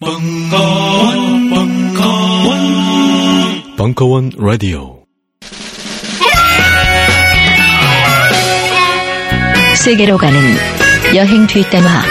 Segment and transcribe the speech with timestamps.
[0.00, 2.56] 벙커원, 벙커원,
[3.76, 5.02] 벙커원 라디오.
[9.74, 10.40] 세계로 가는
[11.16, 12.02] 여행 뒷담화.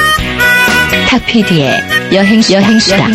[1.07, 3.07] 탁피디의 여행 여행수다.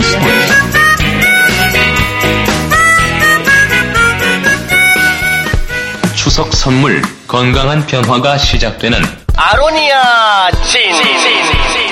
[6.16, 9.02] 추석 선물 건강한 변화가 시작되는
[9.36, 11.91] 아로니아 진.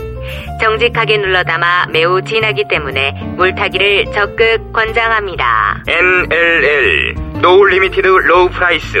[0.59, 5.83] 정직하게 눌러 담아 매우 진하기 때문에 물타기를 적극 권장합니다.
[5.87, 8.97] NLL No Limited Low Price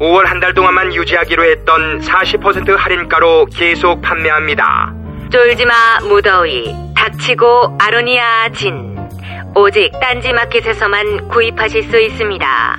[0.00, 4.92] 5월 한 달 동안만 유지하기로 했던 40% 할인가로 계속 판매합니다.
[5.30, 8.94] 쫄지마 무더위 닥치고 아로니아 진
[9.54, 12.76] 오직 딴지마켓에서만 구입하실 수 있습니다.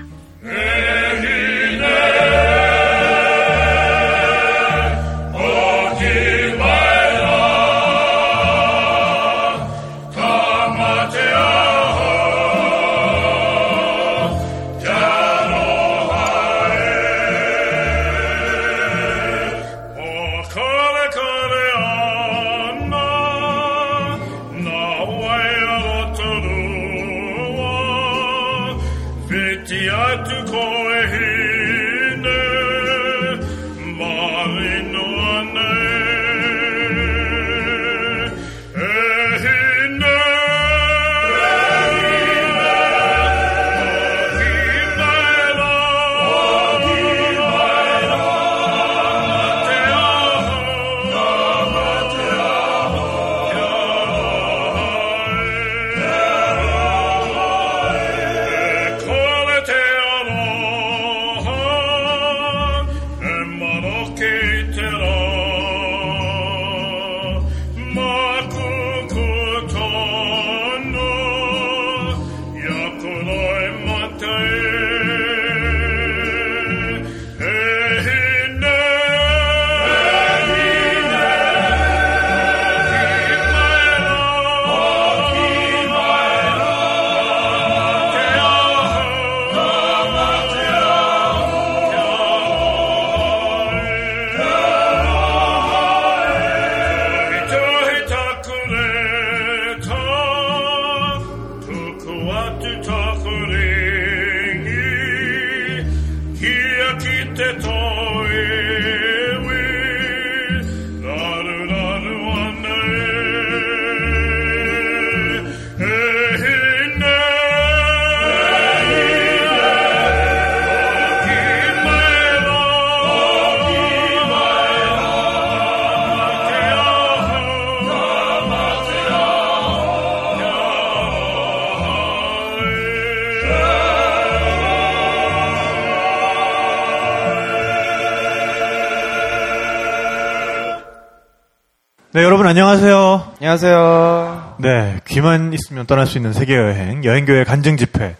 [142.47, 143.33] 여러분 안녕하세요.
[143.41, 144.55] 안녕하세요.
[144.59, 148.15] 네, 귀만 있으면 떠날 수 있는 세계 여행, 여행교회 간증 집회,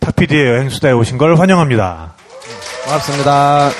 [0.00, 2.12] 탁피디의 여행 수다에 오신 걸 환영합니다.
[2.84, 3.70] 반갑습니다.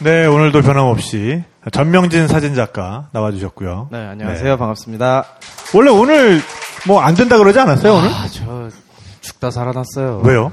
[0.00, 3.90] 네, 오늘도 변함없이 전명진 사진 작가 나와주셨고요.
[3.92, 4.56] 네, 안녕하세요.
[4.56, 5.24] 반갑습니다.
[5.74, 6.40] 원래 오늘
[6.88, 8.08] 뭐 안 된다 그러지 않았어요, 오늘?
[8.08, 8.68] 아, 저
[9.20, 10.22] 죽다 살아났어요.
[10.24, 10.50] 왜요?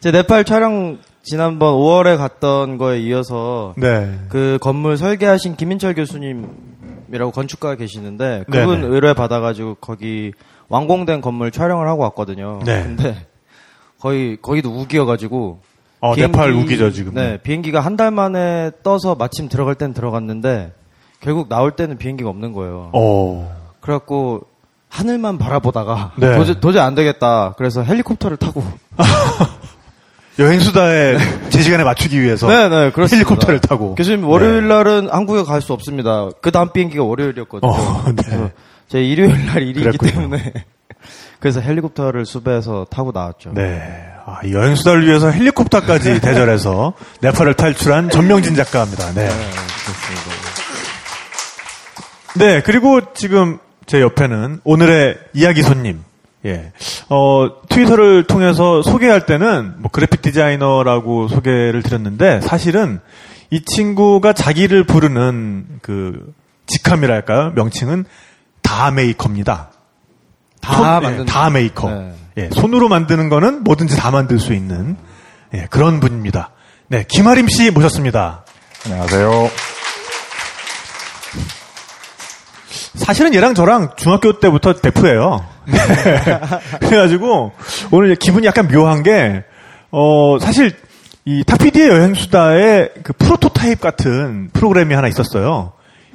[0.00, 4.18] 제 네팔 촬영 지난번 5월에 갔던 거에 이어서 네.
[4.28, 8.94] 그 건물 설계하신 김인철 교수님이라고 건축가 계시는데 그분 네네.
[8.94, 10.32] 의뢰 받아가지고 거기
[10.68, 12.60] 완공된 건물 촬영을 하고 왔거든요.
[12.64, 12.82] 네.
[12.82, 13.26] 근데
[14.00, 15.60] 거의 거기도 우기여가지고
[16.00, 17.14] 어, 비행기- 네팔 우기죠, 지금.
[17.14, 20.72] 네, 비행기가 한 달 만에 떠서 마침 들어갈 땐 들어갔는데
[21.20, 22.90] 결국 나올 때는 비행기가 없는 거예요.
[22.92, 23.50] 어.
[23.80, 24.42] 그래갖고
[24.90, 26.36] 하늘만 바라보다가 네.
[26.36, 27.54] 도저히, 도저히 안 되겠다.
[27.56, 28.62] 그래서 헬리콥터를 타고
[30.38, 31.16] 여행 수다에
[31.50, 33.16] 제 시간에 맞추기 위해서 네 네 그렇습니다.
[33.28, 33.94] 헬리콥터를 타고.
[33.94, 36.28] 교수님 월요일 날은 한국에 갈 수 없습니다.
[36.40, 37.70] 그 다음 비행기가 월요일이었거든요.
[37.70, 38.52] 어, 네.
[38.88, 40.10] 제 일요일 날 일이기 그랬군요.
[40.12, 40.52] 때문에
[41.38, 43.52] 그래서 헬리콥터를 수배해서 타고 나왔죠.
[43.54, 43.80] 네.
[44.26, 49.12] 아, 이 여행 수다를 위해서 헬리콥터까지 대절해서 네팔을 탈출한 전명진 작가입니다.
[49.14, 49.28] 네.
[52.36, 56.02] 네, 그리고 지금 제 옆에는 오늘의 이야기 손님,
[56.46, 56.72] 예.
[57.08, 63.00] 어, 트위터를 통해서 소개할 때는 뭐 그래픽 디자이너라고 소개를 드렸는데 사실은
[63.50, 66.32] 이 친구가 자기를 부르는 그
[66.66, 67.52] 직함이랄까요?
[67.54, 68.04] 명칭은
[68.62, 69.70] 다 메이커입니다.
[70.60, 71.90] 다 손- 예, 다 메이커.
[71.90, 72.14] 네.
[72.36, 74.96] 예, 손으로 만드는 거는 뭐든지 다 만들 수 있는
[75.54, 76.50] 예, 그런 분입니다.
[76.88, 78.44] 네, 김아림 씨 모셨습니다.
[78.86, 79.50] 안녕하세요.
[82.96, 85.44] 사실은 얘랑 저랑 중학교 때부터 베프예요.
[85.66, 85.78] 네.
[86.80, 87.52] 그래가지고
[87.90, 89.44] 오늘 기분이 약간 묘한 게
[89.90, 90.72] 어, 사실
[91.24, 95.72] 이 타피디의 여행수다의 그 프로토타입 같은 프로그램이 하나 있었어요.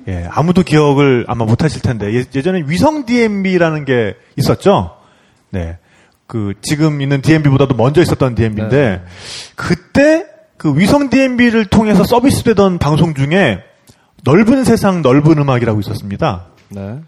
[0.08, 4.98] 예, 아무도 기억을 아마 못하실 텐데 예, 예전에 위성 DMB라는 게 있었죠.
[5.50, 5.78] 네,
[6.28, 9.04] 그 지금 있는 DMB보다도 먼저 있었던 DMB인데
[9.56, 10.26] 그때
[10.58, 13.64] 그 위성 DMB를 통해서 서비스되던 방송 중에
[14.24, 16.48] 넓은 세상 넓은 음악이라고 있었습니다.
[16.70, 17.00] 네.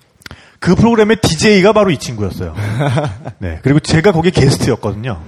[0.61, 2.53] 그 프로그램의 DJ가 바로 이 친구였어요.
[3.39, 3.59] 네.
[3.63, 5.19] 그리고 제가 거기 게스트였거든요.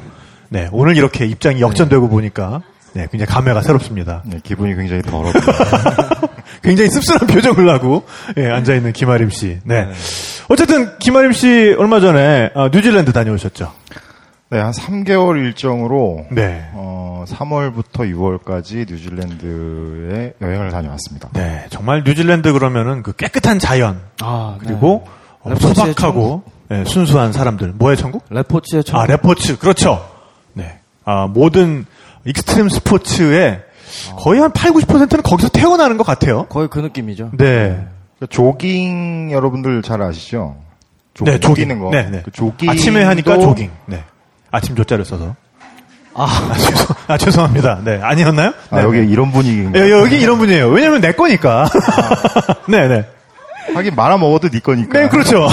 [0.50, 0.69] 네.
[0.71, 2.62] 오늘 이렇게 입장이 역전되고 보니까
[2.94, 3.07] 네.
[3.09, 4.21] 굉장히 감회가 새롭습니다.
[4.25, 5.33] 네, 기분이 굉장히 더럽네요.
[6.62, 8.03] 굉장히 씁쓸한 표정을 하고
[8.38, 9.57] 예, 앉아 있는 김아림 씨.
[9.63, 9.88] 네.
[10.50, 13.71] 어쨌든 김아림 씨 얼마 전에 어, 뉴질랜드 다녀오셨죠.
[14.51, 16.69] 네, 한 3개월 일정으로 네.
[16.74, 21.30] 어, 3월부터 6월까지 뉴질랜드에 여행을 다녀왔습니다.
[21.33, 21.65] 네.
[21.71, 25.07] 정말 뉴질랜드 그러면은 그 깨끗한 자연 아, 그리고
[25.44, 27.74] 어, 소박하고 예, 순수한 사람들.
[27.75, 28.24] 뭐의 천국?
[28.30, 29.57] 레포츠의 천 아, 레포츠.
[29.57, 30.10] 그렇죠.
[30.54, 30.80] 네.
[31.06, 31.86] 아, 모든
[32.25, 33.62] 익스트림 스포츠의
[34.18, 36.45] 거의 한 8, 90%는 거기서 태어나는 것 같아요.
[36.48, 37.31] 거의 그 느낌이죠.
[37.38, 37.86] 네.
[38.19, 40.56] 그 조깅 여러분들 잘 아시죠?
[41.22, 41.68] 네, 조깅.
[41.68, 41.90] 뛰는 거.
[41.92, 42.22] 네, 네.
[42.24, 43.69] 그 조깅 아침에 하니까 조깅.
[43.86, 44.04] 네.
[44.50, 45.36] 아침 조자를 써서.
[46.16, 47.81] 아, 죄송, 아, 죄송합니다.
[47.84, 48.00] 네.
[48.01, 48.54] 아니었나요?
[48.69, 49.06] 아, 네, 여기 네.
[49.07, 49.80] 이런 분위기인가?
[49.80, 50.69] 예, 여기 이런 분이에요.
[50.69, 51.68] 왜냐면 내 거니까.
[52.69, 53.06] 네, 네.
[53.74, 55.00] 하긴 말아 먹어도 네 거니까.
[55.00, 55.48] 네, 그렇죠.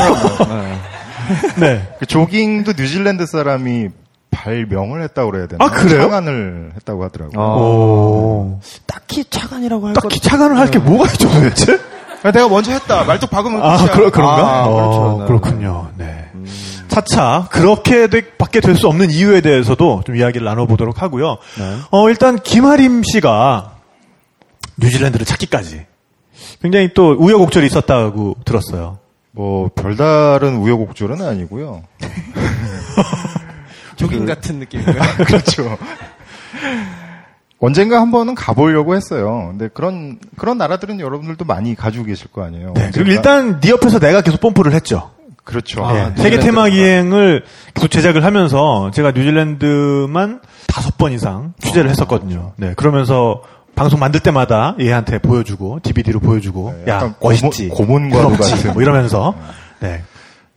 [1.56, 1.88] 네.
[1.98, 3.88] 그 조깅도 뉴질랜드 사람이
[4.30, 5.64] 발명을 했다고 그래야 되나?
[5.64, 6.02] 아, 그래요?
[6.02, 7.40] 창안을 했다고 하더라고요.
[7.40, 8.60] 오.
[8.86, 11.78] 딱히 차관이라고 할 딱히 것- 차관을 할 게 뭐가 있죠, 도대체?
[12.22, 13.04] 아, 내가 먼저 했다.
[13.04, 13.76] 말뚝 박으면 아.
[13.90, 14.60] 그러, 그런가?
[14.62, 15.16] 아, 어, 그렇죠.
[15.20, 15.26] 네.
[15.26, 15.88] 그렇군요.
[15.96, 16.30] 네.
[16.88, 21.38] 차차 그렇게 되- 밖에 될 수 없는 이유에 대해서도 좀 이야기를 나눠보도록 하고요.
[21.58, 21.76] 네.
[21.90, 23.72] 어, 일단 김하림 씨가
[24.78, 25.86] 뉴질랜드를 찾기까지
[26.60, 28.98] 굉장히 또 우여곡절이 있었다고 들었어요.
[29.32, 31.82] 뭐 별다른 우여곡절은 아니고요.
[33.96, 34.98] 조깅 같은 느낌인가요?
[35.26, 35.78] 그렇죠.
[37.58, 39.48] 언젠가 한 번은 가보려고 했어요.
[39.50, 42.72] 근데 그런 그런 나라들은 여러분들도 많이 가지고 계실 거 아니에요.
[42.74, 45.10] 네, 그리고 일단 네 옆에서 내가 계속 뽐뿌를 했죠.
[45.44, 45.84] 그렇죠.
[45.84, 51.90] 아, 네, 뉴질랜드 세계 테마 기행을 계속 제작을 하면서 제가 뉴질랜드만 다섯 번 이상 취재를
[51.90, 52.52] 했었거든요.
[52.56, 53.42] 네, 그러면서
[53.80, 58.72] 방송 만들 때마다 얘한테 보여주고 DVD로 보여주고 네, 야 멋있지, 고문- 고문과도 같은.
[58.74, 59.34] 뭐 이러면서
[59.80, 60.02] 네,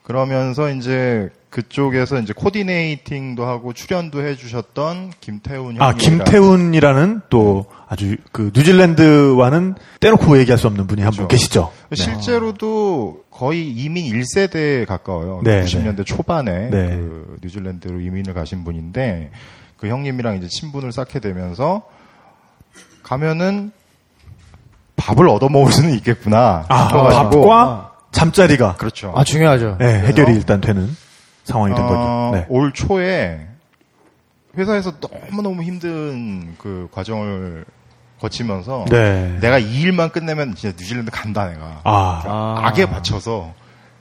[0.04, 5.82] 그러면서 이제 그쪽에서 이제 코디네이팅도 하고 출연도 해주셨던 김태훈.
[5.82, 11.30] 아 김태훈이라는 또 아주 그 뉴질랜드와는 떼놓고 얘기할 수 없는 분이 한분 그렇죠.
[11.30, 11.72] 계시죠.
[11.94, 15.40] 실제로도 거의 이민 1세대에 가까워요.
[15.46, 16.88] 네, 90년대 초반에 네.
[16.90, 19.32] 그 뉴질랜드로 이민을 가신 분인데
[19.78, 21.84] 그 형님이랑 이제 친분을 쌓게 되면서
[23.04, 23.72] 가면은
[24.96, 26.66] 밥을 얻어 먹을 수는 있겠구나.
[26.70, 29.14] 아, 밥과 잠자리가 그렇죠.
[29.16, 29.78] 아, 중요하죠.
[29.80, 30.96] 네, 해결이 일단 되는
[31.44, 32.38] 상황이 된 어, 거죠.
[32.38, 32.46] 네.
[32.50, 33.48] 올 초에
[34.58, 37.66] 회사에서 너무 너무 힘든 그 과정을
[38.22, 39.38] 거치면서 네.
[39.42, 41.82] 내가 이 일만 끝내면 진짜 뉴질랜드 간다 내가.
[41.84, 42.68] 아, 아.
[42.68, 43.54] 악에 맞춰서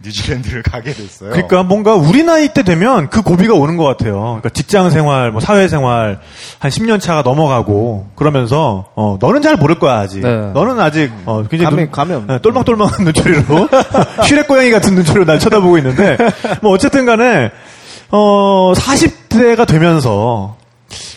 [0.04, 1.30] 뉴질랜드를 가게 됐어요.
[1.30, 4.20] 그러니까 뭔가 우리 나이 때 되면 그 고비가 오는 것 같아요.
[4.20, 6.18] 그러니까 직장 생활, 뭐 사회 생활
[6.58, 10.20] 한 10년 차가 넘어가고 그러면서 어 너는 잘 모를 거야 아직.
[10.20, 10.28] 네.
[10.52, 12.26] 너는 아직 어 굉장히 감이- 눈-.
[12.26, 13.68] 네, 똘망똘망한 눈초리로
[14.26, 16.16] 슈렉 고양이 같은 눈초리로 날 쳐다보고 있는데
[16.62, 17.50] 뭐 어쨌든간에
[18.10, 20.56] 어 40대가 되면서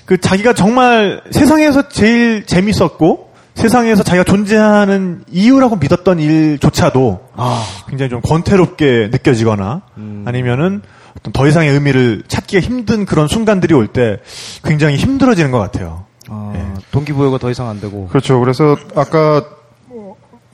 [0.06, 3.25] 그 자기가 정말 세상에서 제일 재밌었고
[3.56, 7.64] 세상에서 자기가 존재하는 이유라고 믿었던 일조차도 아.
[7.90, 9.82] 굉장히 좀 권태롭게 느껴지거나
[10.26, 10.82] 아니면은
[11.18, 14.18] 어떤 더 이상의 의미를 찾기가 힘든 그런 순간들이 올 때
[14.64, 16.06] 굉장히 힘들어지는 것 같아요.
[16.30, 16.66] 아, 네.
[16.92, 18.08] 동기부여가 더 이상 안 되고.
[18.08, 18.40] 그렇죠.
[18.42, 19.44] 그래서 아까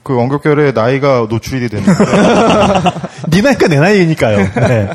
[0.04, 1.92] 그 원격결에 나이가 노출이 됐는데
[3.30, 4.36] 네 나이가 내 나이니까요.
[4.68, 4.90] 네.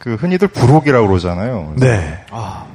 [0.00, 1.74] 그 흔히들 불혹이라고 그러잖아요.
[1.76, 2.24] 네.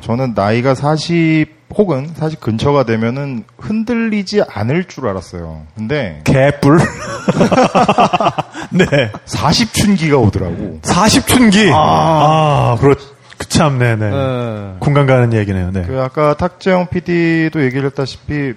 [0.02, 5.64] 저는 나이가 40 혹은 40 근처가 되면은 흔들리지 않을 줄 알았어요.
[5.76, 6.78] 근데 개뿔.
[8.72, 8.86] 네.
[9.26, 10.80] 40춘기가 오더라고.
[10.84, 11.72] 40춘기.
[11.74, 12.96] 아, 그렇,
[13.40, 14.10] 그참, 네네.
[14.12, 14.74] 네.
[14.80, 15.72] 공감 가는 얘기네요.
[15.72, 15.82] 네.
[15.88, 18.54] 그 아까 탁재영 PD도 얘기를 했다시피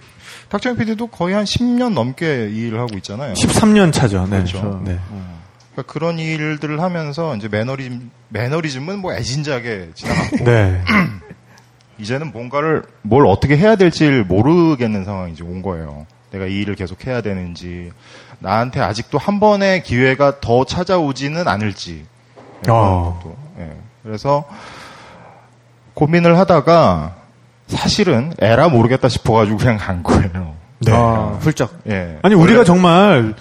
[0.50, 3.32] 탁재영 PD도 거의 한 10년 넘게 이 일을 하고 있잖아요.
[3.32, 4.24] 13년 차죠.
[4.24, 4.42] 네.
[4.42, 4.82] 그렇죠.
[4.84, 4.98] 네.
[5.78, 10.82] 그러니까 그런 일들을 하면서 이제 매너리즘, 매너리즘은 뭐 애진작에 지나갔고 네.
[11.98, 16.06] 이제는 뭔가를 뭘 어떻게 해야 될지 모르겠는 상황이 이제 온 거예요.
[16.32, 17.92] 내가 이 일을 계속 해야 되는지
[18.40, 22.06] 나한테 아직도 한 번의 기회가 더 찾아오지는 않을지.
[22.68, 23.20] 어.
[23.22, 23.70] 또, 예.
[24.02, 24.44] 그래서
[25.94, 27.14] 고민을 하다가
[27.68, 30.54] 사실은 에라 모르겠다 싶어가지고 그냥 간 거예요.
[30.80, 30.92] 네.
[30.92, 31.72] 아, 훌쩍.
[31.88, 32.18] 예.
[32.22, 33.34] 아니 우리가 정말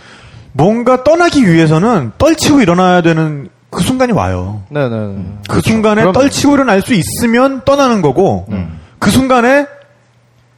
[0.58, 4.64] 뭔가 떠나기 위해서는 떨치고 일어나야 되는 그 순간이 와요.
[4.70, 5.16] 네네.
[5.48, 6.14] 그 순간에 그럼요.
[6.14, 8.80] 떨치고 일어날 수 있으면 떠나는 거고 음.
[8.98, 9.68] 그 순간에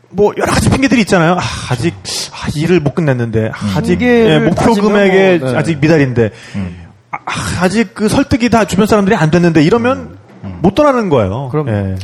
[0.09, 1.33] 뭐 여러 가지 핑계들이 있잖아요.
[1.33, 1.93] 아, 아직
[2.31, 5.57] 아, 일을 못 끝냈는데 아, 아직 핑계를 예, 목표 따지면 금액에 뭐, 네.
[5.57, 6.85] 아직 미달인데 음.
[7.11, 10.17] 아, 직그 설득이 다 주변 사람들이 안 됐는데 이러면
[10.61, 11.49] 못 떠나는 거예요.
[11.49, 11.71] 그럼요.
[11.71, 11.95] 예.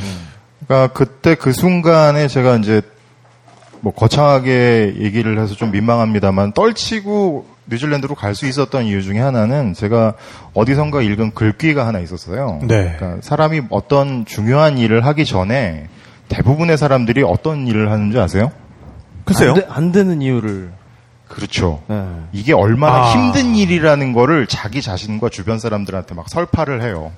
[0.68, 2.82] 그러니까 그때 그 순간에 제가 이제
[3.80, 10.14] 뭐 거창하게 얘기를 해서 좀 민망합니다만 떨치고 뉴질랜드로 갈 수 있었던 이유 중에 하나는 제가
[10.54, 12.60] 어디선가 읽은 글귀가 하나 있었어요.
[12.64, 12.96] 네.
[12.98, 15.88] 그러니까 사람이 어떤 중요한 일을 하기 전에
[16.28, 18.52] 대부분의 사람들이 어떤 일을 하는지 아세요?
[19.26, 19.52] 글쎄요.
[19.52, 20.72] 안, 되, 안 되는 이유를.
[21.28, 21.82] 그렇죠.
[21.88, 22.04] 네.
[22.34, 23.12] 이게 얼마나 아.
[23.14, 27.12] 힘든 일이라는 거를 자기 자신과 주변 사람들한테 막 설파를 해요.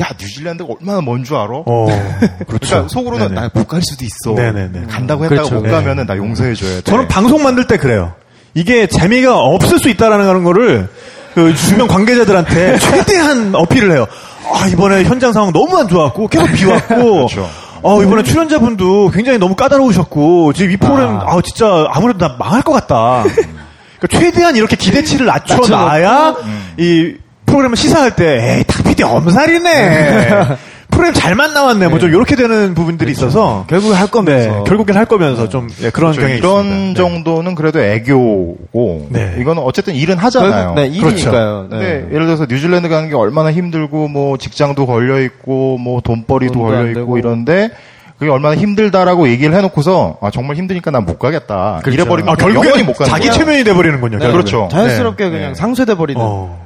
[0.00, 1.62] 야, 뉴질랜드가 얼마나 먼 줄 알아?
[1.64, 2.88] 어, 그러니까 그렇죠.
[2.88, 3.40] 속으로는 네네.
[3.54, 4.34] 나못 갈 수도 있어.
[4.34, 4.86] 네네네.
[4.88, 5.54] 간다고 했다가 그렇죠.
[5.56, 5.70] 못 네.
[5.70, 6.82] 가면은 나 용서해줘야 돼.
[6.82, 8.12] 저는 방송 만들 때 그래요.
[8.54, 10.88] 이게 재미가 없을 수 있다라는 거를
[11.34, 14.06] 그 주변 관계자들한테 최대한 어필을 해요.
[14.52, 17.48] 아, 이번에 현장 상황 너무 안 좋았고, 계속 비 왔고, 그렇죠.
[17.82, 22.72] 어, 이번에 출연자분도 굉장히 너무 까다로우셨고, 지금 이 프로그램, 아, 진짜 아무래도 나 망할 것
[22.72, 23.24] 같다.
[23.24, 26.34] 그러니까 최대한 이렇게 기대치를 낮춰 놔야
[26.76, 27.14] 이
[27.46, 30.46] 프로그램을 시사할 때, 에이, 탁 PD 엄살이네.
[30.94, 31.88] 프로그램 잘만 나왔네.
[31.88, 33.64] 뭐 좀 이렇게 되는 부분들이 있어서.
[33.68, 34.50] 결국에 할 거면서.
[34.50, 36.20] 네, 결국엔 할 거면서 좀 예, 그런 그렇죠.
[36.20, 36.86] 경향이 이런 있습니다.
[36.88, 36.94] 네.
[36.94, 39.36] 정도는 그래도 애교고 네.
[39.38, 40.74] 이거는 어쨌든 일은 하잖아요.
[40.74, 41.66] 결국, 네, 일이니까요.
[41.70, 42.14] 근데 네.
[42.14, 46.90] 예를 들어서 뉴질랜드 가는 게 얼마나 힘들고 뭐 직장도 걸려 있고 뭐 돈벌이도 걸려 안
[46.90, 47.18] 있고.
[47.18, 47.70] 이런데
[48.18, 51.80] 그게 얼마나 힘들다라고 얘기를 해놓고서 아 정말 힘드니까 난 못 가겠다.
[51.86, 53.32] 이래버리면 아, 결국에 영원히 못 가는 자기 거야.
[53.38, 54.18] 최면이 돼버리는군요.
[54.18, 54.30] 네.
[54.32, 54.68] 그렇죠.
[54.70, 55.30] 자연스럽게 네.
[55.30, 55.54] 그냥 네.
[55.54, 56.20] 상쇄돼 버리는.
[56.22, 56.63] 어.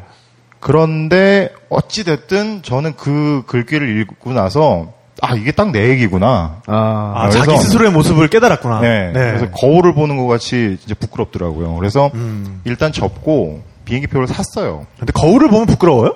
[0.61, 6.61] 그런데 어찌 됐든 저는 그 글귀를 읽고 나서 아 이게 딱 내 얘기구나.
[6.67, 8.81] 아, 아, 그래서- 자기 스스로의 모습을 깨달았구나.
[8.81, 9.11] 네.
[9.12, 11.75] 그래서 거울을 보는 것 같이 이제 부끄럽더라고요.
[11.77, 12.61] 그래서 음.
[12.65, 14.87] 일단 접고 비행기표를 샀어요.
[14.99, 16.15] 근데 거울을 보면 부끄러워요?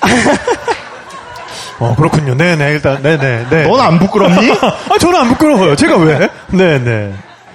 [1.80, 2.36] 어, 그렇군요.
[2.36, 3.66] 네네, 일단, 네네, 네.
[3.66, 4.50] 넌 안 부끄럽니?
[4.90, 5.74] 아, 저는 안 부끄러워요.
[5.76, 6.28] 제가 왜?
[6.52, 7.12] 네네.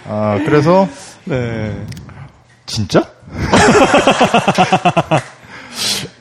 [0.09, 0.87] 아, 그래서
[1.25, 1.73] 네.
[2.65, 3.03] 진짜?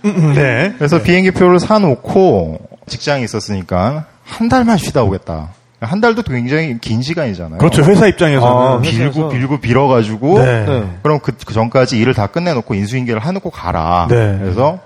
[0.05, 0.73] 음, 네.
[0.79, 5.51] 그래서 비행기 표를 사놓고 직장이 있었으니까 한 달만 쉬다 오겠다.
[5.81, 7.59] 한 달도 굉장히 긴 시간이잖아요.
[7.59, 7.83] 그렇죠.
[7.85, 8.57] 회사 입장에서는.
[8.57, 10.65] 아, 빌고 빌고 빌어가지고 네.
[10.65, 10.91] 네.
[11.03, 14.07] 그럼 그, 그 전까지 일을 다 끝내놓고 인수인계를 해놓고 가라.
[14.09, 14.39] 네.
[14.41, 14.79] 그래서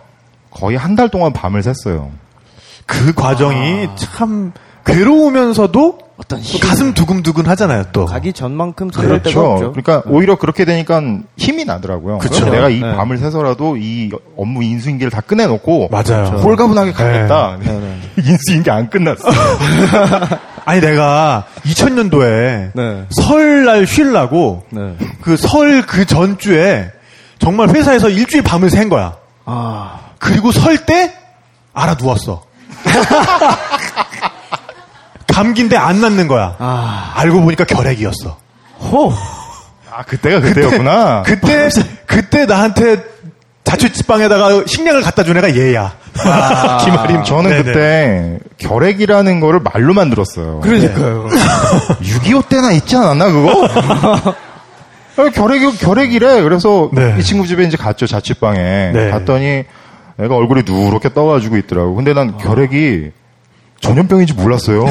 [0.50, 2.08] 거의 한 달 동안 밤을 샜어요.
[2.86, 4.52] 그 과정이 참
[4.84, 8.04] 괴로우면서도 어떤 또 가슴 두근두근 하잖아요, 또.
[8.04, 9.52] 가기 전만큼 그렇죠.
[9.52, 9.72] 없죠.
[9.72, 11.00] 그러니까 오히려 그렇게 되니까
[11.38, 12.18] 힘이 나더라고요.
[12.18, 12.34] 그쵸.
[12.34, 12.94] 그래서 내가 이 네.
[12.94, 16.26] 밤을 새서라도 이 업무 인수인계를 다 끝내놓고 맞아요.
[16.42, 17.56] 홀가분하게 가겠다.
[17.62, 18.00] 네, 네.
[18.22, 19.26] 인수인계 안 끝났어.
[20.66, 23.06] 아니, 내가 2000년도에 네.
[23.10, 24.94] 설날 쉬려고 네.
[25.22, 26.90] 그설 그 전주에
[27.38, 29.16] 정말 회사에서 일주일 밤을 샌 거야.
[29.46, 31.14] 아, 그리고 설 때
[31.72, 32.42] 알아 누웠어.
[35.40, 36.54] 감기인데 안 낫는 거야.
[36.58, 38.36] 아, 알고 보니까 결핵이었어.
[38.80, 39.12] 호.
[39.90, 41.22] 아 그때가 그때였구나.
[41.24, 41.68] 그때
[42.06, 43.02] 그때 나한테
[43.64, 45.92] 자취방에다가 식량을 갖다 준 애가 얘야.
[46.84, 47.24] 김아림.
[47.24, 47.62] 저는 네네.
[47.62, 50.60] 그때 결핵이라는 거를 말로만 들었어요.
[50.60, 51.28] 그러니까요.
[52.02, 53.68] 6.25 때나 있지 않았나 그거?
[55.16, 56.42] 아, 결핵이 결핵이래.
[56.42, 57.16] 그래서 네.
[57.18, 59.10] 이 친구 집에 이제 갔죠 자취방에 네.
[59.10, 59.64] 갔더니
[60.18, 61.94] 애가 얼굴이 누렇게 떠가지고 있더라고.
[61.94, 63.10] 근데 난 결핵이
[63.80, 64.84] 전염병인지 몰랐어요.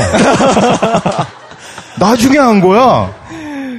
[1.99, 3.11] 나중에 한 거야.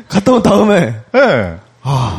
[0.09, 1.55] 갔다 온 다음에 예.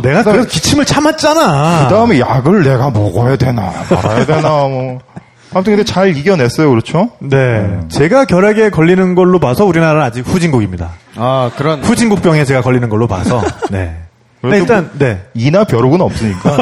[0.01, 1.87] 내가 그래서 기침을 참았잖아.
[1.87, 4.99] 그 다음에 약을 내가 먹어야 되나 말아야 되나 뭐.
[5.53, 7.09] 아무튼 근데 잘 이겨냈어요, 그렇죠?
[7.19, 7.81] 네.
[7.89, 10.91] 제가 결핵에 걸리는 걸로 봐서 우리나라는 아직 후진국입니다.
[11.17, 13.41] 아 그런 후진국 병에 제가 걸리는 걸로 봐서.
[13.69, 13.97] 네.
[14.43, 15.21] 네, 일단 네.
[15.33, 16.57] 이나 벼룩은 없으니까.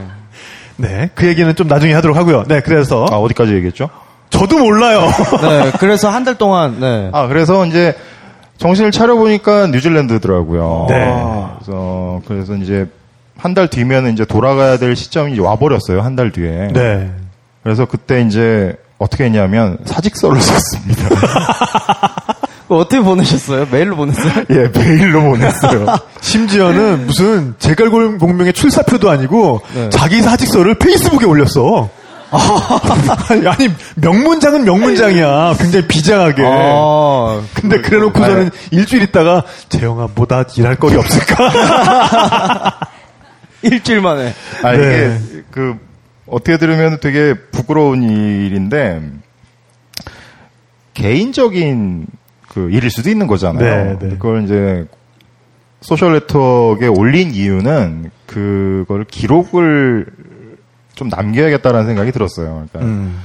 [0.76, 1.10] 네.
[1.14, 2.44] 그 얘기는 좀 나중에 하도록 하고요.
[2.48, 2.60] 네.
[2.60, 3.90] 그래서 아, 어디까지 얘기했죠?
[4.34, 5.00] 저도 몰라요.
[5.42, 7.10] 네 그래서 한 달 동안 네.
[7.12, 7.94] 아, 그래서 이제
[8.58, 10.86] 정신을 차려보니까 뉴질랜드더라고요.
[10.88, 11.14] 네.
[11.58, 12.86] 그래서, 그래서 이제
[13.36, 16.68] 한 달 뒤면 이제 돌아가야 될 시점이 이제 와버렸어요, 한 달 뒤에.
[16.72, 17.10] 네.
[17.62, 21.08] 그래서 그때 이제 어떻게 했냐면 사직서를 썼습니다.
[22.68, 23.66] 어떻게 보내셨어요?
[23.70, 24.44] 메일로 보냈어요?
[24.50, 25.86] 예, 메일로 보냈어요.
[26.20, 29.90] 심지어는 무슨 재갈골 공명의 출사표도 아니고 네.
[29.90, 31.90] 자기 사직서를 페이스북에 올렸어.
[33.48, 35.54] 아니 명문장은 명문장이야.
[35.58, 36.42] 굉장히 비장하게.
[36.44, 42.80] 아, 근데 그래놓고서는 일주일 있다가 재영아 뭐다 일할 거리 없을까?
[43.62, 44.34] 일주일 만에.
[44.62, 45.18] 아, 네.
[45.30, 45.76] 이게, 그,
[46.26, 49.02] 어떻게 들으면 되게 부끄러운 일인데,
[50.94, 52.06] 개인적인
[52.48, 53.98] 그 일일 수도 있는 거잖아요.
[53.98, 54.08] 네, 네.
[54.16, 54.86] 그걸 이제,
[55.80, 60.06] 소셜 네트워크에 올린 이유는, 그거를 기록을
[60.94, 62.66] 좀 남겨야겠다라는 생각이 들었어요.
[62.72, 63.20] 그러니까 음.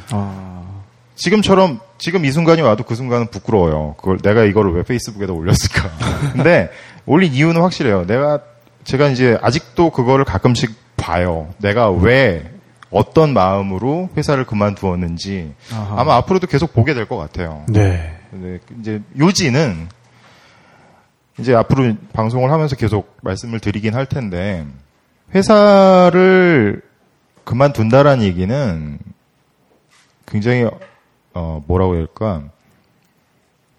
[1.16, 3.96] 지금처럼 지금 이 순간이 와도 그 순간은 부끄러워요.
[3.98, 5.90] 그걸 내가 이거를 왜 페이스북에다 올렸을까?
[6.34, 6.70] 근데
[7.06, 8.06] 올린 이유는 확실해요.
[8.08, 8.40] 내가
[8.86, 11.50] 제가 이제 아직도 그거를 가끔씩 봐요.
[11.60, 12.50] 내가 왜
[12.90, 16.02] 어떤 마음으로 회사를 그만두었는지 아하.
[16.02, 17.64] 아마 앞으로도 계속 보게 될 것 같아요.
[17.68, 18.16] 네.
[18.80, 19.88] 이제 요지는
[21.38, 24.66] 이제 앞으로 방송을 하면서 계속 말씀을 드리긴 할 텐데
[25.36, 26.82] 회사를
[27.50, 29.00] 그만둔다라는 얘기는
[30.27, 30.70] 굉장히
[31.34, 32.44] 어 뭐라고 해야 할까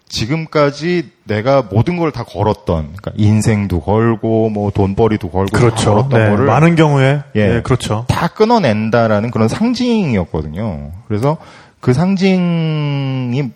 [0.09, 2.65] 지금까지 내가 모든 걸 다 걸었던
[2.97, 5.91] 그러니까 인생도 걸고 뭐 돈벌이도 걸고 다 그렇죠.
[5.91, 7.47] 걸었던 네, 거를 많은 경우에 예.
[7.47, 8.03] 네, 그렇죠.
[8.09, 10.91] 다 끊어낸다라는 그런 상징이었거든요.
[11.07, 11.37] 그래서
[11.79, 13.51] 그 상징이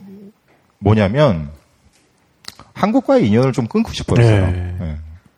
[0.79, 1.49] 뭐냐면
[2.73, 4.47] 한국과의 인연을 좀 끊고 싶었어요.
[4.47, 4.75] 네.
[4.79, 4.95] 예.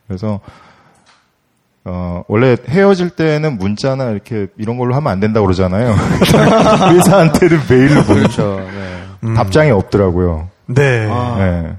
[0.07, 0.39] 그래서
[1.89, 5.95] 어, 원래 헤어질 때는 문자나 이렇게 이런 걸로 하면 안 된다고 그러잖아요.
[6.91, 8.55] 회사한테는 메일로 보내죠.
[8.55, 8.69] 그렇죠.
[9.21, 9.33] 네.
[9.33, 10.49] 답장이 없더라고요.
[10.65, 11.07] 네.
[11.09, 11.37] 아.
[11.39, 11.75] 예.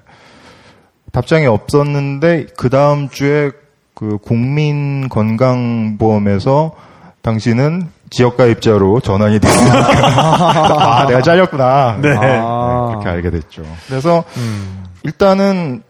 [1.12, 3.50] 답장이 없었는데 그 다음 주에
[3.95, 6.73] 그 국민 건강보험에서
[7.21, 9.77] 당신은 지역가입자로 전환이 됐으니까
[11.03, 11.99] 아 내가 잘렸구나.
[12.00, 12.15] 네.
[12.17, 12.87] 아.
[12.88, 13.62] 그렇게 알게 됐죠.
[13.88, 14.85] 그래서 음.
[15.03, 15.83] 일단은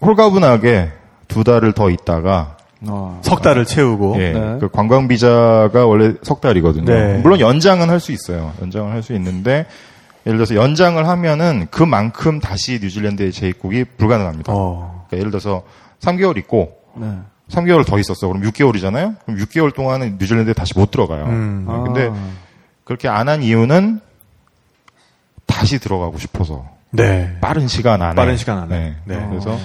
[0.00, 0.90] 홀가분하게
[1.26, 2.56] 두 달을 더 있다가
[2.86, 3.20] 어.
[3.24, 4.16] 석 달을 채우고.
[4.20, 4.56] 예, 네.
[4.60, 6.84] 그 관광 비자가 원래 석 달이거든요.
[6.84, 7.18] 네.
[7.18, 8.52] 물론 연장은 할 수 있어요.
[8.62, 9.66] 연장을 할 수 있는데
[10.26, 14.52] 예를 들어서 연장을 하면은 그만큼 다시 뉴질랜드의 재입국이 불가능합니다.
[14.54, 15.04] 어.
[15.08, 15.62] 그러니까 예를 들어서
[16.00, 17.06] 3개월 있고 네.
[17.50, 18.28] 3개월 더 있었어.
[18.28, 19.16] 그럼 6개월이잖아요.
[19.24, 21.24] 그럼 6개월 동안은 뉴질랜드에 다시 못 들어가요.
[21.24, 21.64] 음.
[21.66, 22.28] 네, 근데 아.
[22.84, 24.00] 그렇게 안 한 이유는
[25.46, 27.36] 다시 들어가고 싶어서 네.
[27.40, 28.78] 빠른 시간 안에 빠른 시간 안에.
[28.78, 29.16] 네.
[29.16, 29.26] 네.
[29.30, 29.58] 그래서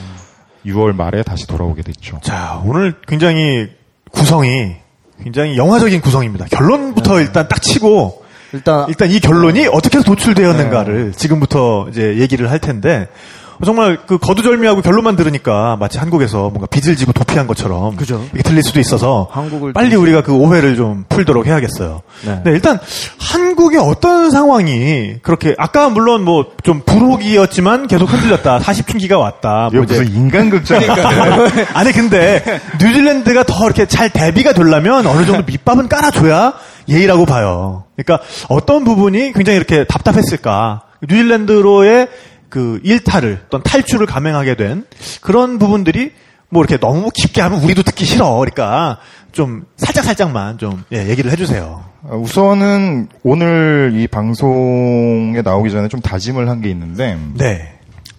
[0.66, 2.20] 6월 말에 다시 돌아오게 됐죠.
[2.22, 3.70] 자, 오늘 굉장히
[4.12, 4.76] 구성이
[5.22, 6.46] 굉장히 영화적인 구성입니다.
[6.46, 8.24] 결론부터 일단 딱 치고
[8.54, 14.18] 일단 일단 이 결론이 어떻게 해서 도출되었는가를 지금부터 이제 얘기를 할 텐데 어, 정말 그
[14.18, 18.24] 거두절미하고 결론만 들으니까 마치 한국에서 뭔가 빚을 지고 도피한 것처럼 그죠.
[18.34, 22.02] 이게 들릴 수도 있어서 한국을 빨리 좀- 우리가 그 오해를 좀 풀도록 해야겠어요.
[22.26, 22.42] 네.
[22.44, 22.80] 네, 일단
[23.20, 28.60] 한국의 어떤 상황이 그렇게 아까 물론 뭐 좀 불혹이었지만 계속 흔들렸다.
[28.64, 29.70] 40층기가 왔다.
[29.74, 31.48] 뭐 이제 무슨 인간극장인가요?
[31.74, 32.44] 아니 근데
[32.82, 36.54] 뉴질랜드가 더 이렇게 잘 대비가 되려면 어느 정도 밑밥은 깔아줘야
[36.88, 37.84] 예의라고 봐요.
[37.96, 40.82] 그러니까 어떤 부분이 굉장히 이렇게 답답했을까?
[41.10, 42.08] 뉴질랜드로의
[42.54, 44.86] 그 일탈을 어떤 탈출을 감행하게 된
[45.22, 46.12] 그런 부분들이
[46.50, 48.30] 뭐 이렇게 너무 깊게 하면 우리도 듣기 싫어.
[48.36, 49.00] 그러니까
[49.32, 51.84] 좀 살짝 살짝만 좀 예, 얘기를 해주세요.
[52.04, 57.74] 어, 우선은 오늘 이 방송에 나오기 전에 좀 다짐을 한 게 있는데 네,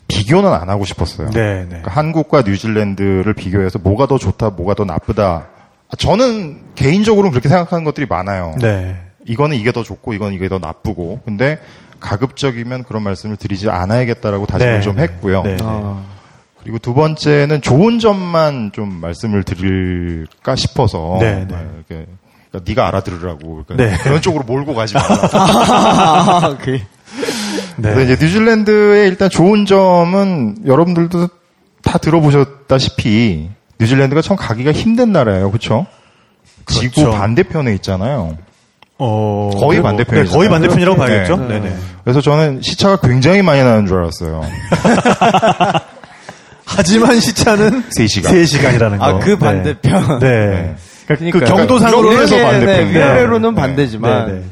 [0.09, 1.31] 비교는 안 하고 싶었어요.
[1.31, 1.67] 네, 네.
[1.69, 5.47] 그러니까 한국과 뉴질랜드를 비교해서 뭐가 더 좋다, 뭐가 더 나쁘다.
[5.97, 8.57] 저는 개인적으로는 그렇게 생각하는 것들이 많아요.
[8.61, 11.21] 네, 이거는 이게 더 좋고 이건 이게 더 나쁘고.
[11.25, 11.61] 근데
[12.05, 15.03] 가급적이면 그런 말씀을 드리지 않아야겠다라고 다짐을 네, 좀 네.
[15.05, 15.43] 했고요.
[15.43, 15.57] 네.
[15.63, 16.03] 아.
[16.63, 21.55] 그리고 두 번째는 좋은 점만 좀 말씀을 드릴까 싶어서 네, 네.
[21.55, 22.07] 아, 이렇게
[22.51, 24.03] 그러니까 네가 알아들으라고 그러니까 네.
[24.03, 25.29] 그런 쪽으로 몰고 가지 말라.
[25.33, 26.57] 아.
[27.77, 31.29] 그래서 이제 뉴질랜드의 일단 좋은 점은 여러분들도
[31.83, 35.87] 다 들어보셨다시피 뉴질랜드가 참 가기가 힘든 나라예요, 그렇죠?
[36.67, 37.19] 지구 그렇죠.
[37.19, 38.37] 반대편에 있잖아요.
[39.05, 40.31] 어, 거의 뭐, 반대편이잖아요.
[40.31, 41.07] 네, 거의 반대편이라고 네.
[41.07, 41.37] 봐야겠죠.
[41.37, 41.49] 네.
[41.49, 41.77] 네, 네.
[42.03, 44.43] 그래서 저는 시차가 굉장히 많이 나는 줄 알았어요.
[46.65, 48.27] 하지만 시차는 3시간.
[48.27, 49.05] 3시간이라는 거.
[49.05, 50.19] 아, 그 반대편.
[50.21, 50.29] 네.
[50.29, 50.75] 네.
[51.07, 52.67] 그 그러니까 경도상으로 이렇게 해서 반대편.
[52.67, 52.99] 네, 네.
[52.99, 53.61] 위아래로는 네.
[53.61, 54.43] 반대지만 네, 네.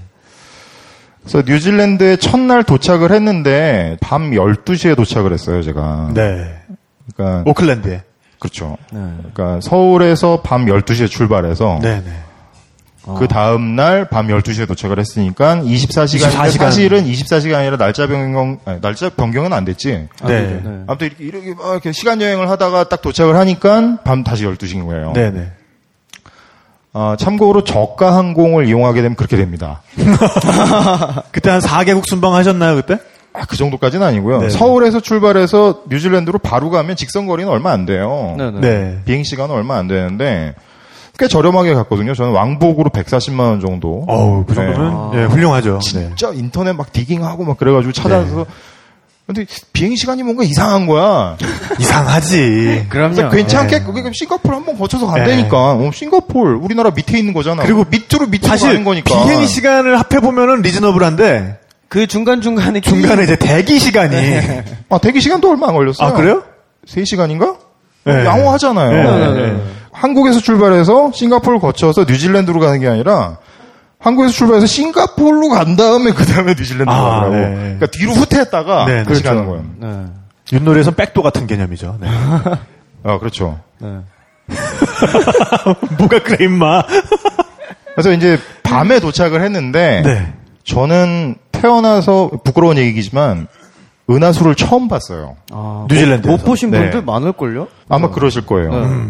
[1.23, 6.11] 그래서 뉴질랜드에 첫날 도착을 했는데 밤 12시에 도착을 했어요, 제가.
[6.13, 6.55] 네.
[7.15, 8.03] 그러니까 오클랜드에.
[8.39, 8.77] 그렇죠.
[8.93, 9.01] 네.
[9.33, 12.13] 그러니까 서울에서 밤 12시에 출발해서 네, 네.
[13.19, 16.59] 그 다음 날 밤 12시에 도착을 했으니까 24시간 24시간.
[16.59, 20.09] 사실은 24시간이 아니라 날짜 변경 아니, 날짜 변경은 안 됐지.
[20.25, 20.61] 네.
[20.63, 20.85] 네.
[20.87, 25.13] 아무튼 이렇게, 이렇게 막 이렇게 시간 여행을 하다가 딱 도착을 하니까 밤 다시 12시인 거예요.
[25.15, 25.51] 네, 네.
[26.93, 29.83] 아, 참고로 저가 항공을 이용하게 되면 그렇게 됩니다.
[31.33, 32.99] 그때 한 4개국 순방 하셨나요, 그때?
[33.33, 34.41] 아, 그 정도까지는 아니고요.
[34.43, 34.51] 네.
[34.51, 38.35] 서울에서 출발해서 뉴질랜드로 바로 가면 직선 거리는 얼마 안 돼요.
[38.37, 38.61] 네네.
[38.61, 38.99] 네.
[39.07, 40.55] 비행 시간은 얼마 안 되는데
[41.23, 42.15] 꽤 저렴하게 갔거든요.
[42.15, 44.05] 저는 왕복으로 140만 원 정도.
[44.09, 45.11] 어우, 그 정도면 아.
[45.15, 45.75] 예, 훌륭하죠.
[45.75, 45.79] 네.
[45.79, 48.45] 진짜 인터넷 막 디깅하고 막 그래가지고 찾아서
[49.25, 51.37] 근데 비행 시간이 뭔가 이상한 거야.
[51.79, 52.87] 이상하지.
[52.89, 53.29] 그럼요.
[53.29, 53.85] 괜찮게 네.
[53.85, 55.21] 그게 싱가포르 한번 거쳐서 네.
[55.21, 55.75] 간다니까.
[55.75, 57.63] 어, 싱가포르 우리나라 밑에 있는 거잖아.
[57.63, 59.23] 그리고 밑으로 밑으로 사실 가는 거니까.
[59.23, 64.17] 비행 시간을 합해 보면은 리즈너블한데 그 중간 중간에 중간에 이제 대기 시간이
[64.89, 66.09] 아 대기 시간도 얼마 안 걸렸어요.
[66.09, 66.43] 아 그래요?
[66.89, 67.55] 3 시간인가?
[68.07, 68.25] 네.
[68.27, 69.82] 양호하잖아요.
[69.93, 73.39] 한국에서 출발해서 싱가포르 거쳐서 뉴질랜드로 가는 게 아니라
[73.99, 77.35] 한국에서 출발해서 싱가포르로 간 다음에 그 다음에 뉴질랜드로 아, 가더라고.
[77.37, 77.55] 네.
[77.55, 79.29] 그러니까 뒤로 후퇴했다가 네, 다시 그렇죠.
[79.29, 79.65] 가는 거예요.
[79.79, 80.05] 네.
[80.53, 81.99] 윷놀이에서 백도 같은 개념이죠.
[82.01, 82.09] 네.
[83.05, 83.61] 아 그렇죠.
[83.79, 83.99] 네.
[85.99, 86.83] 뭐가 그래 임마.
[87.95, 90.33] 그래서 이제 밤에 도착을 했는데 네.
[90.65, 93.47] 저는 태어나서 부끄러운 얘기지만
[94.11, 95.37] 은하수를 처음 봤어요.
[95.53, 96.37] 아, 뉴질랜드에서.
[96.37, 96.81] 못 보신 네.
[96.81, 97.69] 분들 많을걸요?
[97.89, 98.71] 아마 그러실 거예요.
[98.71, 99.07] 네.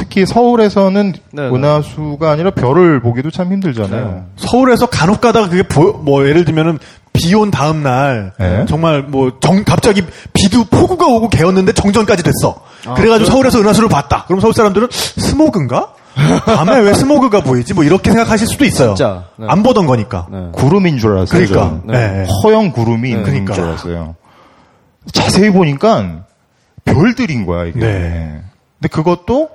[0.00, 1.54] 특히 서울에서는 네, 네.
[1.54, 4.24] 은하수가 아니라 별을 보기도 참 힘들잖아요.
[4.36, 6.78] 서울에서 간혹 가다가 그게 보, 뭐 예를 들면은
[7.12, 8.64] 비 온 다음 날 네.
[8.66, 12.62] 정말 뭐 정, 갑자기 비도 폭우가 오고 개었는데 정전까지 됐어.
[12.96, 14.24] 그래가지고 서울에서 은하수를 봤다.
[14.26, 15.92] 그럼 서울 사람들은 스모그인가?
[16.46, 17.74] 밤에 왜 스모그가 보이지?
[17.74, 18.94] 뭐 이렇게 생각하실 수도 있어요.
[18.94, 19.24] 진짜.
[19.36, 19.46] 네.
[19.48, 20.26] 안 보던 거니까.
[20.30, 20.48] 네.
[20.52, 21.46] 구름인 줄 알았어요.
[21.46, 21.80] 그러니까.
[21.84, 22.26] 네.
[22.42, 23.54] 허영 구름이 있는 그러니까.
[23.54, 24.14] 줄 알았어요.
[25.12, 26.24] 자세히 보니까
[26.84, 27.78] 별들인 거야 이게.
[27.80, 28.40] 네.
[28.80, 29.48] 근데 그것도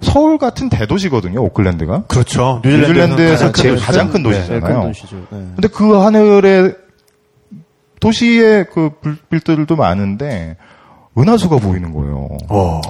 [0.00, 1.42] 서울 같은 대도시거든요.
[1.42, 2.04] 오클랜드가.
[2.08, 2.60] 그렇죠.
[2.64, 3.76] 뉴질랜드 에서 가장 큰 제일.
[3.76, 4.30] 가장 큰 네.
[4.30, 4.80] 네, 도시잖아요.
[4.80, 5.16] 큰 도시죠.
[5.30, 5.46] 네.
[5.54, 6.74] 근데 그 하늘에
[8.00, 10.56] 도시에 그 불빛들도 많은데
[11.16, 12.28] 은하수가 보이는 거예요.
[12.48, 12.80] 어.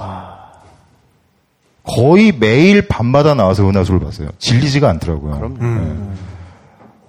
[1.83, 4.27] 거의 매일 밤마다 나와서 은하수를 봤어요.
[4.39, 5.55] 질리지가 않더라고요.
[5.61, 6.13] 음.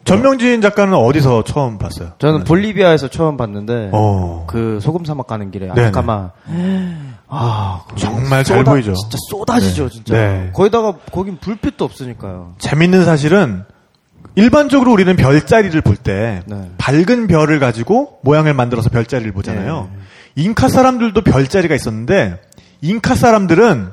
[0.09, 2.12] 전명진 작가는 어디서 처음 봤어요?
[2.18, 4.44] 저는 볼리비아에서 처음 봤는데 어.
[4.49, 5.71] 그 소금 사막 가는 길에.
[5.71, 6.31] 아타카마
[7.29, 8.94] 아 정말 잘 쏟아- 보이죠.
[8.94, 10.51] 진짜 쏟아지죠 진짜 네.
[10.55, 13.64] 거기다가 거긴 불빛도 없으니까요 재밌는 사실은
[14.35, 16.71] 일반적으로 우리는 별자리를 볼때 네.
[16.79, 19.88] 밝은 별을 가지고 모양을 만들어서 별자리를 보잖아요.
[20.37, 22.40] 잉카 사람들도 별자리가 있었는데
[22.81, 23.90] 잉카 사람들은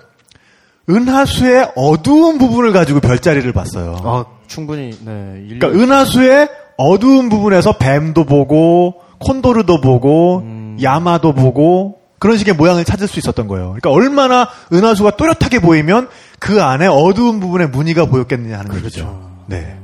[0.90, 3.98] 은하수의 어두운 부분을 가지고 별자리를 봤어요.
[4.04, 5.60] 아 충분히 네 일...
[5.60, 10.78] 그러니까 은하수의 어두운 부분에서 뱀도 보고 콘도르도 보고 음.
[10.82, 13.68] 야마도 보고 그런 식의 모양을 찾을 수 있었던 거예요.
[13.68, 18.86] 그러니까 얼마나 은하수가 또렷하게 보이면 그 안에 어두운 부분에 무늬가 보였겠느냐 하는 그렇죠.
[18.86, 19.32] 얘기죠.
[19.48, 19.78] 네.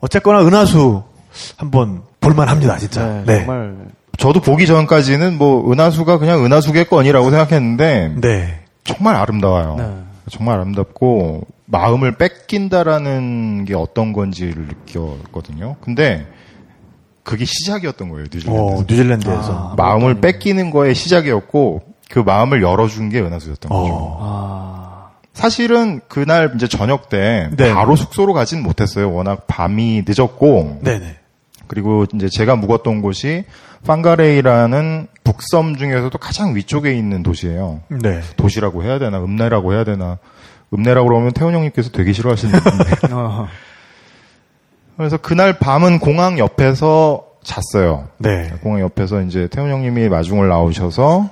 [0.00, 1.02] 어쨌거나 은하수
[1.56, 3.06] 한번 볼만합니다, 진짜.
[3.06, 3.38] 네, 네.
[3.44, 3.76] 정말
[4.16, 8.60] 저도 보기 전까지는 뭐 은하수가 그냥 은하수겠거니라고 생각했는데 네.
[8.84, 9.76] 정말 아름다워요.
[9.78, 9.88] 네.
[10.30, 15.76] 정말 아름답고 마음을 뺏긴다라는 게 어떤 건지를 느꼈거든요.
[15.80, 16.26] 근데
[17.22, 18.58] 그게 시작이었던 거예요, 뉴질랜드.
[18.58, 19.74] 어, 뉴질랜드에서.
[19.76, 23.92] 마음을 뺏기는 거의 시작이었고 그 마음을 열어준 게 은하수였던 거죠.
[23.92, 24.18] 어.
[24.20, 27.72] 아 사실은 그날 이제 저녁 때 네.
[27.72, 29.12] 바로 숙소로 가진 못했어요.
[29.12, 31.16] 워낙 밤이 늦었고 네네.
[31.66, 33.44] 그리고 이제 제가 묵었던 곳이
[33.86, 37.82] 판가레이라는 북섬 중에서도 가장 위쪽에 있는 도시예요.
[37.88, 38.22] 네.
[38.36, 40.18] 도시라고 해야 되나 읍내라고 해야 되나
[40.72, 43.48] 읍내라고 그러면 태훈 형님께서 되게 싫어하시는 분인데 어.
[44.96, 48.08] 그래서 그날 밤은 공항 옆에서 잤어요.
[48.18, 48.52] 네.
[48.62, 51.30] 공항 옆에서 이제 태훈 형님이 마중을 나오셔서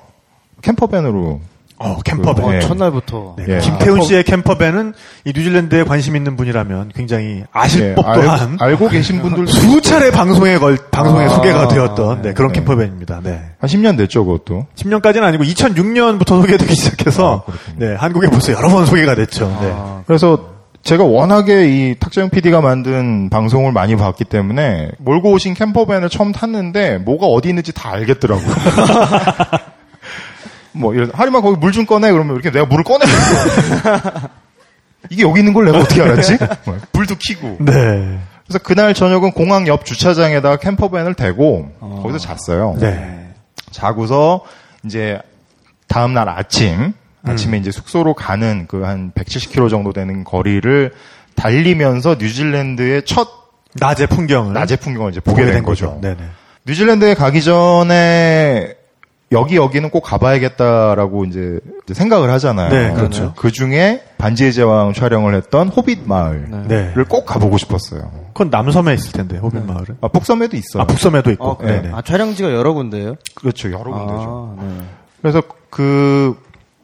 [0.62, 1.40] 캠퍼밴으로
[1.78, 2.44] 어, 캠퍼밴.
[2.44, 2.60] 그, 네.
[2.60, 3.44] 첫날부터 네.
[3.48, 3.58] 예.
[3.58, 8.88] 김태훈 씨의 캠퍼밴은 이 뉴질랜드에 관심 있는 분이라면 굉장히 아실 예, 법도 알, 한 알고
[8.88, 12.60] 계신 분들도 수차례 방송에 걸 방송에 아, 소개가 되었던 네, 그런 네.
[12.60, 13.20] 캠퍼밴입니다.
[13.22, 13.42] 네.
[13.58, 14.66] 한 10년 됐죠, 그것도.
[14.76, 17.52] 10년까지는 아니고 2006년부터 소개되기 시작해서 아.
[17.76, 19.46] 네, 한국에 벌써 여러 번 소개가 됐죠.
[19.60, 19.70] 네.
[19.74, 26.08] 아, 그래서 제가 워낙에 이 탁재영 PD가 만든 방송을 많이 봤기 때문에 몰고 오신 캠퍼밴을
[26.08, 28.46] 처음 탔는데 뭐가 어디 있는지 다 알겠더라고요.
[30.76, 33.04] 뭐 이런 하리마 거기 물 좀 꺼내 그러면 이렇게 내가 물을 꺼내
[35.10, 36.38] 이게 여기 있는 걸 내가 어떻게 알았지?
[36.64, 38.18] 뭐, 불도 켜고 네.
[38.46, 42.76] 그래서 그날 저녁은 공항 옆 주차장에다가 캠퍼밴을 대고 거기서 잤어요.
[42.78, 43.28] 네.
[43.70, 44.42] 자고서
[44.84, 45.18] 이제
[45.88, 46.92] 다음 날 아침
[47.24, 50.92] 아침에 이제 숙소로 가는 그 한 170km 정도 되는 거리를
[51.34, 53.28] 달리면서 뉴질랜드의 첫
[53.74, 55.98] 낮의 풍경을 낮의 풍경을 이제 보게 된 거죠.
[56.00, 56.16] 네네.
[56.66, 58.74] 뉴질랜드에 가기 전에
[59.32, 61.58] 여기 여기는 꼭 가봐야겠다라고 이제
[61.92, 62.70] 생각을 하잖아요.
[62.70, 63.32] 네, 그렇죠.
[63.36, 66.92] 그 중에 반지의 제왕 촬영을 했던 호빗 마을을 네.
[67.08, 68.10] 꼭 가보고 싶었어요.
[68.28, 69.98] 그건 남섬에 있을 텐데 호빗 마을은.
[70.00, 70.82] 아, 북섬에도 있어요.
[70.82, 71.52] 아 북섬에도 있고.
[71.52, 71.82] 아, 그래요?
[71.82, 71.94] 네네.
[71.94, 73.16] 아, 촬영지가 여러 군데요?
[73.34, 73.72] 그렇죠.
[73.72, 74.56] 여러 군데죠.
[74.58, 74.68] 아, 네.
[75.20, 76.36] 그래서 그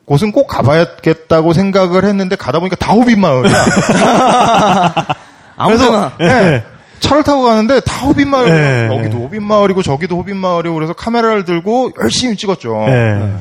[0.04, 3.54] 곳은 꼭 가봐야겠다고 생각을 했는데 가다 보니까 다 호빗 마을이야.
[5.56, 6.64] 아무데나 네.
[7.02, 8.96] 차를 타고 가는데 다 호빗 마을, 네.
[8.96, 12.84] 여기도 호빗 마을이고 저기도 호빗 마을이고 그래서 카메라를 들고 열심히 찍었죠.
[12.86, 13.34] 네.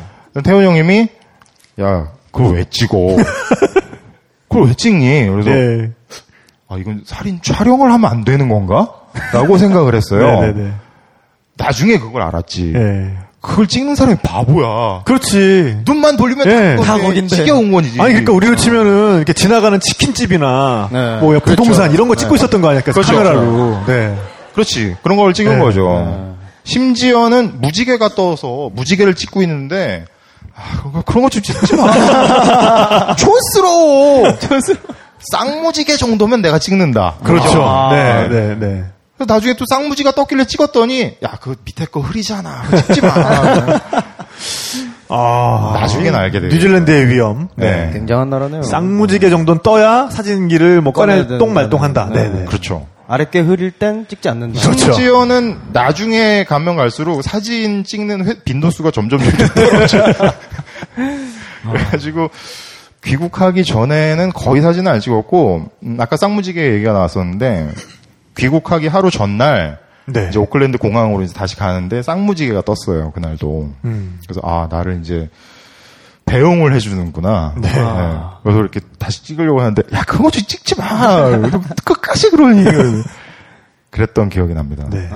[0.44, 1.08] 태훈 형님이
[1.80, 2.98] 야 그걸 왜 찍어?
[4.50, 5.28] 그걸 왜 찍니?
[5.30, 5.92] 그래서 네.
[6.68, 8.94] 아 이건 살인 촬영을 하면 안 되는 건가?
[9.32, 10.42] 라고 생각을 했어요.
[10.42, 10.74] 네, 네, 네.
[11.58, 12.74] 나중에 그걸 알았지.
[12.74, 13.18] 네.
[13.42, 15.02] 그걸 찍는 사람이 바보야.
[15.06, 15.80] 그렇지.
[15.86, 16.76] 눈만 돌리면 네.
[16.78, 17.36] 다, 거긴데.
[17.36, 17.90] 지겨운 거지.
[18.00, 21.18] 아니 그러니까 우리로 치면은 이렇게 지나가는 치킨집이나 네.
[21.20, 21.94] 뭐 부동산 그렇죠.
[21.94, 22.40] 이런 거 찍고 네.
[22.40, 23.14] 있었던 거 아닐까 그렇죠.
[23.14, 23.84] 카메라로.
[23.88, 24.16] 네.
[24.54, 24.96] 그렇지.
[25.02, 25.60] 그런 걸 찍은 네.
[25.60, 26.36] 거죠.
[26.64, 30.06] 심지어는 무지개가 떠서 무지개를 찍고 있는데
[30.56, 33.16] 아, 그런 거- 그런 거좀 찍지 마.
[33.16, 34.38] 촌스러워.
[35.32, 37.16] 쌍무지개 정도면 내가 찍는다.
[37.24, 37.64] 그렇죠.
[37.64, 37.90] 아.
[37.94, 38.84] 네, 네, 네.
[39.22, 42.64] 그래서 나중에 또 쌍무지가 떴길래 찍었더니 야 그 밑에 거 흐리잖아.
[42.88, 43.10] 찍지 마.
[45.10, 46.50] 아, 나중엔 알게 돼요.
[46.52, 47.50] 뉴질랜드의 위험.
[47.56, 47.90] 네.
[47.94, 48.64] 굉장한 나라네요.
[48.64, 52.10] 쌍무지개 정도는 떠야 사진기를 뭐 꺼내 똥말똥한다.
[52.14, 52.46] 네, 네.
[52.46, 52.88] 그렇죠.
[53.08, 54.62] 아랫게 흐릴 땐 찍지 않는다.
[54.62, 54.94] 그렇죠.
[54.94, 60.04] 심지어는 나중에 가면 갈수록 사진 찍는 회- 빈도수가 점점 점점 떨어져.
[61.72, 62.30] 그래가지고
[63.04, 67.70] 귀국하기 전에는 거의 사진을 안 찍었고 음, 아까 쌍무지개 얘기가 나왔었는데
[68.38, 70.28] 귀국하기 하루 전날 네.
[70.30, 73.72] 이제 오클랜드 공항으로 이제 다시 가는데 쌍무지개가 떴어요 그날도.
[73.86, 74.20] 음.
[74.28, 75.30] 그래서 아 나를 이제
[76.26, 77.56] 배웅을 해주는구나.
[77.62, 77.70] 네.
[78.44, 81.30] 그래서 이렇게 다시 찍으려고 하는데 야 그거 좀 찍지 마.
[81.86, 82.64] 끝까지 그러니.
[83.90, 84.86] 그랬던 기억이 납니다.
[84.90, 85.10] 네.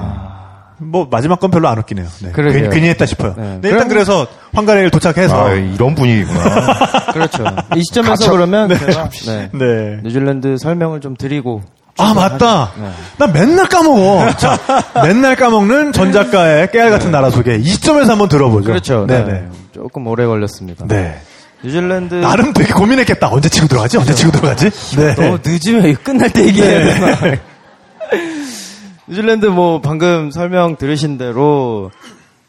[0.80, 2.06] 뭐 마지막 건 별로 안 웃기네요.
[2.23, 2.32] 네.
[2.36, 3.34] 괜히, 괜히 했다 싶어요.
[3.38, 3.60] 네.
[3.62, 7.06] 네, 일단 그래서 황가래를 도착해서 아, 이런 분위기구나.
[7.13, 7.45] 그렇죠.
[7.78, 8.78] 이 시점에서 가차- 그러면 네.
[8.78, 9.49] 제가 네.
[9.54, 9.99] 네.
[10.04, 11.62] 뉴질랜드 설명을 좀 드리고
[11.97, 12.71] 아 맞다.
[12.77, 12.91] 네.
[13.17, 14.31] 나 맨날 까먹어.
[14.36, 14.58] 자,
[15.03, 17.55] 맨날 까먹는 전 작가의 깨알 같은 나라 소개.
[17.55, 18.67] 이 시점에서 한번 들어보죠.
[18.67, 19.05] 그렇죠.
[19.08, 19.31] 네, 네.
[19.31, 19.49] 네.
[19.73, 20.86] 조금 오래 걸렸습니다.
[20.88, 21.21] 네.
[21.63, 23.29] 뉴질랜드 나름 되게 고민했겠다.
[23.31, 23.97] 언제 치고 들어가지?
[23.97, 24.69] 언제 치고 들어가지?
[24.97, 25.15] 네.
[25.15, 27.38] 너무 늦으면 끝날 때 얘기해야 되나?
[29.08, 31.91] 뉴질랜드 뭐 방금 설명 들으신 대로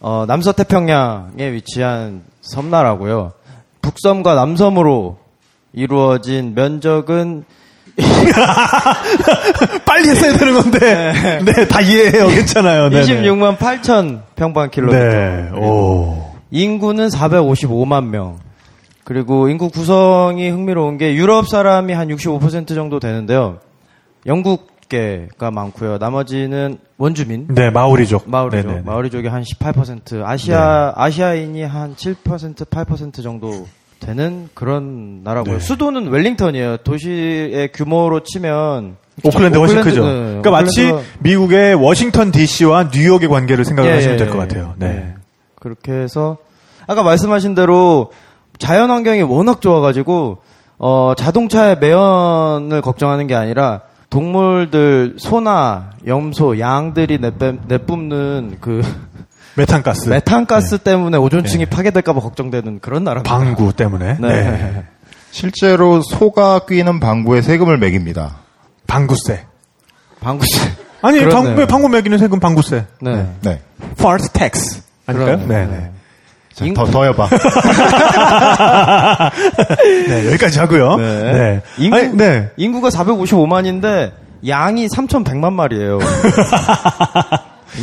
[0.00, 3.32] 어, 남서태평양에 위치한 섬나라고요.
[3.80, 5.18] 북섬과 남섬으로
[5.72, 7.44] 이루어진 면적은
[9.86, 11.12] 빨리 했어야 되는 건데.
[11.44, 12.28] 네, 다 이해해요.
[12.28, 12.90] 괜찮아요.
[12.90, 13.02] 네.
[13.02, 14.98] 26만 8천 평방킬로미터.
[14.98, 15.50] 네.
[15.54, 16.32] 오.
[16.50, 18.38] 인구는 455만 명.
[19.04, 23.60] 그리고 인구 구성이 흥미로운 게 유럽 사람이 한 65% 정도 되는데요.
[24.26, 25.98] 영국계가 많고요.
[25.98, 27.46] 나머지는 원주민.
[27.50, 28.28] 네, 마오리족.
[28.28, 28.66] 마오리족.
[28.66, 28.84] 네네네.
[28.84, 33.66] 마오리족이 한 18%, 아시아 아시아인이 한 7%, 8% 정도
[34.00, 35.54] 되는 그런 나라고요.
[35.54, 35.60] 네.
[35.60, 36.78] 수도는 웰링턴이에요.
[36.78, 40.04] 도시의 규모로 치면 오클랜드 훨씬 크죠.
[40.04, 44.40] 네, 그러니까 마치 미국의 워싱턴 DC와 뉴욕의 관계를 생각을 예, 하시면 예, 될것 예.
[44.40, 44.74] 같아요.
[44.76, 44.88] 네.
[44.88, 45.14] 네.
[45.58, 46.36] 그렇게 해서
[46.86, 48.12] 아까 말씀하신 대로
[48.58, 50.38] 자연 환경이 워낙 좋아가지고
[50.78, 53.80] 어, 자동차의 매연을 걱정하는 게 아니라
[54.10, 58.82] 동물들 소나 염소, 양들이 내뿜, 내뿜는 그
[59.56, 60.08] 메탄가스.
[60.08, 61.70] 메탄가스 때문에 오존층이 네.
[61.70, 63.38] 파괴될까봐 걱정되는 그런 나라입니다.
[63.38, 64.16] 방구 때문에.
[64.20, 64.28] 네.
[64.28, 64.84] 네.
[65.30, 68.36] 실제로 소가 끼는 방구에 세금을 매깁니다.
[68.86, 69.44] 방구세.
[70.20, 70.72] 방구세.
[71.02, 71.24] 아니.
[71.26, 72.84] 방구에 방구 매기는 세금 방구세.
[73.00, 73.26] 네.
[73.42, 73.60] 네.
[73.92, 74.82] Fart tax.
[75.06, 75.36] 아닐까요?
[75.38, 75.68] 그러네요.
[75.68, 75.90] 네, 네.
[76.54, 77.28] 자, 인- 더, 더 해봐.
[80.08, 80.96] 네, 여기까지 하고요.
[80.96, 81.32] 네.
[81.32, 81.62] 네.
[81.78, 82.50] 인구, 아니, 네.
[82.56, 84.12] 인구가 455만인데
[84.46, 85.98] 양이 3,100만 마리예요.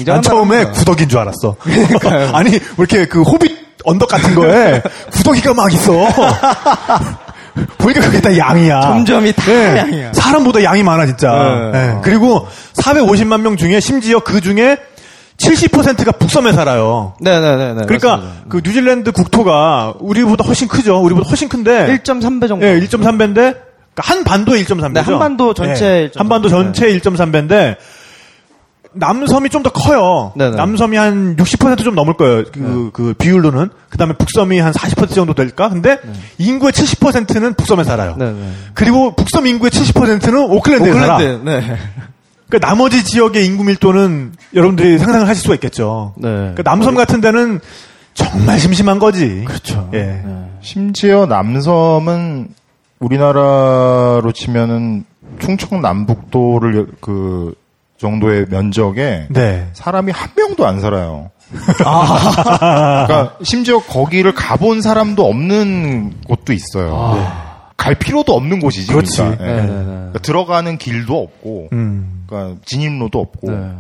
[0.05, 1.55] 난 처음에 구더기인 줄 알았어.
[2.33, 3.51] 아니, 왜 이렇게 그 호빗
[3.85, 5.91] 언덕 같은 거에 구더기가 막 있어.
[7.77, 8.81] 보니까 그게 다 양이야.
[8.81, 9.77] 점점이 다 네.
[9.77, 10.13] 양이야.
[10.13, 11.31] 사람보다 양이 많아, 진짜.
[11.71, 11.87] 네.
[11.87, 11.99] 네.
[12.01, 14.77] 그리고 450만 명 중에 심지어 그 중에
[15.37, 17.13] 70%가 북섬에 살아요.
[17.19, 17.85] 네네네.
[17.85, 20.99] 그러니까 그 뉴질랜드 국토가 우리보다 훨씬 크죠.
[21.01, 21.87] 우리보다 훨씬 큰데.
[22.03, 22.65] 1.3배 정도.
[22.65, 24.93] 예, 1.3배인데 그러니까 한 반도에 1.3배죠.
[24.93, 27.75] 네, 한반도 전체 1.3 한반도 전체 1.3배인데
[28.93, 30.33] 남섬이 좀 더 커요.
[30.35, 30.55] 네네.
[30.55, 32.43] 남섬이 한 60%좀 넘을 거예요.
[32.51, 33.69] 그, 그 비율로는.
[33.89, 35.69] 그 다음에 북섬이 한 40% 정도 될까?
[35.69, 35.97] 근데
[36.37, 38.15] 인구의 70%는 북섬에 살아요.
[38.17, 38.51] 네네.
[38.73, 41.15] 그리고 북섬 인구의 70%는 오클랜드에 살아.
[41.15, 41.49] 오클랜드.
[41.49, 41.77] 네.
[42.49, 46.13] 그러니까 나머지 지역의 인구 밀도는 여러분들이 상상을 하실 수가 있겠죠.
[46.17, 46.29] 네.
[46.29, 47.59] 그러니까 남섬 같은 데는
[48.13, 49.43] 정말 심심한 거지.
[49.45, 49.89] 그렇죠.
[49.93, 50.21] 예.
[50.61, 52.49] 심지어 남섬은
[52.99, 55.05] 우리나라로 치면은
[55.39, 57.53] 충청 남북도를 그
[57.97, 59.69] 정도의 면적에 네.
[59.73, 61.31] 사람이 한 명도 안 살아요.
[61.77, 67.53] 그러니까 심지어 거기를 가본 사람도 없는 곳도 있어요.
[67.77, 68.91] 갈 필요도 없는 곳이지.
[68.91, 68.95] 아.
[68.95, 69.17] 그렇지.
[69.17, 69.45] 그러니까.
[69.45, 69.47] 예.
[69.47, 69.83] 네, 네, 네.
[69.83, 72.23] 그러니까 들어가는 길도 없고, 음.
[72.27, 73.51] 그러니까 진입로도 없고.
[73.51, 73.71] 네.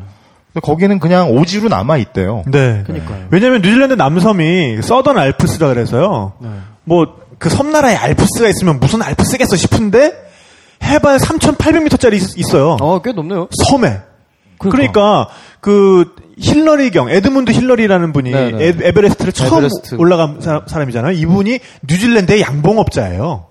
[0.61, 2.43] 거기는 그냥 오지로 남아 있대요.
[2.45, 2.83] 네.
[2.85, 3.25] 그러니까요.
[3.31, 6.33] 왜냐면 뉴질랜드 남섬이 서던 알프스라 그래서요.
[6.39, 6.49] 네.
[6.83, 10.11] 뭐그 섬나라에 알프스가 있으면 무슨 알프스겠어 싶은데
[10.83, 12.77] 해발 3,800m짜리 있 어요.
[12.81, 13.47] 어, 꽤 높네요.
[13.69, 13.99] 섬에.
[14.59, 15.27] 그러니까
[15.59, 18.67] 그 힐러리경 에드문드 힐러리라는 분이 네, 네.
[18.67, 19.95] 에, 베레스트를 처음 에베레스트.
[19.95, 23.45] 올라간 사, 람 이잖아요 이분이 뉴질랜드의 양봉업자예요.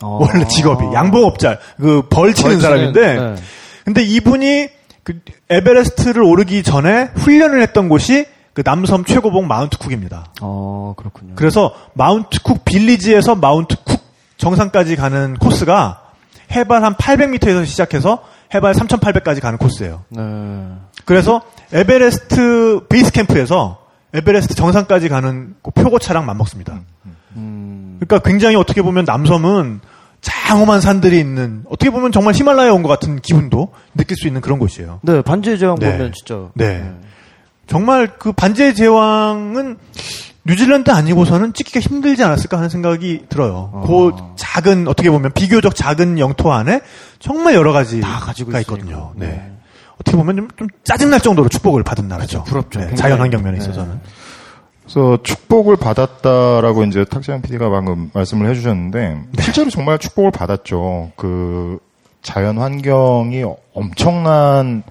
[0.00, 0.18] 어.
[0.20, 3.34] 원래 직업이 양봉업자 그벌 치는 벌 치는, 사람인데 네.
[3.84, 4.68] 근데 이분이
[5.02, 10.32] 그 에베레스트를 오르기 전에 훈련을 했던 곳이 그 남섬 최고봉 마운트 쿡입니다.
[10.40, 11.32] 어, 그렇군요.
[11.36, 14.00] 그래서 마운트 쿡 빌리지에서 마운트 쿡
[14.36, 16.00] 정상까지 가는 코스가
[16.50, 18.22] 해발 한 800m에서 시작해서
[18.54, 20.04] 해발 3,800까지 가는 코스예요.
[20.08, 20.22] 네.
[21.04, 23.78] 그래서 에베레스트 베이스 캠프에서
[24.14, 26.80] 에베레스트 정상까지 가는 그 표고차랑 맞먹습니다.
[27.36, 27.98] 음.
[28.00, 29.80] 그러니까 굉장히 어떻게 보면 남섬은
[30.20, 34.58] 장엄한 산들이 있는 어떻게 보면 정말 히말라야 온 것 같은 기분도 느낄 수 있는 그런
[34.58, 35.00] 곳이에요.
[35.02, 35.92] 네, 반지의 제왕 네.
[35.92, 36.48] 보면 진짜.
[36.54, 36.90] 네.
[37.66, 39.76] 정말 그 반지의 제왕은
[40.48, 43.70] 뉴질랜드 아니고서는 찍기가 힘들지 않았을까 하는 생각이 들어요.
[43.74, 43.80] 아.
[43.86, 46.80] 그 작은 어떻게 보면 비교적 작은 영토 안에
[47.18, 48.60] 정말 여러 가지가 가지고 있으니까.
[48.60, 49.12] 있거든요.
[49.14, 49.52] 네.
[50.00, 52.44] 어떻게 보면 좀, 좀 짜증날 정도로 축복을 받은 나라죠.
[52.44, 52.80] 부럽죠.
[52.80, 52.94] 네.
[52.94, 53.64] 자연 환경 면에 네.
[53.64, 54.00] 있어서는.
[54.84, 61.12] 그래서 축복을 받았다라고 이제 탁재현 PD가 방금 말씀을 해주셨는데 실제로 정말 축복을 받았죠.
[61.16, 61.78] 그
[62.22, 64.82] 자연 환경이 엄청난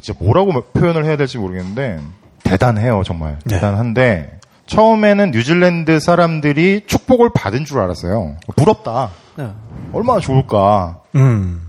[0.00, 2.00] 진짜 뭐라고 표현을 해야 될지 모르겠는데
[2.44, 3.56] 대단해요 정말 네.
[3.56, 8.36] 대단한데 처음에는 뉴질랜드 사람들이 축복을 받은 줄 알았어요.
[8.56, 9.10] 부럽다.
[9.36, 9.50] 네.
[9.92, 11.00] 얼마나 좋을까.
[11.16, 11.60] 음.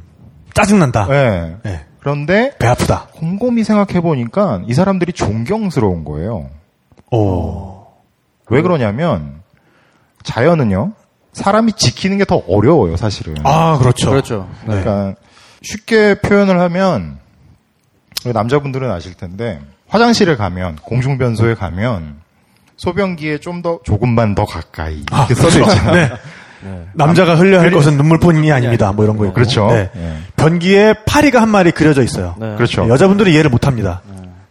[0.53, 1.07] 짜증난다.
[1.07, 1.57] 네.
[1.63, 1.85] 네.
[1.99, 3.07] 그런데 배 아프다.
[3.15, 6.49] 곰곰이 생각해 보니까 이 사람들이 존경스러운 거예요.
[7.11, 7.85] 오.
[8.49, 9.41] 왜 그러냐면
[10.23, 10.93] 자연은요
[11.33, 13.35] 사람이 지키는 게 더 어려워요 사실은.
[13.43, 14.11] 아, 그렇죠.
[14.11, 14.47] 그렇죠.
[14.67, 14.81] 네.
[14.81, 15.15] 그러니까
[15.61, 17.19] 쉽게 표현을 하면
[18.23, 22.15] 남자분들은 아실 텐데 화장실에 가면 공중변소에 가면
[22.78, 26.17] 소변기에 좀 더 조금만 더 가까이 이렇게 써져 있잖아요.
[26.63, 26.86] 네.
[26.93, 28.91] 남자가 흘려야 할 것은 눈물뿐이 아닙니다.
[28.91, 29.34] 뭐 이런 거 있고.
[29.34, 29.67] 그렇죠.
[29.67, 29.89] 네.
[29.95, 30.13] 예.
[30.36, 32.36] 변기에 파리가 한 마리 그려져 있어요.
[32.39, 32.56] 네.
[32.56, 32.89] 그렇죠.
[32.89, 34.02] 여자분들은 이해를 못 합니다.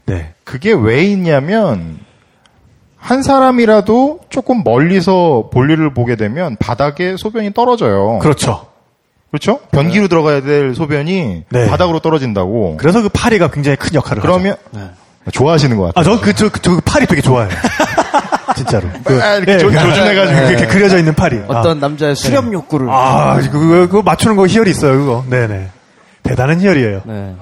[0.06, 0.32] 네.
[0.44, 1.98] 그게 왜 있냐면
[2.96, 8.20] 한 사람이라도 조금 멀리서 볼일을 보게 되면 바닥에 소변이 떨어져요.
[8.20, 8.68] 그렇죠.
[9.30, 9.58] 그렇죠?
[9.72, 11.68] 변기로 들어가야 될 소변이 네.
[11.68, 12.76] 바닥으로 떨어진다고.
[12.78, 14.90] 그래서 그 파리가 굉장히 큰 역할을 그러면 네.
[15.32, 15.94] 좋아하시는 것.
[15.94, 16.00] 같아요.
[16.00, 17.50] 아, 저 그, 저, 그, 저 파리 되게 좋아해요.
[18.56, 18.88] 진짜로.
[19.04, 21.40] 그, 아, 이렇게 조- 조준해가지고 네, 이렇게 그려져 있는 파리.
[21.48, 22.88] 어떤 남자의 수렵 욕구를.
[22.90, 25.24] 아, 아 그거, 그거 맞추는 거 희열이 있어요, 그거.
[25.28, 25.70] 네네.
[26.22, 27.02] 대단한 희열이에요.
[27.04, 27.34] 네.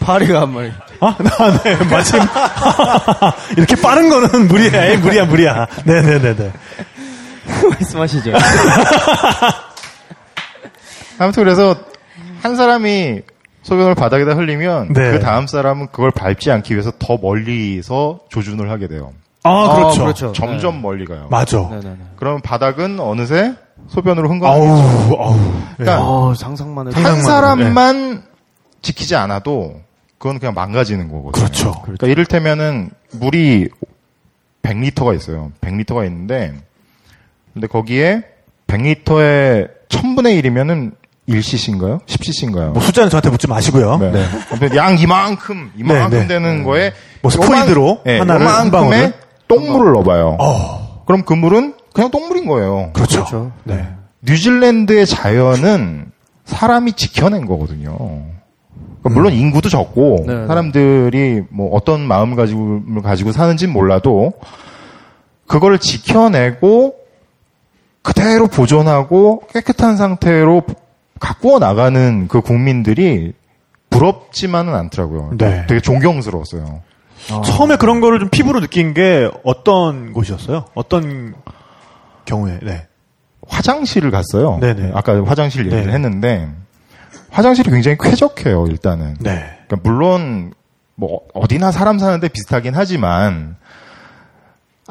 [0.00, 0.72] 파리가 한 마리.
[1.00, 2.20] 아, 나, 네, 마침.
[3.56, 5.66] 이렇게 빠른 거는 무리야, 에이, 무리야, 무리야.
[5.84, 6.52] 네네네네.
[7.70, 8.32] 말씀하시죠.
[11.18, 11.74] 아무튼 그래서
[12.42, 13.22] 한 사람이
[13.66, 15.10] 소변을 바닥에다 흘리면 네.
[15.10, 19.12] 그 다음 사람은 그걸 밟지 않기 위해서 더 멀리서 조준을 하게 돼요.
[19.42, 20.02] 아, 그렇죠.
[20.02, 20.32] 아, 그렇죠.
[20.32, 21.26] 점점 멀리 가요.
[21.32, 21.58] 맞아.
[21.68, 21.96] 네네네.
[22.14, 23.54] 그러면 바닥은 어느새
[23.88, 24.52] 소변으로 흥건해.
[24.52, 25.36] 아우, 아우.
[25.76, 26.96] 그러니까 어, 상상만 해도.
[26.96, 28.22] 한 상상만 사람만
[28.82, 29.80] 지키지 않아도
[30.18, 31.32] 그건 그냥 망가지는 거거든요.
[31.32, 31.72] 그렇죠.
[31.82, 33.68] 그러니까 이를테면은 물이
[34.62, 35.50] 100리터가 있어요.
[35.60, 36.54] 100리터가 있는데
[37.52, 38.22] 근데 거기에
[38.68, 40.92] 100리터의 1000분의 1이면은
[41.28, 42.04] 1cc인가요?
[42.06, 42.70] 10cc인가요?
[42.72, 43.98] 뭐 숫자는 저한테 묻지 마시고요.
[43.98, 44.10] 네.
[44.12, 44.24] 네.
[44.50, 46.26] 아무튼 양 이만큼 이만큼 네, 네.
[46.28, 49.12] 되는 거에 뭐 스포이드로 요만- 네, 하나를 한 방울을?
[49.48, 50.36] 똥물을 넣어봐요.
[50.40, 52.90] 어, 그럼 그 물은 그냥 똥물인 거예요.
[52.92, 53.24] 그렇죠.
[53.24, 53.52] 그렇죠.
[53.64, 53.88] 네.
[54.22, 56.10] 뉴질랜드의 자연은
[56.44, 57.96] 사람이 지켜낸 거거든요.
[57.98, 60.46] 그러니까 물론 인구도 적고 네, 네.
[60.46, 64.32] 사람들이 뭐 어떤 마음가짐을 가지고 사는지는 몰라도
[65.46, 66.94] 그걸 지켜내고
[68.02, 70.62] 그대로 보존하고 깨끗한 상태로
[71.18, 73.32] 가꾸어 나가는 그 국민들이
[73.90, 75.32] 부럽지만은 않더라고요.
[75.38, 75.64] 네.
[75.68, 76.82] 되게 존경스러웠어요.
[77.44, 80.66] 처음에 그런 거를 좀 피부로 느낀 게 어떤 곳이었어요?
[80.74, 81.34] 어떤
[82.24, 82.86] 경우에, 네.
[83.48, 84.58] 화장실을 갔어요.
[84.60, 84.92] 네네.
[84.94, 85.92] 아까 화장실 얘기를 네네.
[85.92, 86.48] 했는데
[87.30, 88.66] 화장실이 굉장히 쾌적해요.
[88.66, 89.16] 일단은.
[89.20, 89.44] 네.
[89.66, 90.52] 그러니까 물론
[90.94, 93.56] 뭐 어디나 사람 사는데 비슷하긴 하지만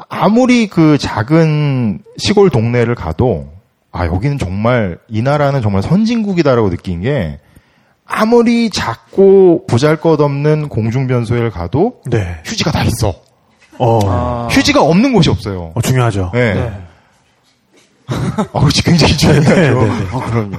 [0.08, 3.52] 아무리 그 작은 시골 동네를 가도
[3.96, 7.38] 아 여기는 정말 이 나라는 정말 선진국이다라고 느낀 게
[8.04, 12.40] 아무리 작고 보잘 것 없는 공중변소에 가도 네.
[12.44, 13.14] 휴지가 다 있어.
[13.78, 14.48] 어, 아.
[14.50, 15.72] 휴지가 없는 곳이 없어요.
[15.74, 16.30] 어, 중요하죠.
[16.34, 16.72] 네.
[18.06, 19.54] 아, 그렇지 굉장히 중요하죠.
[19.54, 20.06] 네, 네, 네.
[20.12, 20.56] 아, 그럼요.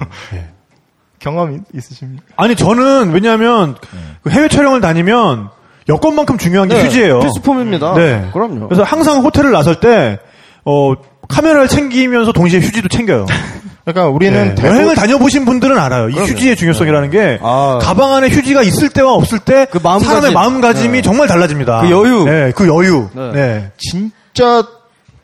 [1.19, 2.23] 경험 있- 있으십니까?
[2.35, 3.75] 아니, 저는 왜냐하면
[4.23, 5.49] 그 해외 촬영을 다니면
[5.89, 7.19] 여권만큼 중요한 게 네, 휴지예요.
[7.19, 7.93] 필수품입니다.
[7.95, 8.29] 네.
[8.33, 8.67] 그럼요.
[8.67, 10.19] 그래서 항상 호텔을 나설 때,
[10.65, 10.93] 어,
[11.27, 13.25] 카메라를 챙기면서 동시에 휴지도 챙겨요.
[13.85, 14.63] 그러니까 우리는 네.
[14.67, 16.09] 여행을 다녀보신 분들은 알아요.
[16.09, 17.79] 이 휴지의 중요성이라는 게 아.
[17.81, 20.07] 가방 안에 휴지가 있을 때와 없을 때 그 마음가짐.
[20.07, 21.01] 사람의 마음가짐이 네.
[21.01, 21.81] 정말 달라집니다.
[21.81, 22.25] 그 여유.
[22.25, 23.07] 네, 그 여유.
[23.13, 23.31] 네.
[23.31, 23.71] 네.
[23.77, 24.65] 진짜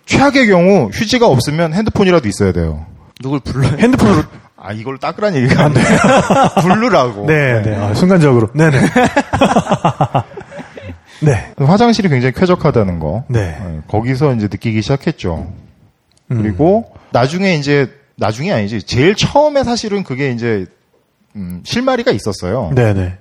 [0.06, 2.86] 최악의 경우 휴지가 없으면 핸드폰이라도 있어야 돼요.
[3.22, 3.74] 누굴 불러요?
[3.80, 4.24] 핸드폰으로
[4.58, 5.82] 아, 이걸 닦으란 얘기가 안 돼.
[6.62, 7.26] 부르라고.
[7.28, 7.76] 네, 네.
[7.76, 8.47] 아, 순간적으로.
[8.54, 8.80] 네네.
[11.22, 11.51] 네.
[11.58, 13.24] 화장실이 굉장히 쾌적하다는 거.
[13.28, 13.58] 네.
[13.62, 15.47] 네, 거기서 이제 느끼기 시작했죠.
[16.34, 16.41] 음.
[16.41, 20.65] 그리고 나중에 이제 나중에 아니지 제일 처음에 사실은 그게 이제
[21.36, 22.71] 음, 실마리가 있었어요.
[22.75, 23.17] 네네.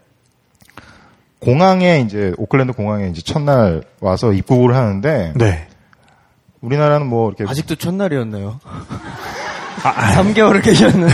[1.38, 5.66] 공항에 이제 오클랜드 공항에 이제 첫날 와서 입국을 하는데 네.
[6.60, 8.60] 우리나라는 뭐 이렇게 아직도 첫날이었네요.
[9.82, 11.08] 3개월을 계셨는.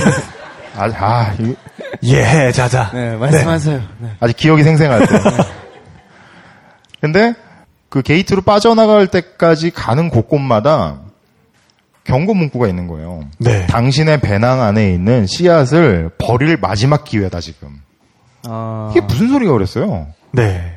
[0.76, 1.56] 아, 아 이-
[2.04, 2.90] 예, 자자.
[2.92, 3.80] 네, 말씀하세요.
[3.98, 4.10] 네.
[4.20, 5.14] 아직 기억이 생생할 때.
[7.00, 7.34] 근데
[7.88, 11.00] 그 게이트로 빠져나갈 때까지 가는 곳곳마다
[12.08, 13.20] 경고 문구가 있는 거예요.
[13.38, 13.66] 네.
[13.66, 17.80] 당신의 배낭 안에 있는 씨앗을 버릴 마지막 기회다 지금.
[18.44, 20.06] 아, 이게 무슨 소리가 그랬어요?
[20.32, 20.74] 네.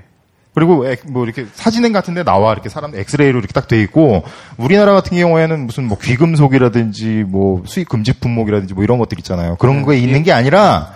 [0.53, 4.23] 그리고 엑- 뭐 이렇게 사진행 같은데 나와 이렇게 사람 엑스레이로 이렇게 딱 돼 있고
[4.57, 9.55] 우리나라 같은 경우에는 무슨 뭐 귀금속이라든지 뭐 수입 금지 품목이라든지 뭐 이런 것들 있잖아요.
[9.55, 10.91] 그런 거에 있는 게 아니라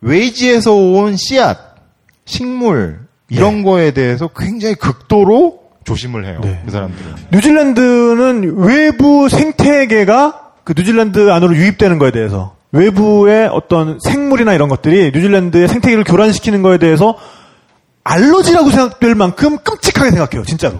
[0.00, 1.58] 외지에서 온 씨앗,
[2.24, 6.40] 식물 이런 거에 대해서 굉장히 극도로 조심을 해요.
[6.42, 6.60] 네.
[6.64, 7.14] 그 사람들은.
[7.32, 15.68] 뉴질랜드는 외부 생태계가 그 뉴질랜드 안으로 유입되는 거에 대해서 외부의 어떤 생물이나 이런 것들이 뉴질랜드의
[15.68, 17.16] 생태계를 교란시키는 거에 대해서
[18.04, 20.78] 알러지라고 생각될 만큼 끔찍하게 생각해요, 진짜로.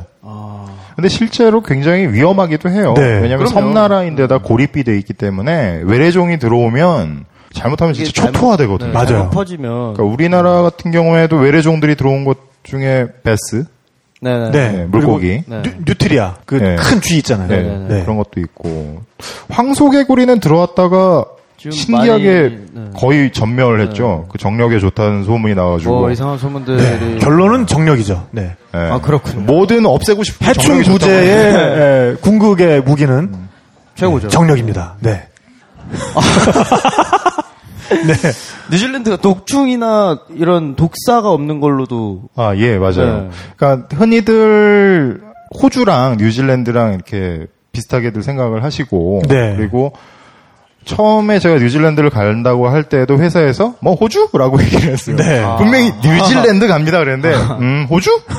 [0.96, 2.92] 근데 실제로 굉장히 위험하기도 해요.
[2.94, 3.02] 네.
[3.02, 3.48] 왜냐하면 그럼요.
[3.48, 7.24] 섬나라인데다 고립이 돼 있기 때문에 외래종이 들어오면
[7.54, 8.92] 잘못하면 진짜 초토화되거든요.
[8.92, 9.30] 네, 맞아요.
[9.30, 9.94] 퍼지면.
[9.94, 13.64] 그러니까 우리나라 같은 경우에도 외래종들이 들어온 것 중에 배스,
[14.20, 14.50] 네네.
[14.50, 14.72] 네.
[14.72, 15.62] 네, 물고기, 네.
[15.62, 16.76] 뉴, 뉴트리아 그 네.
[16.76, 17.48] 큰쥐 있잖아요.
[17.48, 18.02] 네, 네.
[18.02, 19.00] 그런 것도 있고
[19.48, 21.24] 황소개구리는 들어왔다가
[21.56, 22.90] 신기하게 많이, 네.
[22.96, 24.26] 거의 전멸을 했죠.
[24.30, 26.76] 그 정력에 좋다는 소문이 나와가지고 뭐 이상한 소문들이.
[26.78, 27.18] 네.
[27.18, 28.28] 결론은 정력이죠.
[28.30, 28.54] 네.
[28.72, 28.78] 네.
[28.78, 29.40] 아, 그렇군요.
[29.42, 33.34] 뭐든 없애고 싶은 해충 예, 궁극의 무기는
[33.94, 34.28] 최고죠.
[34.28, 34.96] 정력입니다.
[35.00, 35.26] 네.
[38.06, 38.14] 네.
[38.70, 43.22] 뉴질랜드가 독충이나 이런 독사가 없는 걸로도 아, 예, 맞아요.
[43.22, 43.30] 네.
[43.56, 45.20] 그러니까 흔히들
[45.60, 49.56] 호주랑 뉴질랜드랑 이렇게 비슷하게들 생각을 하시고 네.
[49.56, 49.92] 그리고
[50.84, 55.16] 처음에 제가 뉴질랜드를 간다고 할 때도 회사에서 뭐 호주라고 얘기를 했어요.
[55.16, 55.44] 네.
[55.58, 58.22] 분명히 뉴질랜드 갑니다 그랬는데 음, 호주?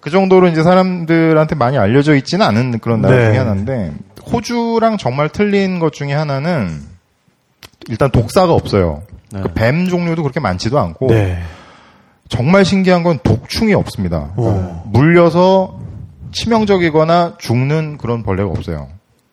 [0.00, 3.28] 그 정도로 이제 사람들한테 많이 알려져 있지는 않은 그런 나라 네.
[3.28, 3.92] 중에 하나인데
[4.32, 6.80] 호주랑 정말 틀린 것 중에 하나는
[7.88, 9.02] 일단 독사가 없어요.
[9.32, 11.42] 그뱀 종류도 그렇게 많지도 않고 네.
[12.28, 14.30] 정말 신기한 건 독충이 없습니다.
[14.36, 14.82] 오.
[14.86, 15.78] 물려서
[16.32, 18.88] 치명적이거나 죽는 그런 벌레가 없어요.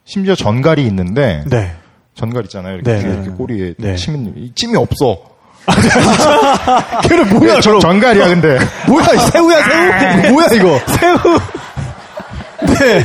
[0.05, 1.75] 심지어 전갈이 있는데 네.
[2.15, 2.75] 전갈 있잖아요.
[2.75, 3.13] 이렇게, 네.
[3.13, 3.95] 이렇게 꼬리에 네.
[3.95, 5.31] 침 있는 이 찜이 없어.
[7.07, 7.79] 걔는 뭐야, 저, 저럼.
[7.79, 10.31] 전갈이야 근데 뭐야, 새우야, 새우?
[10.33, 10.79] 뭐야, 이거?
[10.87, 11.17] 새우.
[12.79, 13.03] 네.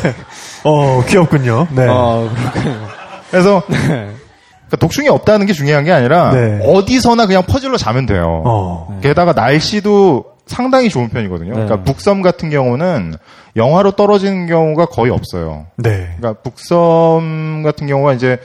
[0.67, 1.69] 어, 귀엽군요.
[1.71, 1.87] 네.
[1.89, 2.87] 아, 그렇군요.
[3.31, 6.61] 그래서 그러니까 독충이 없다는 게 중요한 게 아니라 네.
[6.65, 8.43] 어디서나 그냥 퍼즐로 자면 돼요.
[8.45, 8.99] 어.
[9.03, 11.51] 게다가 날씨도 상당히 좋은 편이거든요.
[11.51, 11.65] 네.
[11.65, 13.15] 그러니까 북섬 같은 경우는
[13.57, 15.67] 영하로 떨어지는 경우가 거의 없어요.
[15.77, 16.15] 네.
[16.19, 18.39] 그러니까 북섬 같은 경우가 이제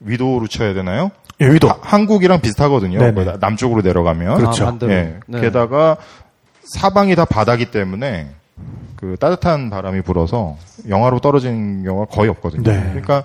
[0.00, 1.10] 위도로 쳐야 되나요?
[1.40, 1.68] 예, 위도.
[1.68, 2.98] 하- 한국이랑 비슷하거든요.
[2.98, 3.12] 네네.
[3.14, 4.36] 거의 다 남쪽으로 내려가면.
[4.36, 4.66] 그렇죠.
[4.66, 4.78] 아.
[4.88, 5.14] 예.
[5.26, 5.40] 네.
[5.40, 5.96] 게다가
[6.64, 8.28] 사방이 다 바다기 때문에
[8.96, 10.56] 그 따뜻한 바람이 불어서
[10.88, 12.62] 영하로 떨어지는 경우가 거의 없거든요.
[12.62, 12.80] 네.
[12.90, 13.24] 그러니까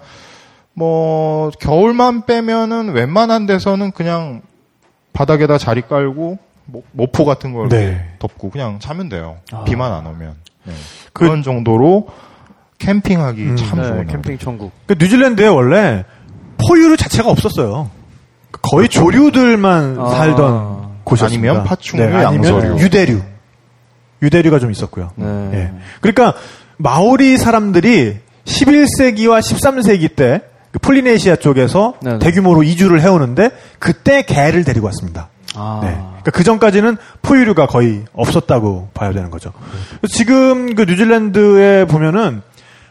[0.74, 4.42] 뭐 겨울만 빼면은 웬만한 데서는 그냥
[5.14, 8.06] 바닥에다 자리 깔고 모- 모포 같은 걸 네.
[8.20, 9.38] 덮고 그냥 자면 돼요.
[9.52, 9.64] 아.
[9.64, 10.36] 비만 안 오면.
[10.66, 10.74] 네.
[11.14, 12.08] 그- 그런 정도로
[12.80, 14.72] 캠핑하기 참 네, 좋은 캠핑 천국.
[14.86, 16.06] 그 뉴질랜드에 원래
[16.68, 17.90] 포유류 자체가 없었어요.
[18.52, 20.10] 거의 조류들만 아.
[20.10, 21.50] 살던 곳이었습니다.
[21.52, 22.24] 아니면 파충류, 아니면
[22.54, 22.80] 양서류.
[22.80, 23.22] 유대류.
[24.22, 25.12] 유대류가 좀 있었고요.
[25.16, 25.50] 네.
[25.54, 25.72] 예.
[26.02, 26.34] 그러니까
[26.78, 32.20] 마오리 사람들이 11세기와 13세기 때그 폴리네시아 쪽에서 네네.
[32.20, 35.30] 대규모로 이주를 해오는데 그때 개를 데리고 왔습니다.
[35.56, 35.80] 아.
[35.84, 35.90] 네.
[35.92, 39.52] 그러니까 그 전까지는 포유류가 거의 없었다고 봐야 되는 거죠.
[40.00, 42.42] 그래서 지금 그 뉴질랜드에 보면은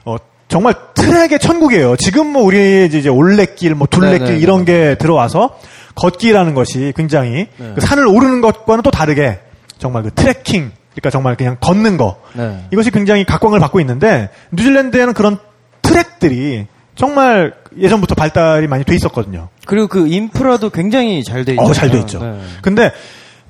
[0.05, 0.16] 어,
[0.49, 1.97] 정말 트랙의 천국이에요.
[1.97, 4.39] 지금 뭐 우리 이제 올레길, 뭐 둘레길 네네.
[4.39, 5.59] 이런 게 들어와서
[5.95, 7.72] 걷기라는 것이 굉장히 네.
[7.74, 9.41] 그 산을 오르는 것과는 또 다르게
[9.79, 12.66] 정말 그 트레킹, 그러니까 정말 그냥 걷는 거 네.
[12.72, 15.38] 이것이 굉장히 각광을 받고 있는데 뉴질랜드에는 그런
[15.82, 19.49] 트랙들이 정말 예전부터 발달이 많이 돼 있었거든요.
[19.66, 21.62] 그리고 그 인프라도 굉장히 잘 돼 있죠.
[21.62, 22.18] 어, 잘 돼 있죠.
[22.20, 22.40] 네.
[22.62, 22.92] 근데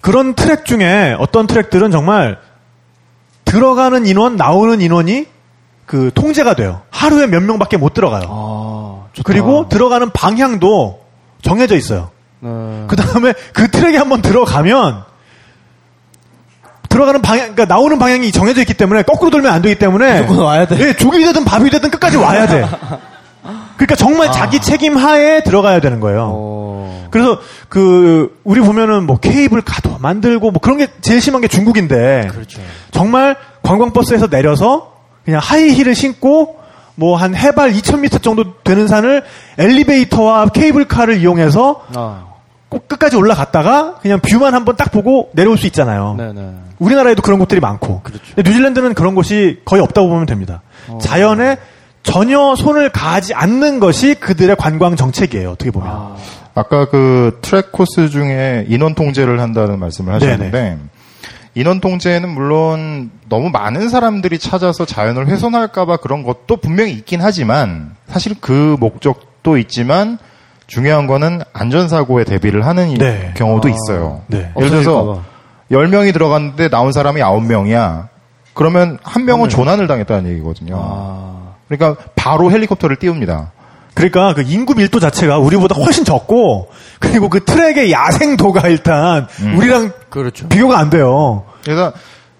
[0.00, 2.38] 그런 트랙 중에 어떤 트랙들은 정말
[3.44, 5.26] 들어가는 인원, 나오는 인원이
[5.86, 6.82] 그 통제가 돼요.
[6.90, 8.26] 하루에 몇 명밖에 못 들어가요.
[8.28, 9.06] 아.
[9.24, 11.00] 그리고 들어가는 방향도
[11.42, 12.10] 정해져 있어요.
[12.40, 12.84] 네.
[12.88, 15.04] 그 다음에 그 트랙에 한번 들어가면
[16.96, 20.66] 들어가는 방향, 그러니까 나오는 방향이 정해져 있기 때문에 거꾸로 돌면 안 되기 때문에 무조건 와야
[20.66, 20.78] 돼.
[20.80, 22.66] 예, 죽이 되든 밥이 되든 끝까지 와야 돼.
[23.76, 26.30] 그러니까 정말 자기 책임 하에 들어가야 되는 거예요.
[26.32, 27.08] 어.
[27.10, 27.38] 그래서
[27.68, 32.60] 그 우리 보면은 뭐 케이블 가도 만들고 뭐 그런 게 제일 심한 게 중국인데 그렇죠.
[32.90, 34.92] 정말 관광버스에서 내려서
[35.24, 36.56] 그냥 하이힐을 신고
[36.94, 39.22] 뭐 한 해발 2,000m 정도 되는 산을
[39.58, 42.24] 엘리베이터와 케이블카를 이용해서 아.
[42.68, 46.14] 꼭 끝까지 올라갔다가 그냥 뷰만 한번 딱 보고 내려올 수 있잖아요.
[46.16, 46.54] 네네.
[46.78, 48.00] 우리나라에도 그런 곳들이 많고.
[48.02, 48.22] 그렇죠.
[48.34, 50.62] 근데 뉴질랜드는 그런 곳이 거의 없다고 보면 됩니다.
[50.88, 50.98] 어.
[51.00, 51.58] 자연에
[52.02, 55.50] 전혀 손을 가하지 않는 것이 그들의 관광 정책이에요.
[55.50, 55.88] 어떻게 보면.
[55.90, 56.16] 아.
[56.54, 60.78] 아까 그 트랙 코스 중에 인원 통제를 한다는 말씀을 하셨는데
[61.54, 68.34] 인원 통제는 물론 너무 많은 사람들이 찾아서 자연을 훼손할까봐 그런 것도 분명히 있긴 하지만 사실
[68.40, 70.18] 그 목적도 있지만
[70.66, 73.32] 중요한 거는 안전사고에 대비를 하는 이- 네.
[73.36, 73.70] 경우도 아.
[73.72, 74.22] 있어요.
[74.26, 74.50] 네.
[74.56, 75.36] 예를 들어서 없어질까봐.
[75.70, 78.08] 10명이 들어갔는데 나온 사람이 9명이야.
[78.54, 80.76] 그러면 한 명은 조난을 당했다는 얘기거든요.
[80.78, 81.54] 아.
[81.68, 83.52] 그러니까 바로 헬리콥터를 띄웁니다.
[83.94, 86.68] 그러니까 그 인구 밀도 자체가 우리보다 훨씬 적고
[87.00, 89.56] 그리고 그 트랙의 야생도가 일단 음.
[89.58, 90.48] 우리랑 그렇죠.
[90.48, 91.44] 비교가 안 돼요.
[91.64, 91.92] 그래서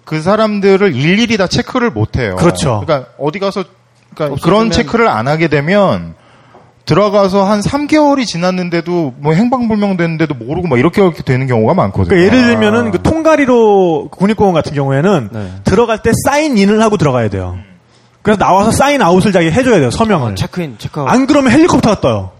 [0.05, 2.35] 그 사람들을 일일이 다 체크를 못 해요.
[2.37, 2.81] 그렇죠.
[2.85, 3.63] 그러니까 어디 가서
[4.13, 6.13] 그러니까 없어지면- 그런 체크를 안 하게 되면
[6.87, 12.07] 들어가서 한 3개월이 지났는데도 뭐 행방불명 됐는데도 모르고 막 이렇게 이렇게 되는 경우가 많거든요.
[12.09, 15.51] 그러니까 예를 들면은 그 통가리로 국립공원 같은 경우에는 네.
[15.65, 17.57] 들어갈 때 사인인을 하고 들어가야 돼요.
[18.21, 20.35] 그래서 나와서 sign out을 자기 해줘야 돼요 서명을.
[20.35, 21.09] 체크인, 체크아웃.
[21.09, 22.31] 안 그러면 헬리콥터가 떠요.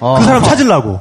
[0.00, 0.16] 아.
[0.18, 1.00] 그 사람 찾으려고.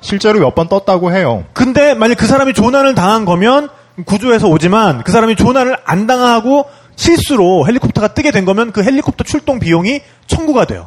[0.00, 1.44] 실제로 몇 번 떴다고 해요.
[1.52, 3.68] 근데 만약 그 사람이 조난을 당한 거면
[4.06, 9.58] 구조해서 오지만 그 사람이 조난을 안 당하고 실수로 헬리콥터가 뜨게 된 거면 그 헬리콥터 출동
[9.58, 10.86] 비용이 청구가 돼요.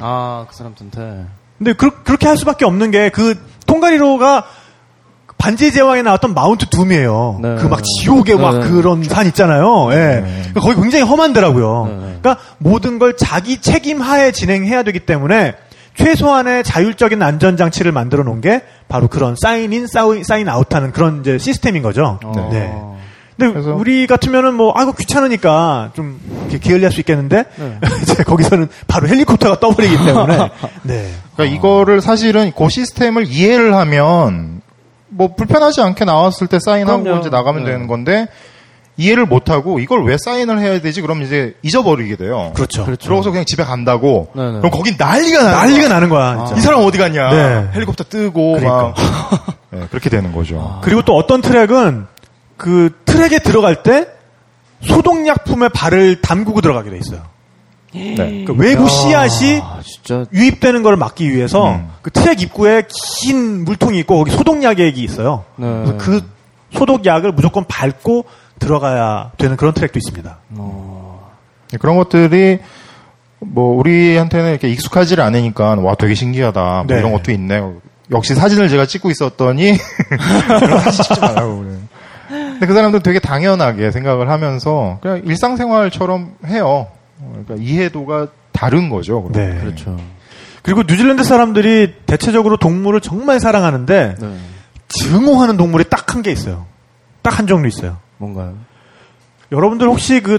[0.00, 1.26] 아, 그 사람한테.
[1.58, 4.44] 근데 그, 렇게 할 수밖에 없는 게 그 통가리로가
[5.38, 7.38] 반지의 제왕에 나왔던 마운트 둠이에요.
[7.42, 7.56] 네.
[7.56, 8.68] 그막 지옥의 막 네.
[8.68, 9.90] 그런 산 있잖아요.
[9.92, 10.24] 예.
[10.52, 11.86] 그러니까 거기 굉장히 험한데라고요.
[11.86, 12.18] 네.
[12.22, 15.54] 그러니까 모든 걸 자기 책임 하에 진행해야 되기 때문에
[15.96, 21.38] 최소한의 자율적인 안전 장치를 만들어 놓은 게 바로 그런 사인인, 사인, 사인 아웃하는 그런 이제
[21.38, 22.18] 시스템인 거죠.
[22.24, 22.48] 어.
[22.52, 22.72] 네.
[23.36, 26.20] 근데 그래서- 우리 같으면은 뭐 아이고 귀찮으니까 좀
[26.50, 27.78] 이렇게 게을리할 수 있겠는데 네.
[28.02, 30.50] 이제 거기서는 바로 헬리콥터가 떠버리기 때문에
[30.84, 31.10] 네.
[31.34, 34.60] 그러니까 이거를 사실은 그 시스템을 이해를 하면
[35.08, 37.20] 뭐 불편하지 않게 나왔을 때 사인하고 그럼요.
[37.20, 37.72] 이제 나가면 네.
[37.72, 38.26] 되는 건데
[38.96, 41.00] 이해를 못하고 이걸 왜 사인을 해야 되지?
[41.02, 42.52] 그럼 이제 잊어버리게 돼요.
[42.54, 42.86] 그렇죠.
[42.96, 44.28] 들어가서 그냥 집에 간다고.
[44.36, 44.58] 네, 네.
[44.58, 45.88] 그럼 거긴 난리가 나는 난리가 거야.
[45.88, 46.44] 나는 거야.
[46.46, 46.60] 진짜.
[46.60, 47.30] 이 사람 어디 갔냐?
[47.30, 47.68] 네.
[47.74, 48.94] 헬리콥터 뜨고 그러니까.
[48.94, 50.78] 막 네, 그렇게 되는 거죠.
[50.82, 52.06] 그리고 또 어떤 트랙은
[52.64, 54.08] 그 트랙에 들어갈 때
[54.80, 57.20] 소독약품에 발을 담그고 들어가게 돼 있어요.
[57.92, 58.44] 네.
[58.46, 60.24] 그 외부 씨앗이 아, 진짜.
[60.32, 61.90] 유입되는 걸 막기 위해서 음.
[62.00, 65.44] 그 트랙 입구에 긴 물통이 있고 거기 소독약액이 있어요.
[65.56, 65.66] 네.
[65.66, 66.22] 그래서 그
[66.72, 68.24] 소독약을 무조건 밟고
[68.58, 70.38] 들어가야 되는 그런 트랙도 있습니다.
[71.70, 72.60] 네, 그런 것들이
[73.40, 76.60] 뭐 우리한테는 이렇게 익숙하지 않으니까 와 되게 신기하다.
[76.62, 76.98] 뭐 네.
[76.98, 77.62] 이런 것도 있네.
[78.10, 79.76] 역시 사진을 제가 찍고 있었더니
[80.48, 81.93] 그런 사진 찍지 말라고 그래요.
[82.54, 86.88] 근데 그 사람들은 되게 당연하게 생각을 하면서 그냥 일상생활처럼 해요.
[87.30, 89.28] 그러니까 이해도가 다른 거죠.
[89.32, 89.58] 네.
[89.60, 89.96] 그렇죠.
[90.62, 94.36] 그리고 뉴질랜드 사람들이 대체적으로 동물을 정말 사랑하는데 네.
[94.88, 96.66] 증오하는 동물이 딱 한 개 있어요.
[97.22, 97.96] 딱 한 종류 있어요.
[98.18, 98.54] 뭔가요?
[99.52, 100.38] 여러분들 혹시 그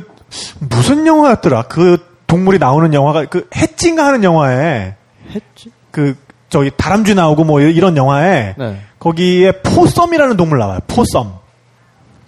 [0.59, 1.63] 무슨 영화였더라?
[1.63, 1.97] 그
[2.27, 4.95] 동물이 나오는 영화가 그 해찐가 하는 영화에
[5.31, 5.71] 했지?
[5.91, 6.15] 그
[6.49, 8.81] 저기 다람쥐 나오고 뭐 이런 영화에 네.
[8.99, 10.79] 거기에 포썸이라는 동물 나와요.
[10.87, 11.39] 포썸.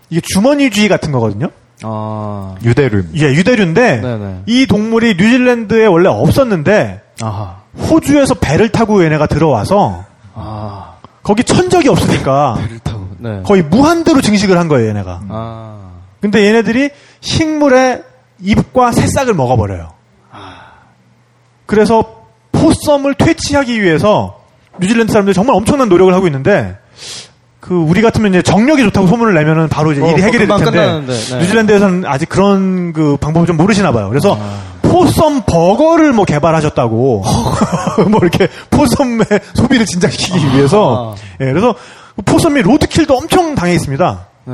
[0.10, 1.50] 이게 주머니쥐 같은 거거든요.
[1.84, 2.56] 아.
[2.64, 3.12] 유대름.
[3.16, 4.42] 예, 유대류인데 네네.
[4.46, 7.58] 이 동물이 뉴질랜드에 원래 없었는데 아하.
[7.90, 10.96] 호주에서 배를 타고 얘네가 들어와서 아.
[11.24, 13.08] 거기 천적이 없으니까 배를 타고.
[13.20, 13.42] 네.
[13.44, 15.22] 거의 무한대로 증식을 한 거예요, 얘네가.
[15.30, 15.92] 아.
[16.22, 16.90] 근데 얘네들이
[17.22, 18.04] 식물의
[18.42, 19.92] 잎과 새싹을 먹어버려요.
[21.66, 24.42] 그래서 포썸을 퇴치하기 위해서
[24.80, 26.78] 뉴질랜드 사람들이 정말 엄청난 노력을 하고 있는데
[27.68, 31.02] 그 우리 같으면 이제 정력이 좋다고 소문을 내면은 바로 이제 어, 일이 해결이 될 텐데
[31.06, 31.38] 네.
[31.40, 34.08] 뉴질랜드에서는 아직 그런 그 방법을 좀 모르시나 봐요.
[34.08, 34.38] 그래서
[34.82, 37.24] possum 버거를 뭐 개발하셨다고
[38.10, 41.76] 뭐 이렇게 possum의 소비를 진작시키기 위해서 예, 그래서
[42.24, 44.28] possum이 로드킬도 엄청 당해 있습니다.
[44.46, 44.54] 네.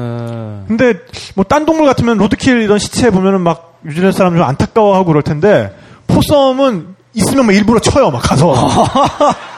[0.67, 0.93] 근데
[1.35, 5.71] 뭐 딴 동물 같으면 로드킬 이런 시체 보면은 막 뉴질랜드 사람 좀 안타까워하고 그럴 텐데
[6.07, 8.55] possum은 있으면 막 일부러 쳐요 막 가서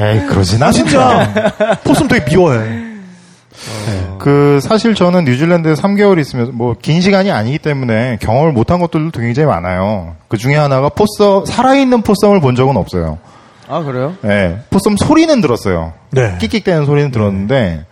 [0.00, 1.32] 에이 그러진 아않 진짜
[1.84, 2.88] possum 되게 미워해.
[4.18, 9.46] 그 사실 저는 뉴질랜드에 3개월 있으면서 뭐 긴 시간이 아니기 때문에 경험을 못한 것들도 굉장히
[9.48, 10.14] 많아요.
[10.28, 13.18] 그 중에 하나가 possum 살아있는 possum을 본 적은 없어요.
[13.68, 14.14] 아, 그래요?
[14.24, 15.92] 예, 포썸 소리는 들었어요.
[16.10, 16.36] 네.
[16.38, 17.84] 끽끽대는 소리는 들었는데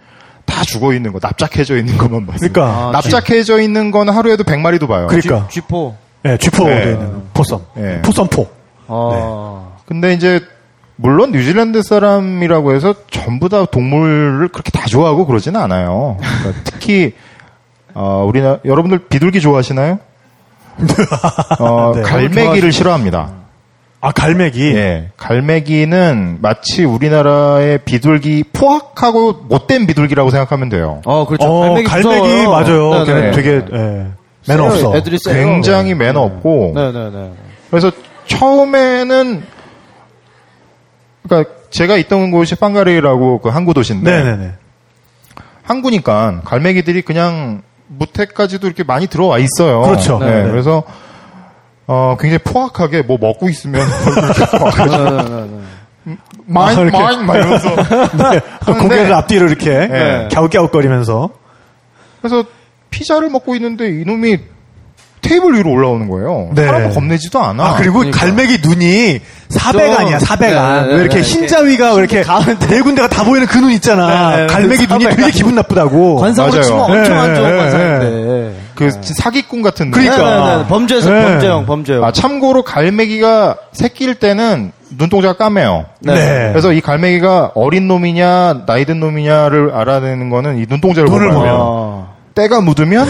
[0.47, 2.51] 다 죽어 있는 거, 납작해져 있는 것만 봤어요.
[2.53, 5.07] 그러니까 납작해져 있는 건 하루에도 100마리도 봐요.
[5.09, 5.95] 그러니까 쥐포.
[6.25, 6.83] 예, 쥐포 네.
[6.93, 8.01] 있는 포썸, 네.
[8.03, 8.49] 포썸포.
[8.89, 9.63] 아.
[9.87, 10.41] 근데 이제
[10.97, 16.17] 물론 뉴질랜드 사람이라고 해서 전부 다 동물을 그렇게 다 좋아하고 그러지는 않아요.
[16.19, 17.13] 그러니까 특히
[17.95, 19.99] 어, 우리나 여러분들 비둘기 좋아하시나요?
[21.61, 22.03] 어, 네.
[22.03, 23.31] 갈매기를 싫어합니다.
[24.01, 24.75] 아 갈매기.
[24.75, 31.01] 예, 갈매기는 마치 우리나라의 비둘기 포악하고 못된 비둘기라고 생각하면 돼요.
[31.07, 31.47] 어, 그렇죠.
[31.47, 32.47] 어, 갈매기, 갈매기.
[32.47, 33.05] 맞아요.
[33.05, 33.31] 네, 네.
[33.33, 34.07] 되게 예,
[34.49, 34.97] 매너 없어.
[34.97, 35.35] 애들이 세요.
[35.47, 37.33] 굉장히 매너 없고 네네네.
[37.71, 37.91] 그래서
[38.27, 39.43] 처음에는
[41.27, 44.53] 그러니까 제가 있던 곳이 빵가리라고 그 항구 도시인데 네네네.
[45.63, 49.83] 항구니까 갈매기들이 그냥 무태까지도 이렇게 많이 들어와 있어요.
[49.83, 50.19] 그렇죠.
[50.19, 50.51] 네, 네, 네.
[50.51, 50.83] 그래서
[51.87, 53.87] 어 굉장히 포악하게 뭐 먹고 있으면
[56.47, 56.85] 마인 아.
[56.85, 58.41] 마인 막 이러면서 네,
[58.73, 60.29] 고개를 앞뒤로 이렇게 네.
[60.33, 61.31] 갸웃갸웃거리면서
[62.21, 62.45] 그래서
[62.91, 64.39] 피자를 먹고 있는데 이놈이
[65.23, 66.51] 테이블 위로 올라오는 거예요.
[66.55, 66.65] 네.
[66.65, 67.65] 사람 겁내지도 않아.
[67.65, 70.83] 아, 그리고 갈매기 눈이 사배간이야, 사배간.
[70.83, 72.23] 네, 네, 왜 이렇게 네, 흰자위가 왜 이렇게
[72.69, 74.37] 네 군데가 다 보이는 그 눈 있잖아.
[74.37, 75.09] 네, 네, 갈매기 눈이.
[75.09, 76.17] 되게 기분 나쁘다고.
[76.17, 76.63] 관상으로 맞아요.
[76.63, 78.57] 치면 엄청 네, 안 좋은 네, 관상인데.
[78.77, 80.11] 그 사기꾼 같은 느낌.
[80.11, 80.47] 그러니까.
[80.49, 80.69] 네네네.
[80.69, 81.23] 범죄에서 네.
[81.25, 82.05] 범죄형, 범죄형.
[82.05, 85.87] 아, 참고로 갈매기가 새끼일 때는 눈동자가 까매요.
[86.01, 86.51] 네.
[86.53, 91.55] 그래서 이 갈매기가 어린 놈이냐 나이 든 놈이냐를 알아내는 거는 이 눈동자를 눈을 보면 보면.
[91.59, 92.16] 아.
[92.37, 93.09] 때가 묻으면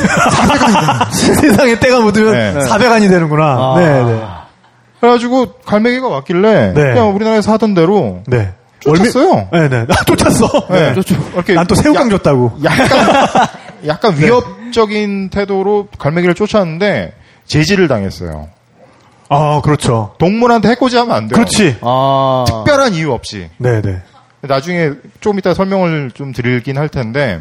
[1.10, 2.60] 세상에 때가 묻으면 네.
[2.60, 3.44] 사배간이 되는구나.
[3.44, 3.74] 아.
[3.76, 4.22] 네, 네.
[5.00, 6.82] 그래가지고 갈매기가 왔길래 네.
[6.92, 8.54] 그냥 우리나라에서 하던 대로 네.
[8.80, 9.48] 쫓았어요.
[9.52, 9.86] 네, 네.
[9.88, 10.48] 아, 쫓았어.
[10.70, 10.94] 네.
[10.94, 11.02] 네.
[11.34, 12.58] 이렇게 난또 새우깡 줬다고.
[12.64, 13.48] 약간
[13.86, 17.12] 약간 위협적인 태도로 갈매기를 쫓았는데
[17.46, 18.48] 제지를 당했어요.
[19.28, 20.14] 아, 그렇죠.
[20.18, 21.34] 동물한테 해코지하면 안 돼요.
[21.34, 21.78] 그렇지.
[21.80, 22.44] 아.
[22.46, 23.50] 특별한 이유 없이.
[23.58, 24.02] 네, 네.
[24.40, 27.40] 나중에 조금 이따 설명을 좀 드리긴 할 텐데.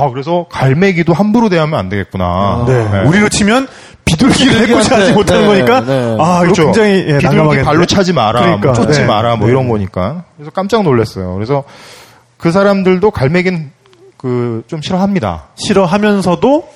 [0.00, 2.64] 아, 그래서 갈매기도 함부로 대하면 안 되겠구나.
[2.66, 3.02] 네.
[3.06, 3.68] 우리로 치면
[4.04, 6.16] 비둘기를 해코지하지 못하는 네, 거니까 네.
[6.18, 6.64] 아 그렇죠.
[6.64, 7.64] 굉장히 예, 비둘기 난감하겠네.
[7.64, 9.06] 발로 차지 마라, 그러니까, 뭐 쫓지 네.
[9.06, 9.52] 마라, 뭐 네.
[9.52, 10.24] 이런 거니까.
[10.36, 11.34] 그래서 깜짝 놀랐어요.
[11.34, 11.64] 그래서
[12.36, 13.70] 그 사람들도 갈매기는
[14.16, 15.48] 그 좀 싫어합니다.
[15.56, 16.68] 싫어하면서도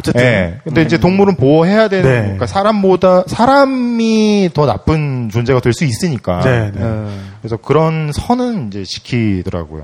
[0.00, 0.58] 어쨌든 예.
[0.64, 2.20] 근데 이제 동물은 보호해야 되는, 네.
[2.22, 6.40] 그러니까 사람보다 사람이 더 나쁜 존재가 될 수 있으니까.
[6.40, 6.80] 네, 네.
[6.80, 7.06] 네.
[7.40, 9.82] 그래서 그런 선은 이제 지키더라고요.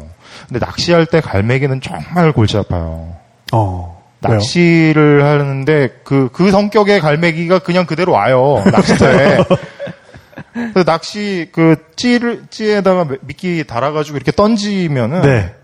[0.49, 3.15] 근데 낚시할 때 갈매기는 정말 골치 아파요.
[3.53, 3.99] 어.
[4.27, 4.35] 왜요?
[4.35, 8.63] 낚시를 하는데 그, 그 성격의 갈매기가 그냥 그대로 와요.
[8.71, 9.39] 낚시터에.
[10.53, 15.55] 그래서 낚시 그 찌를, 찌에다가 미끼 달아가지고 이렇게 던지면은 네.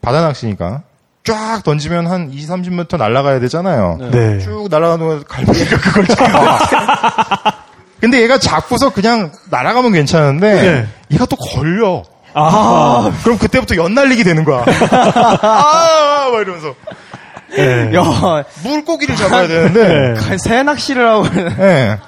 [0.00, 0.82] 바다 낚시니까
[1.24, 3.98] 쫙 던지면 한 2, 30m 날아가야 되잖아요.
[4.10, 4.38] 네.
[4.40, 6.58] 쭉 날아가는 거 갈매기가 그걸 잡아.
[8.00, 10.88] 근데 얘가 잡고서 그냥 날아가면 괜찮은데 네.
[11.12, 12.02] 얘가 또 걸려.
[12.34, 13.12] 아.
[13.24, 14.64] 그럼 그때부터 연날리기 되는 거야.
[14.92, 16.74] 아, 막 이러면서
[17.56, 17.92] 네.
[17.94, 20.14] 야, 물고기를 잡아야 되는데.
[20.14, 20.38] 네.
[20.38, 21.28] 새 낚시를 하고.
[21.28, 21.98] 네.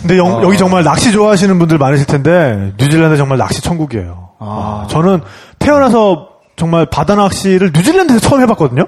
[0.00, 4.30] 근데 영- 여기 정말 낚시 좋아하시는 분들 많으실 텐데 뉴질랜드 정말 낚시 천국이에요.
[4.38, 4.86] 아.
[4.90, 5.22] 저는
[5.58, 8.86] 태어나서 정말 바다 낚시를 뉴질랜드에서 처음 해봤거든요.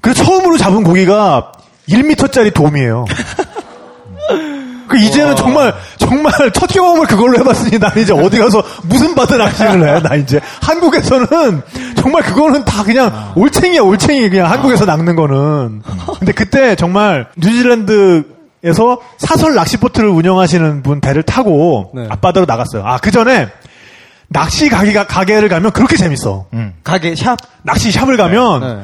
[0.00, 1.52] 그래서 처음으로 잡은 고기가
[1.88, 3.04] 1m짜리 돔이에요.
[4.92, 9.96] 그 이제는 정말 정말 첫 경험을 그걸로 해봤으니 난 이제 어디 가서 무슨 바다 낚시를
[9.96, 10.00] 해?
[10.00, 11.62] 나 이제 한국에서는
[11.96, 15.82] 정말 그거는 다 그냥 올챙이야 올챙이 그냥 한국에서 낚는 거는.
[16.18, 18.24] 근데 그때 정말 뉴질랜드
[18.64, 22.06] 에서 사설 낚시 보트를 운영하시는 분 배를 타고 네.
[22.08, 22.84] 앞바다로 나갔어요.
[22.86, 23.48] 아 그 전에
[24.28, 26.46] 낚시 가게가 가게를 가면 그렇게 재밌어.
[26.52, 26.72] 음.
[26.84, 27.38] 가게, 샵.
[27.62, 28.82] 낚시 샵을 가면 네.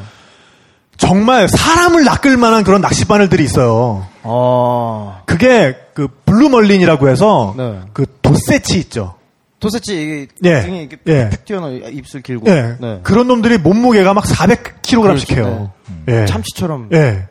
[0.99, 4.07] 정말 사람을 낚을 만한 그런 낚시 바늘들이 있어요.
[4.23, 5.23] 어.
[5.25, 7.81] 그게 그 blue marlin이라고 해서 네.
[7.95, 9.15] 그 돛새치 있죠.
[9.61, 10.61] 도대체 이게 예.
[10.61, 11.31] 등이 이렇게 예.
[11.31, 12.49] 툭 튀어나와 입술 길고.
[12.51, 12.77] 예.
[12.79, 13.01] 네.
[13.03, 15.35] 그런 놈들이 몸무게가 막 400kg씩 그렇죠.
[15.35, 15.73] 해요.
[16.09, 16.27] 예.
[16.27, 16.91] 참치처럼.
[16.93, 17.29] 예.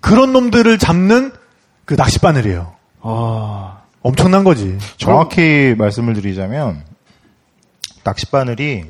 [0.00, 1.32] 그런 놈들을 잡는
[1.84, 2.72] 그 낚시 바늘이에요.
[3.02, 3.80] 아.
[4.02, 4.78] 엄청난 거지.
[4.96, 6.84] 정확히 말씀을 드리자면
[8.04, 8.84] 낚싯바늘이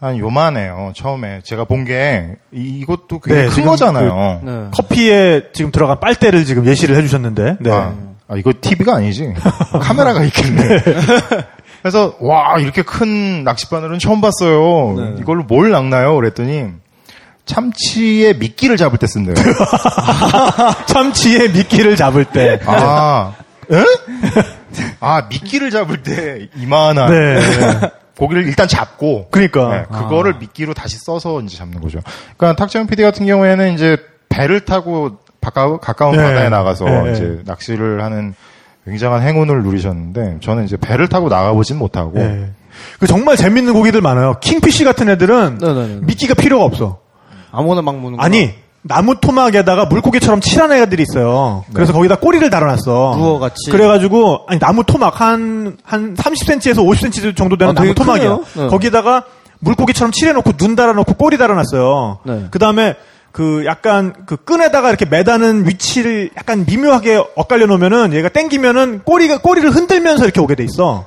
[0.00, 0.92] 한 요만해요.
[0.96, 4.40] 처음에 제가 본 게 이것도 굉장히 네, 큰 거잖아요.
[4.44, 4.64] 네.
[4.72, 7.56] 커피에 지금 들어간 빨대를 지금 예시를 해주셨는데.
[7.60, 7.70] 네.
[7.70, 7.94] 아,
[8.28, 9.34] 아, 이거 TV가 아니지.
[9.80, 10.82] 카메라가 있길래.
[11.82, 14.94] 그래서 와 이렇게 큰 낚싯바늘은 처음 봤어요.
[14.96, 15.14] 네.
[15.20, 16.14] 이걸로 뭘 낚나요?
[16.16, 16.66] 그랬더니
[17.46, 19.34] 참치의 미끼를 잡을 때 쓴대요.
[20.86, 22.60] 참치의 미끼를 잡을 때.
[22.66, 23.32] 아,
[23.72, 23.84] 에?
[25.00, 27.40] 아 미끼를 잡을 때 이만한 네.
[28.20, 29.68] 고기를 일단 잡고 그러니까.
[29.70, 32.00] 네, 그거를 미끼로 다시 써서 이제 잡는 거죠.
[32.36, 33.96] 그러니까 탁재훈 PD 같은 경우에는 이제
[34.28, 36.22] 배를 타고 가까운, 가까운 네.
[36.22, 37.12] 바다에 나가서 네.
[37.12, 38.34] 이제 낚시를 하는
[38.84, 42.50] 굉장한 행운을 누리셨는데 저는 이제 배를 타고 나가보진 못하고 네.
[42.98, 44.36] 그 정말 재밌는 고기들 많아요.
[44.40, 46.00] 킹피쉬 같은 애들은 네네네.
[46.02, 47.00] 미끼가 필요가 없어.
[47.50, 48.22] 아무거나 막 무는 거.
[48.22, 51.64] 아니 나무 토막에다가 물고기처럼 칠한 애들이 있어요.
[51.74, 53.14] 그래서 거기다 꼬리를 달아놨어.
[53.16, 53.70] 무어같이.
[53.70, 55.76] 그래가지고 아니 나무 토막 한한
[56.16, 58.38] 30cm에서 50cm 정도 되는 아, 나무 토막이야.
[58.56, 58.66] 네.
[58.68, 59.24] 거기다가
[59.58, 62.20] 물고기처럼 칠해놓고 눈 달아놓고 꼬리 달아놨어요.
[62.24, 62.46] 네.
[62.50, 62.96] 그 다음에
[63.32, 69.70] 그 약간 그 끈에다가 이렇게 매다는 위치를 약간 미묘하게 엇갈려 놓으면은 얘가 땡기면은 꼬리가 꼬리를
[69.70, 71.06] 흔들면서 이렇게 오게 돼 있어.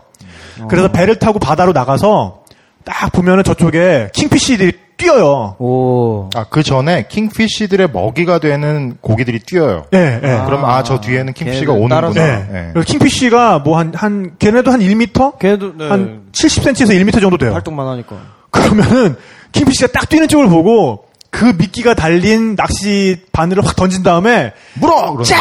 [0.70, 2.43] 그래서 배를 타고 바다로 나가서
[2.84, 5.56] 딱 보면은 저쪽에 킹피쉬들이 뛰어요.
[5.60, 6.30] 오.
[6.36, 9.86] 아, 그 전에 킹피쉬들의 먹이가 되는 고기들이 뛰어요.
[9.94, 10.44] 예, 예.
[10.46, 12.12] 그럼 아, 저 뒤에는 킹피쉬가 오는구나.
[12.14, 12.48] 네.
[12.52, 12.70] 예.
[12.74, 15.40] 그래서 킹피쉬가 뭐 한, 한, 걔네도 한 1m?
[15.40, 15.90] 걔도 네.
[15.90, 17.54] 한 70cm에서 1m 정도 돼요.
[17.54, 18.16] 활동만 하니까.
[18.52, 19.16] 그러면은
[19.52, 25.24] 킹피쉬가 딱 뛰는 쪽을 보고 그 미끼가 달린 낚시 바늘을 확 던진 다음에 물어!
[25.24, 25.38] 쫙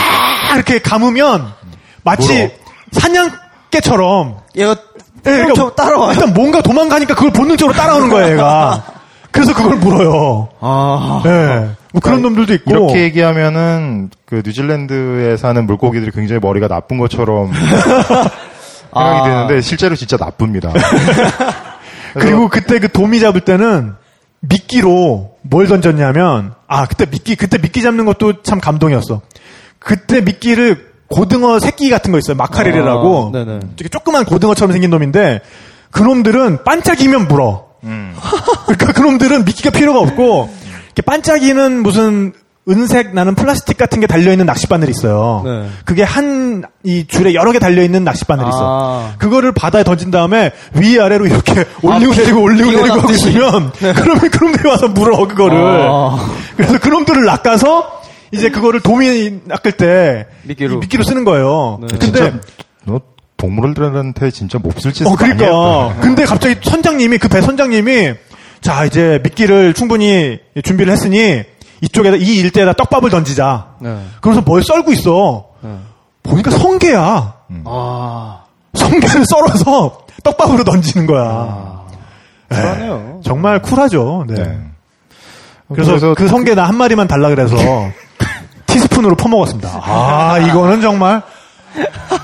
[0.54, 1.52] 이렇게 감으면
[2.02, 2.48] 마치 물어.
[2.92, 4.76] 사냥개처럼 얘가
[5.26, 6.12] 예, 좀 따라와요.
[6.12, 8.82] 일단 뭔가 도망가니까 그걸 본능적으로 따라오는 거예요, 얘가.
[9.30, 10.48] 그래서 그걸 물어요.
[10.60, 11.22] 아.
[11.24, 11.70] 예.
[11.92, 12.70] 뭐 그런 놈들도 있고.
[12.70, 17.52] 이렇게 얘기하면은 그 뉴질랜드에 사는 물고기들이 굉장히 머리가 나쁜 것처럼
[18.92, 19.22] 생각이 아.
[19.24, 20.70] 드는데 실제로 진짜 나쁩니다.
[22.14, 23.94] 그리고 그때 그 도미 잡을 때는
[24.40, 29.22] 미끼로 뭘 던졌냐면 아 그때 미끼 그때 미끼 잡는 것도 참 감동이었어.
[29.78, 33.60] 그때 미끼를 고등어 새끼 같은 거 있어요 마카렐이라고 아, 네네.
[33.76, 35.40] 되게 조그만 고등어처럼 생긴 놈인데
[35.90, 37.66] 그 놈들은 반짝이면 물어.
[37.84, 38.14] 음.
[38.66, 40.48] 그러니까 그 놈들은 미끼가 필요가 없고
[40.86, 42.32] 이렇게 반짝이는 무슨
[42.68, 45.42] 은색 나는 플라스틱 같은 게 달려 있는 낚싯바늘이 있어요.
[45.44, 45.68] 네.
[45.84, 48.58] 그게 한 이 줄에 여러 개 달려 있는 낚싯바늘이 있어.
[48.60, 49.14] 아.
[49.18, 53.12] 그거를 바다에 던진 다음에 위 아래로 이렇게 올리고 내리고 올리고 내리고 하고.
[53.12, 55.58] 있으면 그러면 그놈들이 와서 물어 그거를.
[55.60, 56.18] 아.
[56.56, 58.01] 그래서 그놈들을 낚아서
[58.32, 60.74] 이제 그거를 도미 낚을 때 미끼로.
[60.74, 61.78] 이 미끼로 쓰는 거예요.
[61.82, 61.98] 네.
[61.98, 62.32] 근데
[62.84, 63.00] 너
[63.36, 65.88] 동물들한테 진짜 몹쓸 짓을 어, 많이 그러니까.
[65.90, 66.00] 했다.
[66.00, 68.14] 근데 갑자기 선장님이, 그 배 선장님이,
[68.60, 71.42] 자, 이제 미끼를 충분히 준비를 했으니,
[71.80, 73.74] 이쪽에다, 이 일대에다 떡밥을 던지자.
[73.80, 73.98] 네.
[74.20, 75.46] 그러면서 뭘 썰고 있어.
[75.62, 75.76] 네.
[76.22, 77.34] 보니까 성게야.
[77.64, 78.44] 아.
[78.74, 81.82] 성게를 썰어서 떡밥으로 던지는 거야.
[82.48, 82.56] 네.
[82.60, 83.20] 쿨하네요.
[83.24, 84.24] 정말 쿨하죠.
[84.28, 84.60] 네.
[85.76, 85.84] 네.
[85.84, 87.56] 그래서, 그 성게 나 한 마리만 달라 그래서,
[88.66, 89.68] 티스푼으로 퍼먹었습니다.
[89.82, 91.22] 아, 이거는 정말,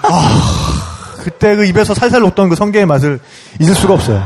[0.03, 3.21] 아, 그때 그 입에서 살살 녹던 그 성게의 맛을
[3.61, 4.17] 잊을 수가 없어요.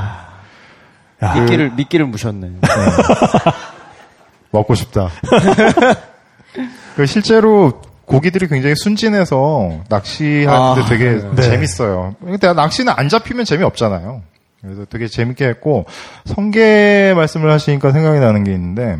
[1.22, 2.50] 야, 미끼를 미끼를 무셨네.
[4.50, 5.08] 먹고 싶다.
[6.96, 11.42] 그 실제로 고기들이 굉장히 순진해서 낚시하는데 아, 되게 네.
[11.42, 12.14] 재밌어요.
[12.22, 14.20] 근데 낚시는 안 잡히면 재미없잖아요.
[14.62, 15.84] 그래서 되게 재밌게 했고
[16.24, 18.98] 성게 말씀을 하시니까 생각이 나는 게 있는데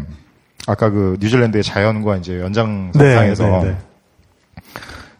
[0.66, 3.76] 아까 그 뉴질랜드의 자연과 이제 연장선상에서 네, 네, 네.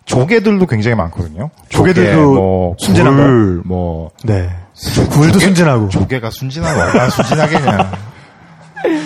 [0.05, 1.51] 조개들도 굉장히 많거든요.
[1.69, 4.51] 조개들도 조개, 뭐 순진한 굴, 뭐 네.
[5.11, 5.89] 굴도 순진하고.
[5.89, 7.93] 조개가 순진하고 얼마나 순진하겠냐.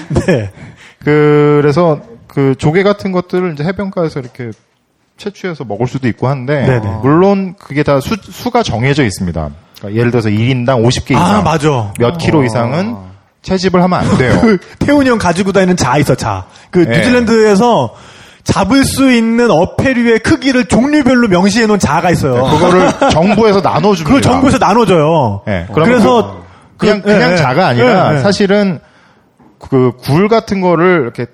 [0.27, 0.51] 네.
[1.05, 4.51] 그래서 그 조개 같은 것들을 이제 해변가에서 이렇게
[5.17, 6.99] 채취해서 먹을 수도 있고 한데 네네.
[7.03, 9.51] 물론 그게 다 수, 수가 정해져 있습니다.
[9.87, 11.93] 그러니까 예를 들어서 1인당 50개 이상 아, 맞아.
[11.99, 12.97] 몇 킬로 이상은
[13.43, 14.39] 채집을 하면 안 돼요.
[14.41, 16.47] 그 태훈이 형 가지고 다니는 자 있어, 자.
[16.71, 16.97] 그 네.
[16.99, 17.95] 뉴질랜드에서
[18.43, 22.45] 잡을 수 있는 어패류의 크기를 종류별로 명시해 놓은 자가 있어요.
[22.45, 24.05] 그거를 정부에서 나눠줍니다.
[24.05, 25.43] 그걸 정부에서 나눠줘요.
[25.47, 26.37] 네, 그러면 그래서
[26.77, 27.37] 그 냥 그- 그냥 예, 예.
[27.37, 28.19] 자가 아니라.
[28.21, 28.81] 사실은
[29.59, 31.27] 그 굴 같은 거를 이렇게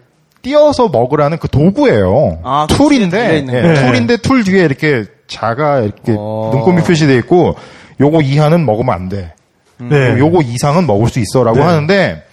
[0.43, 2.39] 띄어서 먹으라는 그 도구예요.
[2.45, 3.43] 아, 그 tool인데.
[3.47, 3.75] 네.
[3.75, 6.51] tool인데 tool 뒤에 이렇게 자가 이렇게 어.
[6.53, 7.57] 눈금이 표시돼 있고
[8.03, 9.33] 요거 이하는 먹으면 안 돼.
[9.79, 10.19] 네.
[10.19, 11.65] 요거 이상은 먹을 수 있어라고 네.
[11.65, 12.27] 하는데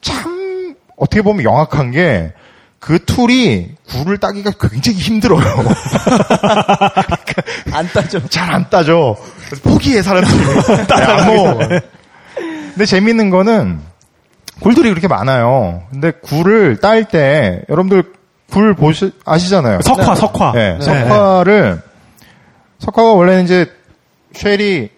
[0.00, 2.32] 참 어떻게 보면 영악한 게
[2.86, 5.42] 그 툴이 굴을 따기가 굉장히 힘들어요.
[7.72, 8.24] 안 따져.
[8.28, 9.16] 잘 안 따져.
[9.46, 10.38] 그래서 포기해 사람들이.
[10.94, 11.58] 안 먹어.
[12.38, 13.80] 근데 재밌는 거는
[14.60, 15.82] 굴들이 그렇게 많아요.
[15.90, 18.04] 근데 굴을 딸 때 여러분들
[18.52, 19.80] 굴 보시 아시잖아요.
[19.82, 20.52] 석화, 석화.
[20.52, 20.84] 네, 네.
[20.84, 21.82] 석화를
[22.78, 23.66] 석화가 원래는 이제
[24.32, 24.90] 쉘이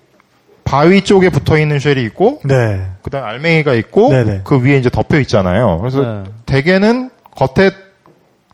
[0.69, 2.85] 바위 쪽에 붙어 있는 쉘이 있고 네.
[3.01, 4.43] 그다음 알맹이가 있고 네네.
[4.45, 5.79] 그 위에 이제 덮여 있잖아요.
[5.79, 6.25] 그래서 네.
[6.45, 7.71] 대개는 겉에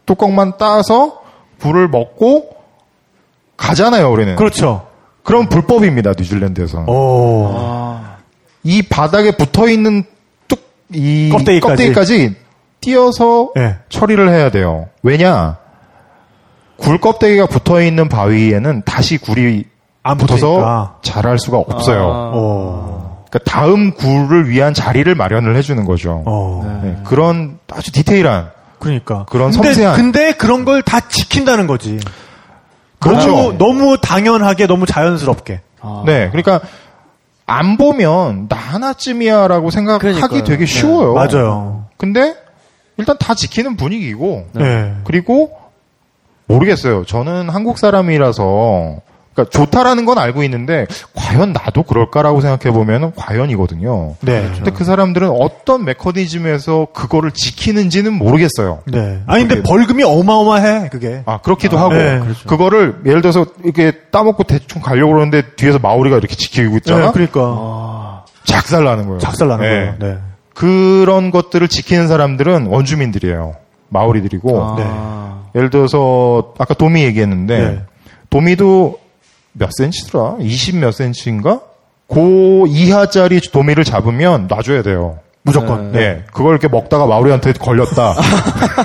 [0.07, 1.23] 뚜껑만 따서
[1.61, 2.51] 굴을 먹고
[3.57, 4.37] 가잖아요, 우리는.
[4.37, 4.87] 그렇죠.
[5.25, 6.85] 그럼 불법입니다, 뉴질랜드에서.
[6.87, 7.53] 오.
[8.63, 10.05] 이 바닥에 붙어 있는
[10.47, 10.61] 뚝,
[10.93, 11.61] 이 껍데기까지.
[11.61, 12.37] 껍데기까지
[12.81, 13.77] 띄어서 네.
[13.89, 14.89] 처리를 해야 돼요.
[15.03, 15.57] 왜냐?
[16.77, 19.65] 굴 껍데기가 붙어 있는 바위에는 다시 굴이
[20.05, 20.97] 안 붙어서 붙으니까.
[21.03, 22.03] 자랄 수가 없어요.
[22.13, 22.31] 아.
[22.37, 23.25] 오.
[23.29, 26.23] 그러니까 다음 굴을 위한 자리를 마련을 해주는 거죠.
[26.27, 26.81] 어.
[26.85, 29.25] 네, 그런 아주 디테일한 그러니까.
[29.29, 31.99] 그런 근데, 섬세한- 근데 그런 걸 다 지킨다는 거지.
[33.01, 33.29] 그렇죠.
[33.31, 35.61] 너무, 너무 당연하게, 너무 자연스럽게.
[36.07, 36.61] 네, 그러니까
[37.47, 40.45] 안 보면 나 하나쯤이야라고 생각하기 그러니까요.
[40.45, 40.67] 되게 네.
[40.67, 41.13] 쉬워요.
[41.15, 41.85] 맞아요.
[41.97, 42.35] 근데
[42.97, 44.95] 일단 다 지키는 분위기고 네.
[45.05, 45.51] 그리고
[46.47, 47.05] 모르겠어요.
[47.05, 48.99] 저는 한국 사람이라서
[49.35, 54.15] 그러니까 좋다라는 건 알고 있는데 과연 나도 그럴까라고 생각해 보면은 과연이거든요.
[54.21, 54.51] 네.
[54.55, 58.83] 근데 그 사람들은 어떤 메커니즘에서 그거를 지키는지는 모르겠어요.
[58.87, 59.21] 네.
[59.27, 61.23] 아니 근데 벌금이 어마어마해 그게.
[61.27, 62.49] 아 그렇기도 하고 네, 그렇죠.
[62.49, 67.07] 그거를 예를 들어서 이렇게 따먹고 대충 가려고 그러는데 뒤에서 마오리가 이렇게 지키고 있잖아.
[67.07, 69.19] 네, 그러니까 작살 나는 거예요.
[69.19, 69.71] 작살 나는 네.
[69.71, 69.95] 거예요.
[69.99, 70.19] 네.
[70.55, 73.55] 그런 것들을 지키는 사람들은 원주민들이에요.
[73.89, 74.75] 마오리들이고.
[74.77, 74.87] 네.
[75.57, 77.83] 예를 들어서 아까 도미 얘기했는데 네.
[78.31, 79.04] 도미도
[79.55, 80.37] 몇 센치더라?
[80.41, 81.61] 20 몇 센치인가?
[82.07, 85.19] 고 이하짜리 도미를 잡으면 놔줘야 돼요.
[85.43, 85.93] 무조건.
[85.93, 86.25] 네.
[86.33, 88.15] 그걸 이렇게 먹다가 마오리한테 걸렸다.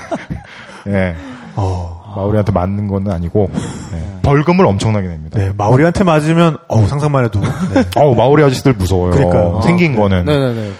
[0.85, 1.15] 네.
[1.55, 2.13] 어.
[2.15, 4.19] 마오리한테 맞는 건 아니고 네.
[4.23, 5.39] 벌금을 엄청나게 냅니다.
[5.39, 7.83] 네, 마오리한테 맞으면 어우 상상만 해도 네.
[7.95, 9.11] 어우 마오리 아저씨들 무서워요.
[9.11, 9.61] 그러니까요.
[9.63, 10.71] 생긴 거는 네네네.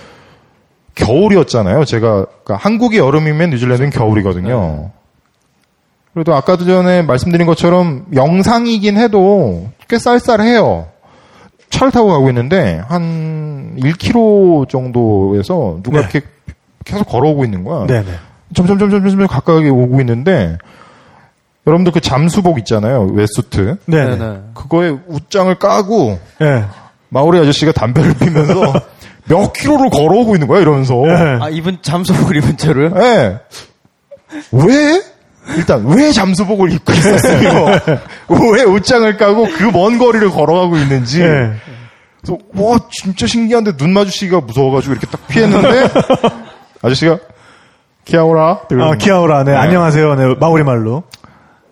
[0.95, 1.85] 겨울이었잖아요.
[1.85, 4.91] 제가 그러니까 한국이 여름이면 뉴질랜드는 겨울이거든요.
[6.13, 10.87] 그래도 아까도 전에 말씀드린 것처럼 영상이긴 해도 꽤 쌀쌀해요.
[11.69, 16.03] 차를 타고 가고 있는데 한 1km 정도에서 누가 네.
[16.03, 16.21] 이렇게
[16.85, 17.85] 계속 걸어오고 있는 거야.
[17.87, 18.11] 네, 네.
[18.55, 20.57] 점점 점점 점점 가까이 오고 있는데
[21.67, 23.03] 여러분들 그 잠수복 있잖아요.
[23.13, 23.77] wetsuit.
[23.85, 24.17] 네, 네.
[24.17, 24.39] 네네.
[24.55, 26.65] 그거에 웃장을 까고 네.
[27.09, 28.73] 마오리 아저씨가 담배를 피면서
[29.25, 30.95] 몇 킬로를 걸어오고 있는 거야 이러면서.
[30.95, 31.13] 네.
[31.41, 32.91] 아, 입은 잠수복을 입은 채로요?
[32.95, 33.39] 예.
[34.51, 35.01] 왜?
[35.55, 37.65] 일단 왜 잠수복을 입고 있었으며
[38.53, 41.53] 왜 옷장을 까고 그 먼 거리를 걸어가고 있는지 네.
[42.21, 45.89] 그래서 와 진짜 신기한데 눈 마주치기가 무서워가지고 이렇게 딱 피했는데
[46.83, 47.19] 아저씨가
[48.05, 50.15] 키아오라 아, 키아오라, 네, 안녕하세요.
[50.15, 51.03] 네, 마오리 말로.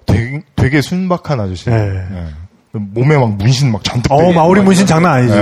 [0.06, 1.76] 되게, 되게 순박한 아저씨 네.
[1.76, 2.28] 예.
[2.74, 5.34] 몸에 막 문신 막 잔뜩 어, 마오리 문신 장난 아니지.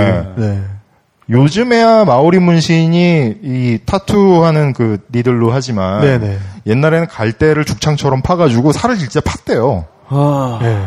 [1.28, 1.36] 네.
[1.36, 1.42] 네.
[1.42, 6.38] 요즘에야 마오리 문신이 이 타투하는 그 니들로 하지만 네네.
[6.66, 9.84] 옛날에는 갈대를 죽창처럼 파가지고 살을 진짜 팠대요.
[10.08, 10.58] 아.
[10.62, 10.78] 네.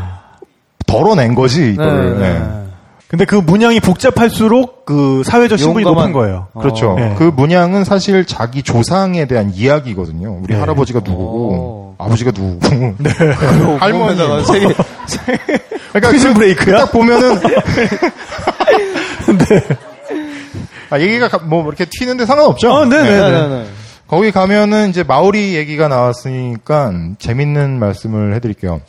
[0.88, 2.20] 덜어낸 거지 이거를.
[2.20, 2.40] 네, 네.
[2.40, 2.46] 네.
[3.10, 6.48] 근데 그 문양이 복잡할수록 그 사회적 신분이 용감한- 높은 거예요.
[6.60, 6.94] 그렇죠.
[6.96, 7.16] 네.
[7.18, 10.40] 그 문양은 사실 자기 조상에 대한 이야기거든요.
[10.44, 10.60] 우리 네.
[10.60, 11.96] 할아버지가 누구고 오.
[11.98, 12.96] 아버지가 누구고
[13.80, 14.16] 할머니.
[14.16, 14.68] 몸에다가 세 개.
[15.92, 16.78] 그러니까 그- 브레이크야?
[16.78, 17.40] 딱 보면은
[20.90, 22.72] 아, 얘기가 가- 뭐 이렇게 튀는데 상관없죠.
[22.72, 23.04] 어, 네네.
[23.10, 23.20] 네.
[23.32, 23.66] 네네네.
[24.08, 28.82] 거기 가면은 이제 마오리 얘기가 나왔으니까 재밌는 말씀을 해드릴게요.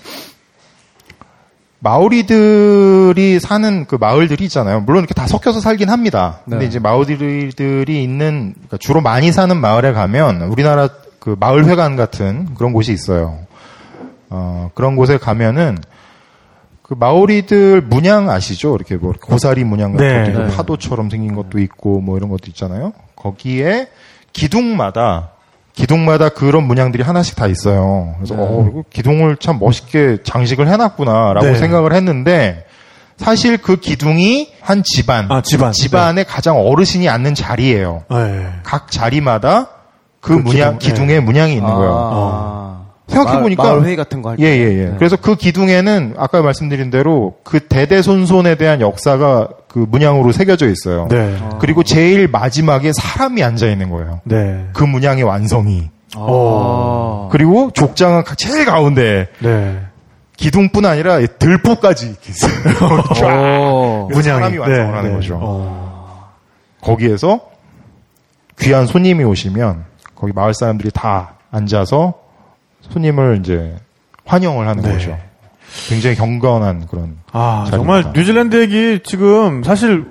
[1.81, 4.81] 마오리들이 사는 그 마을들이 있잖아요.
[4.81, 6.41] 물론 이렇게 다 섞여서 살긴 합니다.
[6.45, 6.65] 근데 네.
[6.67, 10.89] 이제 마오리들이 있는 그러니까 주로 많이 사는 마을에 가면 우리나라
[11.19, 13.39] 그 마을회관 같은 그런 곳이 있어요.
[14.29, 15.79] 어, 그런 곳에 가면은
[16.91, 18.75] 그 마오리들 문양 아시죠?
[18.75, 20.33] 이렇게 뭐 고사리 문양 같은 네.
[20.33, 20.57] 것도 네.
[20.57, 22.93] 파도처럼 생긴 것도 있고 뭐 이런 것도 있잖아요.
[23.15, 23.87] 거기에
[24.33, 25.31] 기둥마다
[25.73, 28.17] 기둥마다 그런 문양들이 하나씩 다 있어요.
[28.17, 31.55] 그래서 어, 이거 기둥을 참 멋있게 장식을 해놨구나라고 네.
[31.55, 32.67] 생각을 했는데
[33.17, 35.71] 사실 그 기둥이 한 집안, 아, 집안.
[35.71, 38.03] 집안의 가장 어르신이 앉는 자리예요.
[38.11, 38.49] 네.
[38.65, 39.69] 각 자리마다
[40.21, 42.11] 그, 그 문양 기둥, 기둥에 문양이 있는 거예요.
[42.13, 42.70] 아.
[43.11, 44.43] 생각해 보니까 마을, 마을 회의 같은 거 할 때.
[44.45, 44.85] 예, 예, 예.
[44.91, 44.95] 네.
[44.99, 51.09] 그래서 그 기둥에는 아까 말씀드린 대로 그 대대손손에 대한 역사가 그 문양으로 새겨져 있어요.
[51.11, 51.37] 네.
[51.61, 54.21] 그리고 제일 마지막에 사람이 앉아 있는 거예요.
[54.25, 54.67] 네.
[54.73, 55.91] 그 문양의 완성이.
[56.17, 57.29] 아.
[57.31, 59.81] 그리고 족장은 가- 제일 가운데 네.
[60.37, 62.51] 기둥뿐 아니라 이 들보까지 이렇게 있어요.
[64.09, 65.39] 그래서 사람이 완성을 하는 거죠.
[65.41, 66.31] 어.
[66.81, 67.41] 거기에서
[68.59, 69.85] 귀한 손님이 오시면
[70.15, 72.15] 거기 마을 사람들이 다 앉아서
[72.93, 73.77] 손님을 이제
[74.25, 74.93] 환영을 하는 네.
[74.93, 75.19] 거죠.
[75.89, 77.17] 굉장히 경건한 그런.
[77.33, 77.77] 아, 자리입니다.
[77.77, 80.05] 정말 뉴질랜드 얘기 지금 사실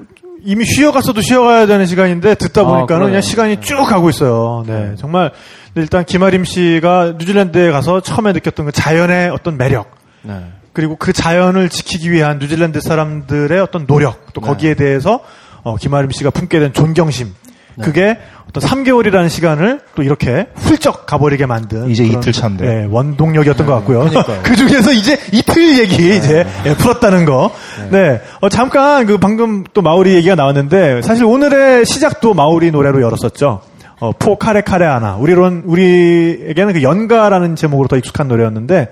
[0.43, 3.07] 이미 쉬어갔어도 쉬어가야 되는 시간인데 듣다 아, 보니까는 그러네요.
[3.07, 4.63] 그냥 시간이 쭉 가고 있어요.
[4.65, 4.95] 네.
[4.97, 5.31] 정말
[5.75, 10.33] 일단 김아림 씨가 뉴질랜드에 가서 처음에 느꼈던 그 자연의 어떤 매력 네.
[10.73, 15.19] 그리고 그 자연을 지키기 위한 뉴질랜드 사람들의 어떤 노력 또 거기에 대해서
[15.63, 17.33] 어, 김아림 씨가 품게 된 존경심
[17.81, 18.17] 그게
[18.49, 22.65] 어떤 3개월이라는 시간을 또 이렇게 훌쩍 가버리게 만든 이제 이틀 차인데.
[22.65, 24.09] 네, 원동력이었던 것 같고요.
[24.43, 27.51] 그 중에서 이제 이틀 얘기 이제 예, 풀었다는 거.
[27.91, 28.21] 네.
[28.41, 33.61] 어, 잠깐 그 방금 또 마오리 얘기가 나왔는데 사실 오늘의 시작도 마오리 노래로 열었었죠.
[33.99, 35.15] 어, 포 카레 카레 하나.
[35.15, 38.89] 우리론 우리에게는 그 연가라는 제목으로 더 익숙한 노래였는데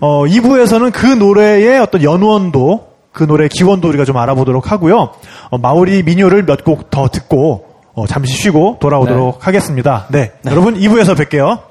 [0.00, 5.10] 어, 2부에서는 그 노래의 어떤 연원도 그 노래의 기원도 우리가 좀 알아보도록 하고요.
[5.50, 7.67] 어, 마오리 민요를 몇 곡 더 듣고 어,
[8.06, 10.06] 잠시 쉬고 돌아오도록 하겠습니다.
[10.10, 10.32] 네.
[10.46, 11.67] 여러분 2부에서 뵐게요.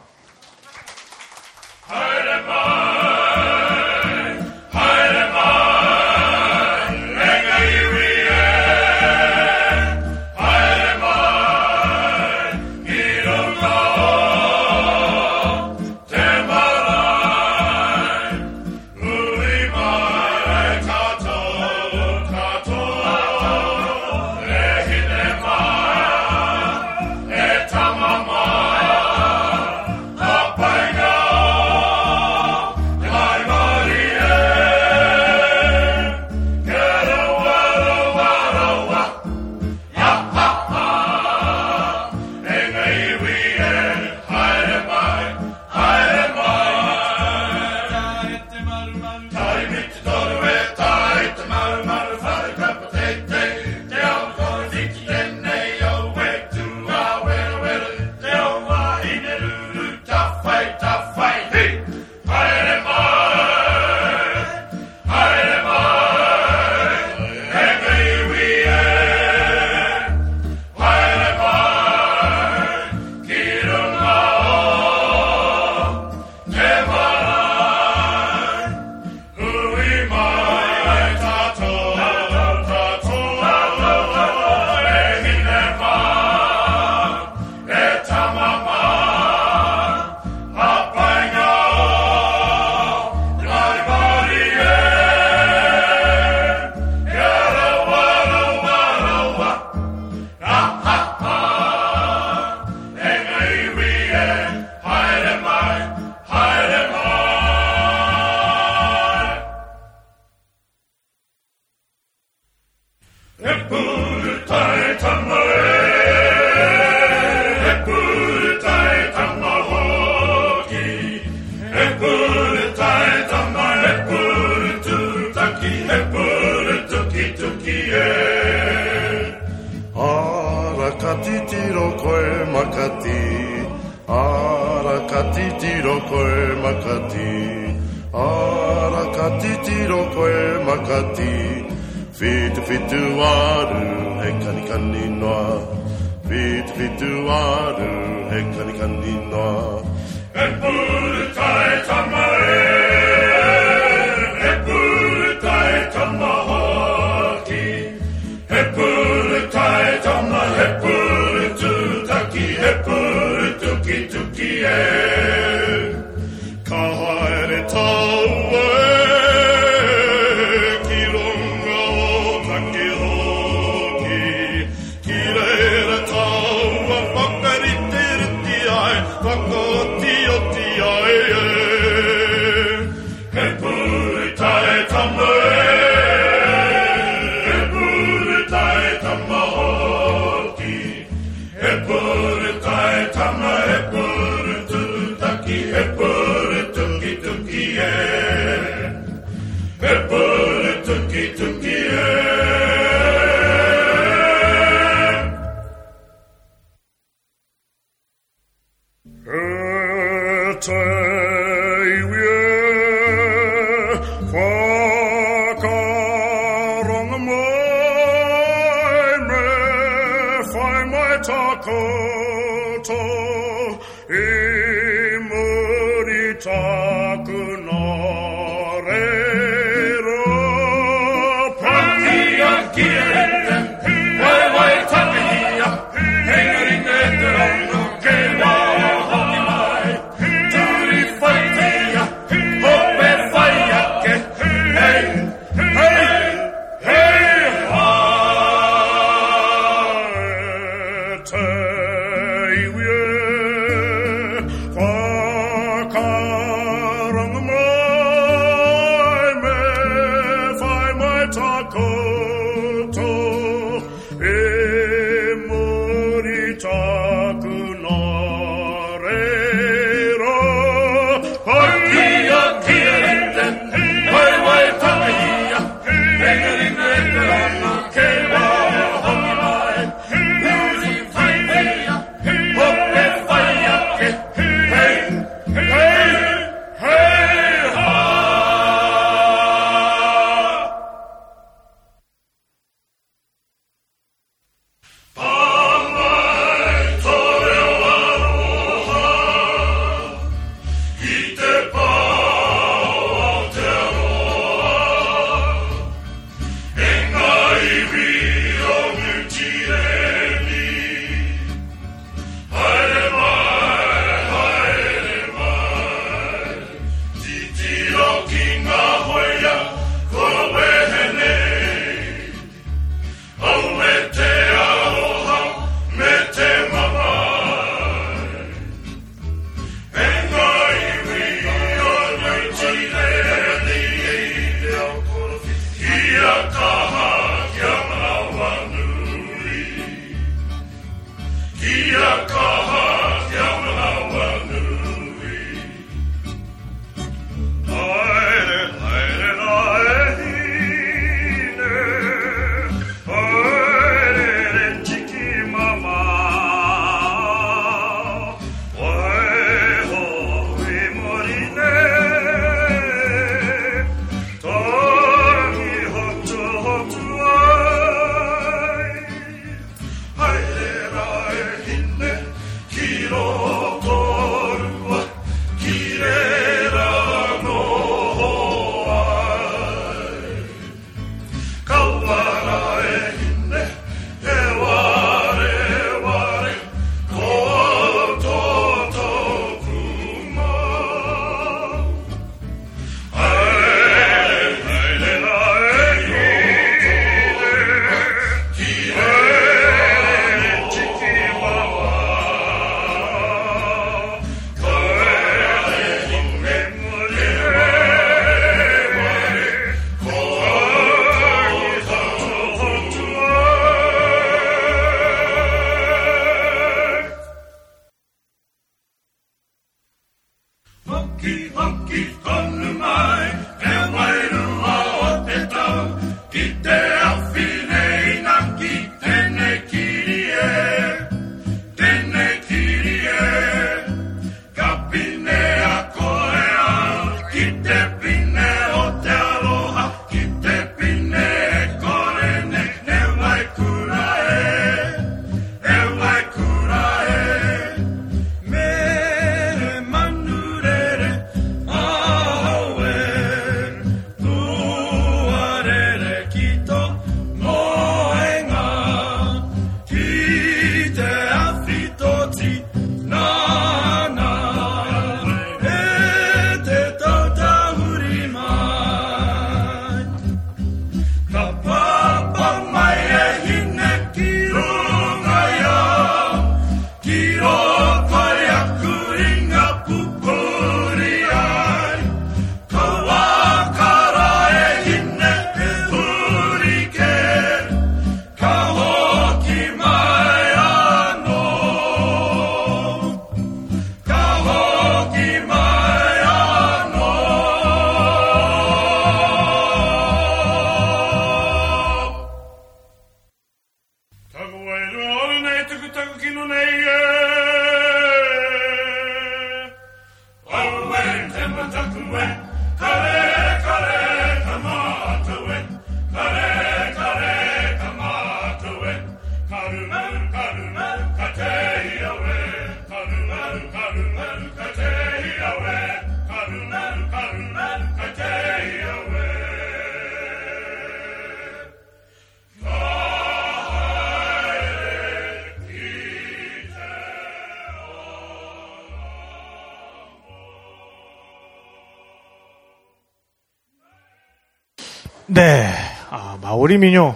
[545.37, 545.69] 네.
[546.09, 547.15] 아, 마오리 민요.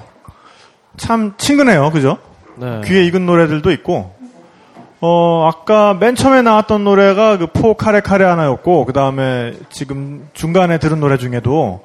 [0.97, 1.89] 참 친근해요.
[1.91, 2.19] 그죠?
[2.55, 2.81] 네.
[2.85, 4.13] 귀에 익은 노래들도 있고,
[4.99, 10.77] 어, 아까 맨 처음에 나왔던 노래가 그 포 카레 카레 하나였고, 그 다음에 지금 중간에
[10.77, 11.83] 들은 노래 중에도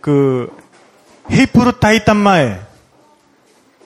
[0.00, 0.50] 그
[1.30, 2.58] 헤이프루 따이 딴마에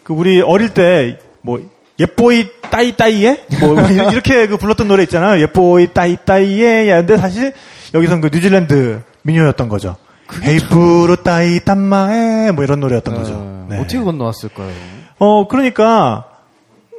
[0.02, 1.60] 그 우리 어릴 때 뭐
[1.98, 3.74] 예뽀이 따이 따이에 뭐
[4.12, 5.40] 이렇게 그 불렀던 노래 있잖아요.
[5.42, 6.86] 예뽀이 따이 따이에.
[6.86, 7.52] 근데 사실
[7.94, 9.96] 여기선 그 뉴질랜드 민요였던 거죠.
[10.42, 13.66] 헤이프루 따이 딴마에 뭐 이런 노래였던 거죠.
[13.68, 13.78] 네.
[13.78, 14.70] 어떻게 건너왔을까요?
[15.18, 16.26] 어, 그러니까,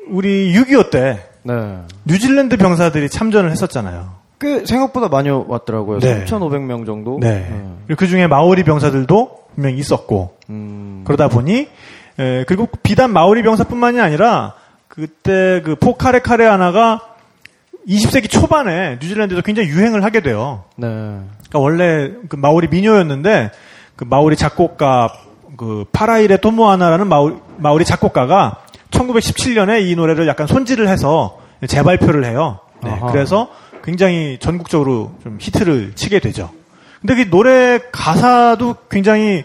[0.10, 1.80] 우리 6.25 때, 네.
[2.06, 4.22] 뉴질랜드 병사들이 참전을 했었잖아요.
[4.40, 6.00] 꽤 생각보다 많이 왔더라고요.
[6.00, 6.26] 네.
[6.26, 7.20] 3,500명 정도.
[7.20, 7.48] 네.
[7.88, 11.04] 그리고 그 중에 마오리 병사들도 분명히 있었고, 음.
[11.06, 11.68] 그러다 보니,
[12.20, 14.54] 에, 그리고 비단 마오리 병사뿐만이 아니라,
[14.88, 17.11] 그때 그 포카레 카레 하나가
[17.88, 20.64] 20세기 초반에 뉴질랜드에서 굉장히 유행을 하게 돼요.
[20.76, 20.88] 네.
[20.88, 23.52] 그러니까 원래 그 마오리 민요였는데
[23.96, 25.14] 그 마오리 작곡가
[25.58, 32.60] 그 파라이레 토모하나라는 마오리, 마오리 작곡가가 1917년에 이 노래를 약간 손질을 해서 재발표를 해요.
[32.84, 33.00] 네.
[33.12, 33.50] 그래서
[33.84, 36.52] 굉장히 전국적으로 좀 히트를 치게 되죠.
[37.00, 39.44] 근데 그 노래 가사도 굉장히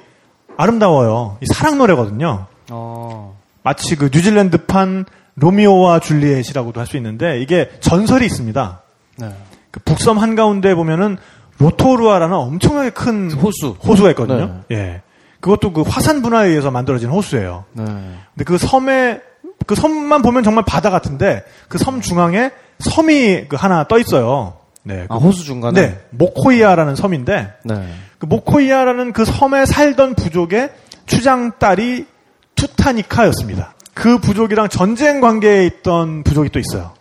[0.56, 1.38] 아름다워요.
[1.40, 2.46] 이 사랑 노래거든요.
[2.70, 3.36] 어.
[3.62, 5.06] 마치 그 뉴질랜드판
[5.36, 8.82] 로미오와 줄리엣이라고도 할 수 있는데 이게 전설이 있습니다.
[9.18, 9.28] 네.
[9.70, 11.16] 그 북섬 한가운데 보면은
[11.58, 13.76] 로토루아라는 엄청나게 큰 호수.
[13.84, 14.62] 호수가 있거든요.
[14.70, 15.02] 예.
[15.40, 17.64] 그것도 그 화산 분화에 의해서 만들어진 호수예요.
[17.72, 17.84] 네.
[17.84, 19.20] 근데 그 섬에
[19.66, 24.58] 그 섬만 보면 정말 바다 같은데 그 섬 중앙에 섬이 그 하나 떠 있어요.
[24.82, 25.06] 네.
[25.08, 25.80] 아, 호수 중간에?
[25.80, 26.00] 네.
[26.10, 27.88] 모코이아라는 섬인데 네.
[28.18, 30.70] 그 모코이아라는 그 섬에 살던 부족의
[31.06, 32.06] 추장 딸이
[32.54, 33.74] 투타니카였습니다.
[33.96, 36.92] 그 부족이랑 전쟁 관계에 있던 부족이 또 있어요.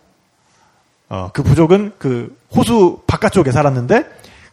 [1.10, 4.04] 어, 그 부족은 그 호수 바깥쪽에 살았는데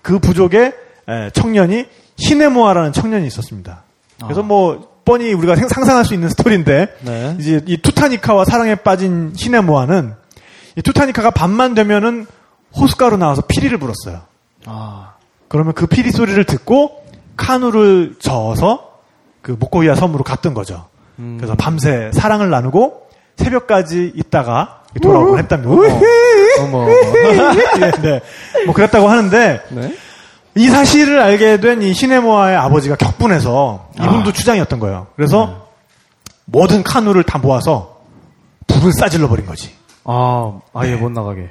[0.02, 0.74] 그 부족의
[1.08, 1.86] 에, 청년이
[2.18, 3.84] 히네모아라는 청년이 있었습니다.
[4.22, 7.38] 그래서 뭐 뻔히 우리가 생- 상상할 수 있는 스토리인데 네.
[7.40, 10.14] 이제 이 투타니카와 사랑에 빠진 히네모아는
[10.76, 12.28] 이 투타니카가 밤만 되면은
[12.76, 14.22] 호숫가로 나와서 피리를 불었어요.
[14.66, 15.14] 아.
[15.48, 17.06] 그러면 그 피리 소리를 듣고
[17.38, 18.92] 카누를 저어서
[19.42, 20.88] 그 모코이아 섬으로 갔던 거죠.
[21.20, 21.38] 음.
[21.38, 23.04] 그래서 밤새 사랑을 나누고
[23.38, 25.72] 새벽까지 있다가 돌아오곤 했답니다.
[26.62, 26.86] 어머.
[26.86, 28.22] 네, 네.
[28.66, 29.96] 뭐 그랬다고 하는데 네.
[30.56, 35.08] 이 사실을 알게 된 이 시네모아의 아버지가 격분해서 이분도 추장이었던 거예요.
[35.16, 35.68] 그래서
[36.46, 38.02] 모든 카누를 다 모아서
[38.68, 39.72] 불을 싸질러 버린 거지.
[40.04, 40.96] 아, 아예 네.
[40.98, 41.50] 못 나가게.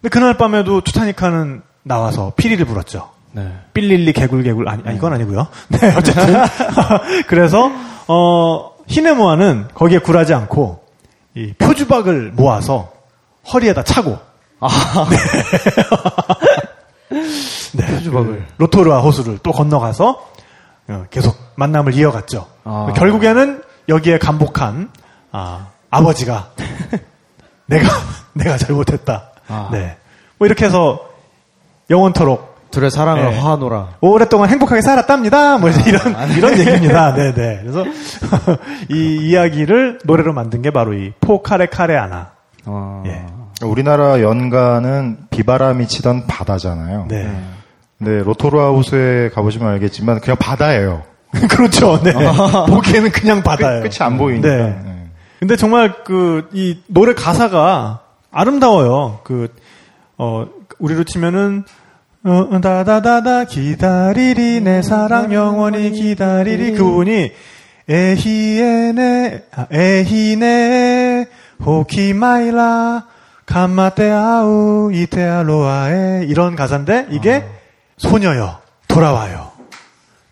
[0.00, 3.10] 근데 그날 밤에도 투타니카는 나와서 피리를 불었죠.
[3.32, 3.52] 네.
[3.74, 5.46] 삘릴리 개굴개굴 아니 아, 이건 아니고요.
[5.68, 6.34] 네 어쨌든
[7.28, 7.70] 그래서
[8.08, 10.82] 어 히네 모아는 거기에 굴하지 않고
[11.36, 12.92] 이 표주박을 모아서
[13.52, 14.18] 허리에다 차고
[14.58, 15.08] 아.
[17.72, 20.28] 네, 표주박을 로토르아 호수를 또 건너가서
[20.88, 22.48] 어, 계속 만남을 이어갔죠.
[22.64, 22.92] 아.
[22.96, 24.90] 결국에는 여기에 감복한
[25.30, 26.50] 아, 아버지가
[27.66, 27.88] 내가
[28.32, 29.30] 내가 잘못했다.
[29.46, 29.68] 아.
[29.70, 29.96] 네.
[30.38, 31.08] 뭐 이렇게 해서
[31.90, 33.38] 영원토록 둘의 사랑을 네.
[33.38, 33.88] 화하노라.
[34.00, 35.58] 오랫동안 행복하게 살았답니다.
[35.58, 37.14] 뭐 이런 아, 이런 얘기입니다.
[37.14, 37.60] 네, 네.
[37.62, 37.84] 그래서
[38.90, 42.30] 이 이야기를 노래로 만든 게 바로 이 포카레 카레아나.
[42.66, 43.02] 아.
[43.06, 43.26] 예.
[43.62, 47.06] 우리나라 연가는 비바람이 치던 바다잖아요.
[47.08, 47.28] 네.
[47.98, 51.02] 로토루아 호수에 가보시면 알겠지만 그냥 바다예요.
[51.50, 52.00] 그렇죠.
[52.02, 52.12] 네.
[52.68, 53.82] 보기에는 그냥 바다예요.
[53.82, 54.48] 끝, 이안 보이니까.
[54.48, 54.56] 네.
[54.84, 55.06] 네.
[55.38, 59.20] 근데 정말 그 이 노래 가사가 아름다워요.
[59.24, 59.48] 그
[60.22, 60.46] 어
[60.78, 61.64] 우리로 치면은
[62.22, 67.32] 어, 다다다다 기다리리 내 사랑 영원히 기다리리 그 부분이
[67.88, 71.26] 에히에네 아, 에히네
[71.64, 73.06] 호키마이라
[73.46, 77.44] 감마테아우 이테아로아에 이런 가사인데 이게
[77.96, 79.49] 소녀여 돌아와요.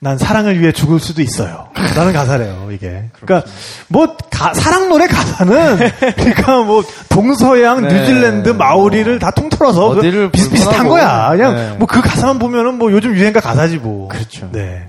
[0.00, 1.68] 난 사랑을 위해 죽을 수도 있어요.
[1.96, 3.04] 라는 가사래요, 이게.
[3.20, 3.50] 그러니까,
[3.88, 5.78] 뭐, 가- 사랑 노래 가사는,
[6.16, 7.92] 그러니까 뭐, 동서양, 네.
[8.00, 10.88] 뉴질랜드, 마오리를 다 통틀어서 어디를 비슷 비슷한 불문하고.
[10.90, 11.30] 거야.
[11.36, 11.76] 그냥, 네.
[11.78, 14.06] 뭐그 가사만 보면은 뭐 요즘 유행가 가사지 뭐.
[14.08, 14.48] 그렇죠.
[14.52, 14.86] 네.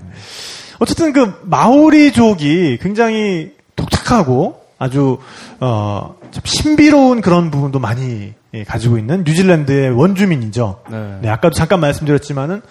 [0.78, 5.18] 어쨌든 그, 마오리족이 굉장히 독특하고 아주,
[5.58, 10.80] 어, 참 신비로운 그런 부분도 많이 예, 가지고 있는 뉴질랜드의 원주민이죠.
[10.90, 11.18] 네.
[11.22, 12.62] 네, 아까도 잠깐 말씀드렸지만은 어,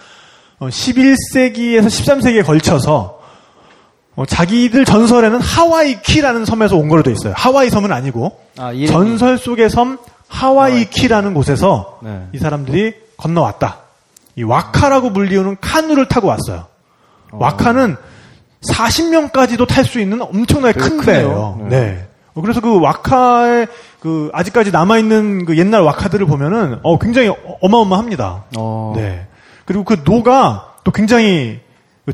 [0.68, 3.20] 11세기에서 13세기에 걸쳐서
[4.16, 7.34] 어, 자기들 전설에는 하와이키라는 섬에서 온 걸로 돼 있어요.
[7.38, 8.74] 하와이 섬은 아니고 아.
[8.88, 12.24] 전설 속의 섬 하와이키라는 곳에서 네.
[12.34, 13.78] 이 사람들이 건너왔다.
[14.36, 16.66] 이 와카라고 불리우는 카누를 타고 왔어요.
[17.32, 17.96] 와카는
[18.70, 21.02] 40명까지도 탈 수 있는 엄청나게 큰.
[21.02, 21.68] 배예요.
[21.70, 22.06] 네.
[22.34, 23.68] 어, 그래서 그 와카의
[24.02, 28.44] 그 아직까지 남아 있는 그 옛날 와카들을 보면은 어 굉장히 어- 어마어마합니다.
[28.58, 28.94] 어.
[28.96, 29.26] 네.
[29.70, 31.60] 그리고 그 노가 또 굉장히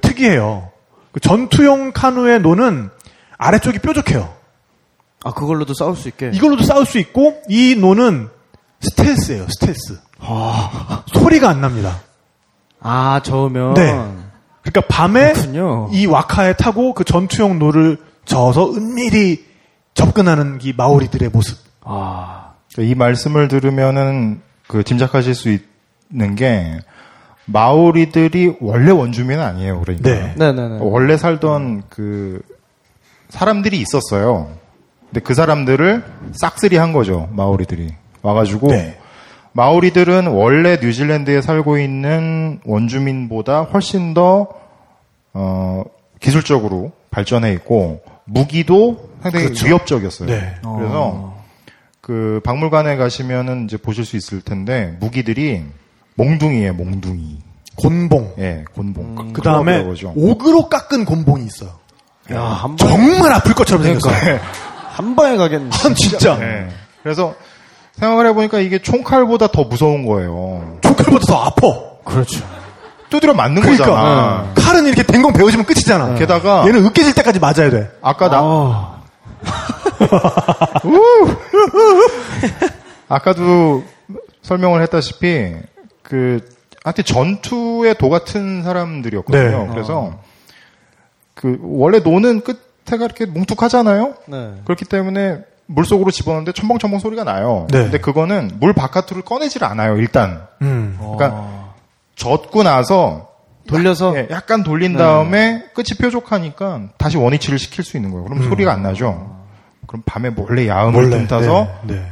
[0.02, 0.72] 특이해요.
[1.14, 2.90] 그 전투용 카누의 노는
[3.38, 4.34] 아래쪽이 뾰족해요.
[5.24, 6.32] 아 그걸로도 싸울 수 있게.
[6.34, 8.28] 이걸로도 싸울 수 있고 이 노는
[8.82, 9.48] 스텔스예요.
[9.48, 10.02] 스텔스.
[11.14, 12.02] 소리가 안 납니다.
[12.82, 13.76] 아 저으면.
[13.76, 13.90] 네.
[14.62, 15.88] 그러니까 밤에 그렇군요.
[15.94, 19.46] 이 waka에 타고 그 전투용 노를 저어서 은밀히
[19.94, 21.58] 접근하는 이 마오리들의 모습.
[21.86, 22.52] 아.
[22.80, 25.58] 이 말씀을 들으면은 그 짐작하실 수
[26.12, 26.82] 있는 게
[27.46, 29.82] 마오리들이 원래 원주민은 아니에요.
[29.82, 30.34] 그러니까 네.
[30.36, 30.80] 네네네.
[30.82, 32.42] 원래 살던 그
[33.30, 34.50] 사람들이 있었어요.
[35.06, 36.04] 근데 그 사람들을
[36.34, 37.30] 싹쓸이 한 거죠.
[37.32, 38.98] 마오리들이 와가지고 네.
[39.54, 44.50] 마오리들은 원래 뉴질랜드에 살고 있는 원주민보다 훨씬 더
[45.34, 45.84] 어,
[46.20, 49.68] 기술적으로 발전해 있고 무기도 상당히 그렇죠.
[49.68, 50.28] 위협적이었어요.
[50.28, 50.56] 네.
[50.62, 51.36] 그래서
[52.02, 55.64] 그 박물관에 가시면은 이제 보실 수 있을 텐데 무기들이
[56.16, 57.38] 몽둥이에요, 몽둥이.
[57.76, 58.36] 곤봉.
[58.40, 59.34] 예, 곤봉.
[59.34, 59.86] 그 다음에.
[60.16, 61.72] 옥으로 깎은 곤봉이 있어요.
[62.32, 64.40] 야, 한 방, 정말 아플 것처럼 생겼어요.
[64.90, 65.70] 한 방에 가겠네.
[65.72, 66.38] 아, 진짜.
[66.42, 66.68] 예.
[67.04, 67.36] 그래서
[68.00, 70.78] 생각을 해보니까 이게 총칼보다 더 무서운 거예요.
[70.82, 71.62] 총칼보다 더 아파.
[72.06, 72.44] 그렇죠.
[73.10, 74.54] 두드려 맞는 그러니까 거잖아.
[74.56, 76.16] 칼은 이렇게 댕공 배워지면 끝이잖아.
[76.16, 77.92] 게다가 얘는 으깨질 때까지 맞아야 돼.
[78.02, 79.02] 아까 나 아,
[83.08, 83.84] 아까도
[84.42, 85.54] 설명을 했다시피
[86.06, 86.40] 그
[86.84, 89.64] 하여튼 전투의 도 같은 사람들이었거든요.
[89.66, 89.68] 네.
[89.72, 90.20] 그래서
[91.34, 94.14] 그 원래 노는 끝에가 이렇게 뭉툭하잖아요.
[94.28, 94.54] 네.
[94.66, 97.66] 그렇기 때문에 물 속으로 집어넣는데 첨벙첨벙 소리가 나요.
[97.72, 97.84] 네.
[97.84, 99.98] 근데 그거는 물 바깥으로 꺼내질 않아요.
[99.98, 100.96] 일단 음.
[101.00, 101.74] 그러니까
[102.16, 103.32] 젖고 나서
[103.68, 108.26] 돌려서 예, 약간 돌린 다음에 끝이 뾰족하니까 다시 원위치를 시킬 수 있는 거예요.
[108.26, 109.44] 그럼 소리가 안 나죠.
[109.88, 111.18] 그럼 밤에 몰래 야음을 몰래.
[111.18, 112.06] 틈타서 네.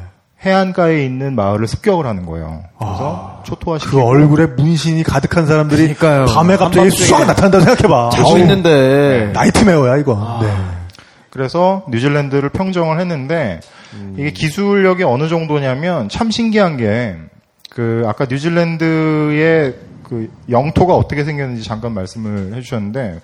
[0.43, 0.49] 네.
[0.49, 2.63] 해안가에 있는 마을을 습격을 하는 거예요.
[2.77, 6.25] 그래서 초토화시키고 그 얼굴에 문신이 가득한 사람들이 그러니까요.
[6.33, 8.09] 밤에 갑자기 쑥 나타난다고 생각해봐.
[8.11, 9.31] 자고 있는데.
[9.33, 10.39] 나이트메어야 이거.
[10.41, 10.47] 네.
[11.29, 13.59] 그래서 뉴질랜드를 평정을 했는데
[13.93, 14.15] 음.
[14.19, 17.17] 이게 기술력이 어느 정도냐면 참 신기한 게
[17.73, 23.19] 그 아까 뉴질랜드의 그 영토가 어떻게 생겼는지 잠깐 말씀을 해주셨는데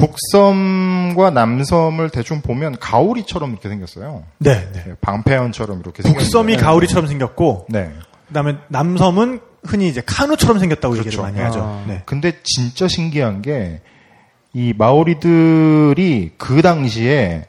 [0.00, 4.24] 북섬과 남섬을 대충 보면 가오리처럼 이렇게 생겼어요.
[4.38, 4.68] 네.
[4.72, 4.84] 네.
[4.88, 6.56] 예, 방패연처럼 이렇게 북섬이 생겼는데.
[6.62, 7.92] 가오리처럼 생겼고, 네.
[8.28, 11.22] 그다음에 남섬은 흔히 이제 카누처럼 생겼다고 얘기를 그렇죠.
[11.22, 11.46] 많이 아.
[11.46, 11.84] 하죠.
[11.86, 12.02] 네.
[12.06, 13.80] 근데 진짜 신기한 게
[14.52, 17.46] 이 마오리들이 그 당시에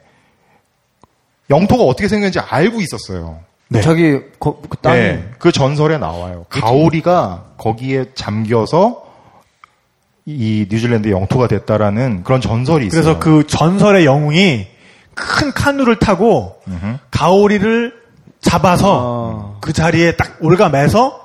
[1.50, 3.40] 영토가 어떻게 생겼는지 알고 있었어요.
[3.70, 3.82] 네.
[3.82, 4.94] 자기 거, 그 땅.
[4.94, 6.46] 네, 그 전설에 나와요.
[6.50, 9.01] 가오리가 거기에 잠겨서
[10.26, 13.02] 이 뉴질랜드 영토가 됐다라는 그런 전설이 있어요.
[13.02, 14.68] 그래서 그 전설의 영웅이
[15.14, 16.98] 큰 카누를 타고 음흠.
[17.10, 17.94] 가오리를
[18.40, 19.58] 잡아서 아.
[19.62, 21.20] 그 자리에 딱 올가매서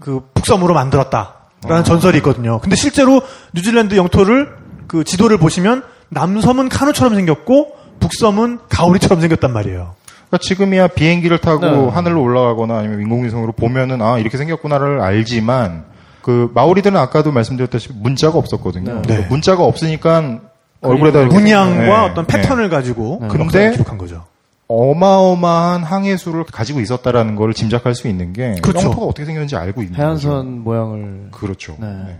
[0.00, 2.58] 그 북섬으로 만들었다라는 전설이 있거든요.
[2.60, 3.22] 근데 실제로
[3.54, 4.48] 뉴질랜드 영토를
[4.86, 9.94] 그 지도를 보시면 남섬은 카누처럼 생겼고 북섬은 가오리처럼 생겼단 말이에요.
[10.28, 11.88] 그러니까 지금이야 비행기를 타고 네.
[11.88, 15.84] 하늘로 올라가거나 아니면 인공위성으로 보면은 아 이렇게 생겼구나를 알지만
[16.22, 19.02] 그 마오리들은 아까도 말씀드렸다시피 문자가 없었거든요.
[19.02, 19.26] 네.
[19.28, 20.40] 문자가 없으니까
[20.82, 22.36] 얼굴에다 문양과 네, 어떤 네.
[22.36, 24.24] 패턴을 가지고 근데 역사를 기록한 거죠.
[24.68, 28.86] 어마어마한 항해수를 가지고 있었다라는 걸 짐작할 수 있는 게 그렇죠.
[28.86, 30.02] 영토가 어떻게 생겼는지 알고 있는 거죠.
[30.02, 31.28] 해안선 모양을.
[31.32, 31.76] 그렇죠.
[31.80, 31.86] 네.
[31.86, 32.18] 네.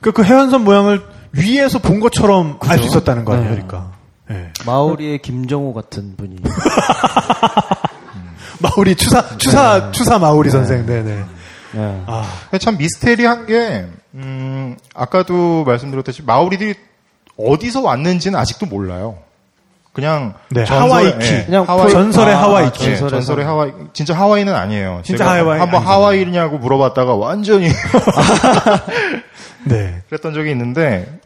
[0.00, 1.02] 그, 그 해안선 모양을
[1.32, 3.54] 위에서 본 것처럼 알 수 있었다는 거 아니에요, 네.
[3.56, 3.92] 그러니까.
[4.28, 4.52] 네.
[4.64, 6.36] 마오리의 김정호 같은 분이.
[8.62, 11.24] 마오리 추사 추사 추사 마오리 선생, 네네.
[11.76, 12.02] 네.
[12.06, 12.24] 아,
[12.60, 16.74] 참 미스테리한 게 음, 아까도 말씀드렸듯이 마오리들이
[17.38, 19.18] 어디서 왔는지는 아직도 몰라요.
[19.92, 21.26] 그냥 네, 하와이키.
[21.26, 22.86] 예, 그냥 하와이- 전설의 아, 하와이키.
[22.90, 23.44] 예, 전설의.
[23.46, 25.00] 하와이 진짜 하와이는 아니에요.
[25.04, 25.82] 진짜 하와이 한번.
[25.82, 27.68] 하와이냐고 물어봤다가 완전히
[29.64, 30.02] 네.
[30.08, 31.18] 그랬던 적이 있는데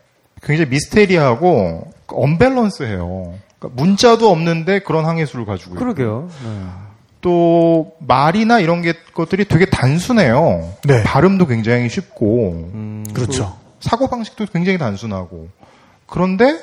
[0.43, 3.35] 굉장히 미스테리하고 언밸런스해요.
[3.59, 5.74] 그러니까 문자도 없는데 그런 항해수를 가지고.
[5.74, 6.28] 그러게요.
[6.44, 6.51] 네.
[7.20, 10.74] 또 말이나 이런 게 것들이 되게 단순해요.
[10.84, 11.02] 네.
[11.02, 13.59] 발음도 굉장히 쉽고 음, 그렇죠.
[13.80, 15.48] 사고 방식도 굉장히 단순하고
[16.06, 16.59] 그런데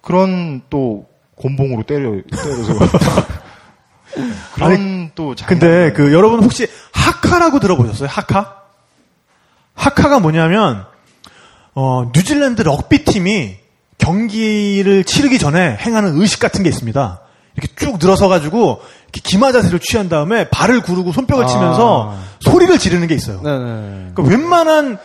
[0.00, 1.06] 그런 또
[1.36, 2.74] 곤봉으로 때려 때려서
[4.54, 8.08] 그런 또 근데 그 여러분 혹시 하카라고 들어보셨어요?
[8.08, 8.62] 하카?
[9.74, 10.86] 하카가 뭐냐면
[11.74, 13.56] 어, 뉴질랜드 럭비 팀이
[13.98, 17.20] 경기를 치르기 전에 행하는 의식 같은 게 있습니다.
[17.56, 18.80] 이렇게 쭉 늘어서 가지고
[19.16, 21.46] 이렇게 기마 자세를 취한 다음에 발을 구르고 손뼉을 아.
[21.46, 23.40] 치면서 소리를 지르는 게 있어요.
[23.42, 24.12] 네네.
[24.14, 24.98] 그러니까 웬만한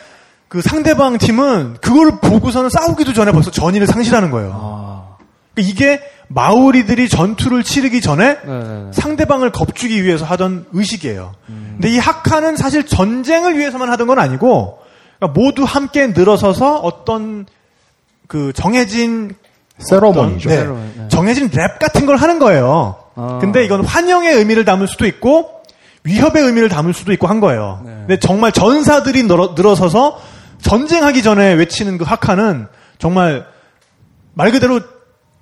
[0.47, 4.51] 그 상대방 팀은 그걸 보고서는 싸우기도 전에 벌써 전의를 상실하는 거예요.
[4.53, 5.17] 아.
[5.53, 8.91] 그러니까 이게 마오리들이 전투를 치르기 전에 네네.
[8.93, 11.33] 상대방을 겁주기 위해서 하던 의식이에요.
[11.47, 14.79] 근데 이 하카는 사실 전쟁을 위해서만 하던 건 아니고
[15.19, 17.45] 그러니까 모두 함께 늘어서서 어떤
[18.27, 19.35] 그 정해진
[19.79, 20.49] 세러머니죠.
[20.49, 21.07] 네, 세러머니, 네.
[21.09, 23.00] 정해진 랩 같은 걸 하는 거예요.
[23.15, 23.37] 아.
[23.41, 25.61] 근데 이건 환영의 의미를 담을 수도 있고
[26.03, 27.81] 위협의 의미를 담을 수도 있고 한 거예요.
[27.85, 27.91] 네.
[27.91, 30.19] 근데 정말 전사들이 늘어, 늘어서서
[30.61, 32.67] 전쟁하기 전에 외치는 그 하카는
[32.97, 33.45] 정말
[34.33, 34.79] 말 그대로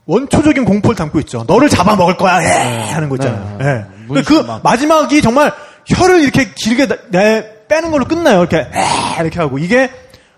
[0.06, 1.46] 원초적인 공포를 담고 있죠.
[1.48, 2.92] 너를 잡아먹을 거야, 예!
[2.92, 3.58] 하는 거 있잖아요.
[3.60, 3.66] 네.
[3.66, 3.86] 예.
[4.08, 4.64] 문신 그 막.
[4.64, 5.54] 마지막이 정말
[5.86, 8.40] 혀를 이렇게 길게 나- 내, 빼는 걸로 끝나요.
[8.40, 9.60] 이렇게, 에 이렇게 하고.
[9.60, 9.92] 이게,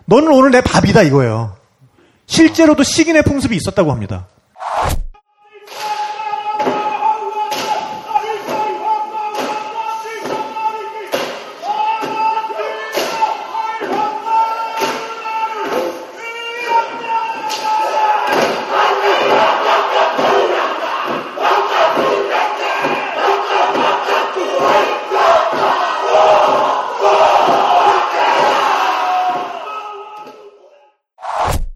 [0.05, 1.55] 너는 오늘 내 밥이다, 이거예요.
[2.25, 4.27] 실제로도 식인의 풍습이 있었다고 합니다.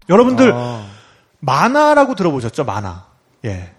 [0.08, 0.82] 여러분들, 아.
[1.40, 2.64] 만화라고 들어보셨죠?
[2.64, 3.04] 만화.
[3.44, 3.70] 예.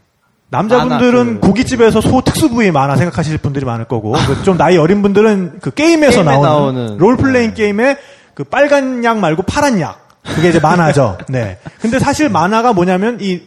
[0.50, 4.78] 남자분들은 만화, 그- 고깃집에서 소 특수 부위 만화 생각하실 분들이 많을 거고, 그 좀 나이
[4.78, 6.50] 어린 분들은 그 게임에서 게임에 나오는,
[6.84, 6.98] 나오는.
[6.98, 7.98] 롤플레잉 게임에
[8.34, 10.08] 그 빨간 약 말고 파란 약.
[10.24, 11.18] 그게 이제 만화죠.
[11.30, 11.58] 네.
[11.82, 13.42] 근데 사실 만화가 뭐냐면 이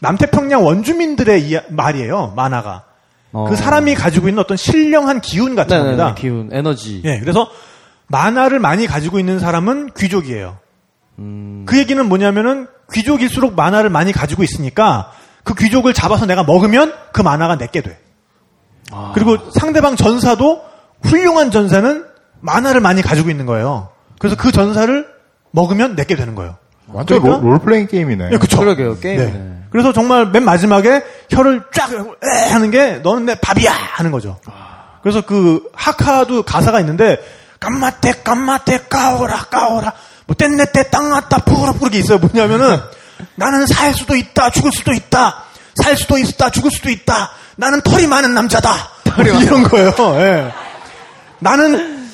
[0.00, 2.32] 남태평양 원주민들의 이야- 말이에요.
[2.36, 2.82] 만화가.
[3.32, 3.46] 어.
[3.48, 6.14] 그 사람이 가지고 있는 어떤 신령한 기운 같은 네네네, 겁니다.
[6.14, 7.02] 기운, 에너지.
[7.04, 7.48] 예, 그래서
[8.08, 10.58] 만화를 많이 가지고 있는 사람은 귀족이에요.
[11.18, 11.64] 음.
[11.66, 15.12] 그 얘기는 뭐냐면은 귀족일수록 만화를 많이 가지고 있으니까
[15.44, 17.98] 그 귀족을 잡아서 내가 먹으면 그 만화가 내게 돼.
[18.92, 19.12] 아.
[19.14, 20.62] 그리고 상대방 전사도
[21.02, 22.04] 훌륭한 전사는
[22.40, 23.88] 만화를 많이 가지고 있는 거예요.
[24.18, 25.06] 그래서 그 전사를
[25.50, 26.56] 먹으면 내게 되는 거예요.
[26.88, 28.30] 완전 그러니까- 롤, 플레잉 게임이네.
[28.32, 28.58] 예, 그쵸.
[28.58, 29.30] 그러게요, 게임이네.
[29.30, 29.56] 네.
[29.70, 31.96] 그래서 정말 맨 마지막에 혀를 쫙에
[32.52, 34.38] 하는 게 너는 내 밥이야 하는 거죠.
[35.02, 37.18] 그래서 그 하카도 가사가 있는데
[37.60, 39.92] 깜마떼 깜마떼 까오라 까오라
[40.26, 42.18] 뭐 땐내 때 땅 났다 부르 부르게 있어요.
[42.18, 42.80] 뭐냐면은
[43.36, 45.44] 나는 살 수도 있다 죽을 수도 있다
[45.82, 48.90] 살 수도 있다 죽을 수도 있다 나는 털이 많은 남자다
[49.20, 49.92] 이런 거예요.
[50.18, 50.52] 예.
[51.38, 52.10] 나는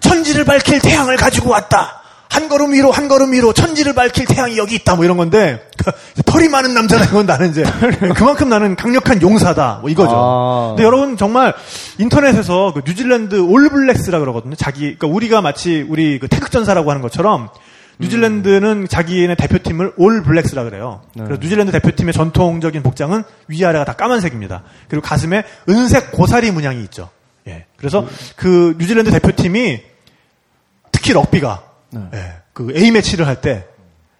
[0.00, 2.00] 천지를 밝힐 태양을 가지고 왔다.
[2.28, 5.92] 한 걸음 위로 한 걸음 위로 천지를 밝힐 태양이 여기 있다 뭐 이런 건데 그
[6.24, 7.64] 털이 많은 남자다 이건 나는 이제
[8.14, 10.12] 그만큼 나는 강력한 용사다 뭐 이거죠.
[10.14, 10.68] 아.
[10.70, 11.54] 근데 여러분 정말
[11.98, 14.54] 인터넷에서 그 뉴질랜드 올블랙스라 그러거든요.
[14.56, 17.48] 자기 그러니까 우리가 마치 우리 그 태극 전사라고 하는 것처럼
[17.98, 21.02] 뉴질랜드는 자기네 대표팀을 올 블랙스라 그래요.
[21.14, 24.62] 그래서 뉴질랜드 대표팀의 전통적인 복장은 위아래가 다 까만색입니다.
[24.88, 27.08] 그리고 가슴에 은색 고사리 문양이 있죠.
[27.48, 27.64] 예.
[27.76, 29.80] 그래서 그 뉴질랜드 대표팀이
[30.92, 31.62] 특히 럭비가
[31.94, 33.64] 예, 그 A 매치를 할 때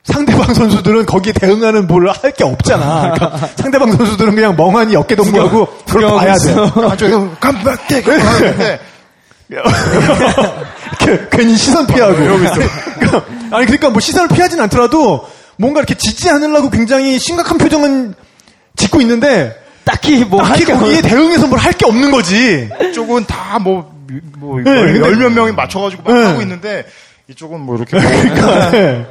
[0.04, 3.12] 상대방 선수들은 거기에 대응하는 뭘 할 게 없잖아.
[3.14, 6.54] 그러니까 상대방 선수들은 그냥 멍하니 어깨 동무하고 그걸 구경하고 봐야 돼.
[6.86, 8.02] 아, 저 깜빡대
[11.30, 12.14] 괜히 시선 피하고.
[12.16, 15.26] 그러니까, 아니 그러니까 뭐 시선을 피하진 않더라도
[15.56, 18.14] 뭔가 이렇게 지지 않으려고 굉장히 심각한 표정은
[18.76, 22.68] 짓고 있는데 딱히 뭐 딱히 거기에 대응해서 뭘 할 게 없는 거지.
[22.90, 23.94] 이쪽은 다뭐
[24.38, 24.70] 뭐, 네,
[25.00, 26.24] 열몇 명이 맞춰가지고 막 네.
[26.26, 26.84] 하고 있는데
[27.28, 29.06] 이쪽은 뭐 이렇게 그러니까, 네.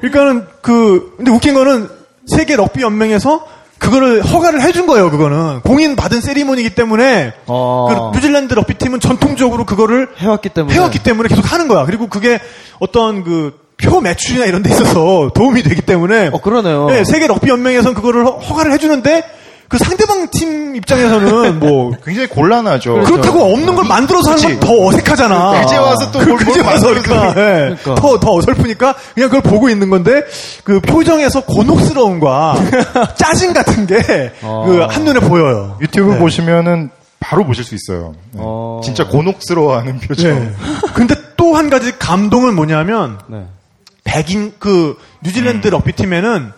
[0.00, 1.88] 그러니까는 그 근데 웃긴 거는
[2.26, 3.46] 세계 럭비 연맹에서
[3.78, 5.10] 그거를 허가를 해준 거예요.
[5.10, 8.10] 그거는 공인 받은 세리머니이기 때문에 어.
[8.12, 10.74] 그 뉴질랜드 럭비 팀은 전통적으로 그거를 해왔기 때문에.
[10.74, 11.84] 해왔기 때문에 계속 하는 거야.
[11.84, 12.40] 그리고 그게
[12.80, 16.86] 어떤 그 표 매출이나 이런 데 있어서 도움이 되기 때문에 어, 그러네요.
[16.90, 19.22] 네, 세계 럭비 연맹에서는 그거를 허- 허가를 해주는데
[19.68, 23.02] 그 상대방 팀 입장에서는 뭐 굉장히 곤란하죠.
[23.02, 25.62] 그렇다고 없는 걸 만들어서 하는 건 더 어색하잖아.
[25.62, 27.34] 이제 와서 또 그- 뭘- 그제 뭘 와서 그러니까, 예.
[27.82, 27.94] 그러니까.
[27.96, 30.22] 더, 더 어설프니까 그냥 그걸 보고 있는 건데
[30.64, 32.56] 그 표정에서 곤혹스러움과
[33.16, 34.86] 짜증 같은 게그 어.
[34.90, 35.76] 한눈에 보여요.
[35.82, 36.18] 유튜브 네.
[36.18, 36.90] 보시면은
[37.20, 38.14] 바로 보실 수 있어요.
[38.32, 38.40] 네.
[38.42, 38.80] 어.
[38.82, 40.34] 진짜 곤혹스러워하는 표정.
[40.34, 40.52] 네.
[40.94, 43.44] 근데 또 한 가지 감동은 뭐냐면 네.
[44.04, 46.52] 백인 그 뉴질랜드 럭비 팀에는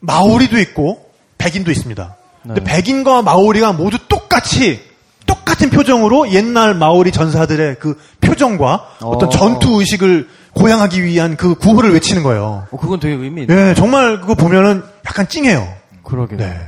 [0.00, 1.04] 마오리도 있고
[1.38, 2.14] 백인도 있습니다.
[2.42, 4.80] 근데 백인과 마오리가 모두 똑같이
[5.26, 9.18] 똑같은 표정으로 옛날 마오리 전사들의 그 표정과 어.
[9.18, 9.30] 떤 어.
[9.30, 12.66] 전투 의식을 고양하기 위한 그 구호를 외치는 거예요.
[12.70, 13.54] 어, 그건 되게 의미 있네.
[13.70, 15.68] 예, 정말 그거 보면은 약간 찡해요.
[16.02, 16.36] 그러게.
[16.36, 16.58] 네.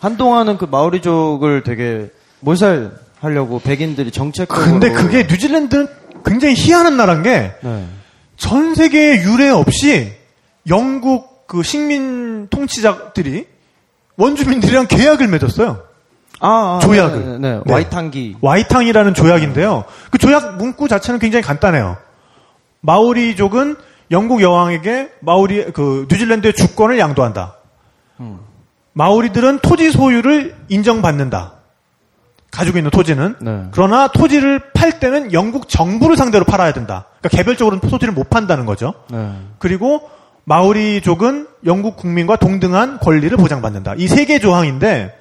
[0.00, 4.64] 한동안은 그 마오리족을 되게 몰살 하려고 백인들이 정책적으로.
[4.64, 5.88] 근데 그게 뉴질랜드는
[6.24, 7.86] 굉장히 희한한 나라인 게 네.
[8.36, 10.12] 전 세계에 유례 없이
[10.68, 13.46] 영국 그 식민 통치자들이
[14.20, 15.82] 원주민들이랑 계약을 맺었어요.
[16.40, 17.18] 아, 아, 조약을.
[17.18, 17.60] 네, 네, 네.
[17.64, 17.72] 네.
[17.72, 18.36] 와이탄기.
[18.40, 19.84] 와이탕이라는 조약인데요.
[20.10, 21.96] 그 조약 문구 자체는 굉장히 간단해요.
[22.80, 23.76] 마오리족은
[24.10, 27.54] 영국 여왕에게 마오리 그 뉴질랜드의 주권을 양도한다.
[28.92, 31.52] 마오리들은 토지 소유를 인정받는다.
[32.50, 33.66] 가지고 있는 토지는 네.
[33.70, 37.06] 그러나 토지를 팔 때는 영국 정부를 상대로 팔아야 된다.
[37.20, 38.94] 그러니까 개별적으로는 토지를 못 판다는 거죠.
[39.08, 39.32] 네.
[39.58, 40.10] 그리고
[40.50, 43.94] 마오리족은 영국 국민과 동등한 권리를 보장받는다.
[43.98, 45.14] 이 세 개 조항인데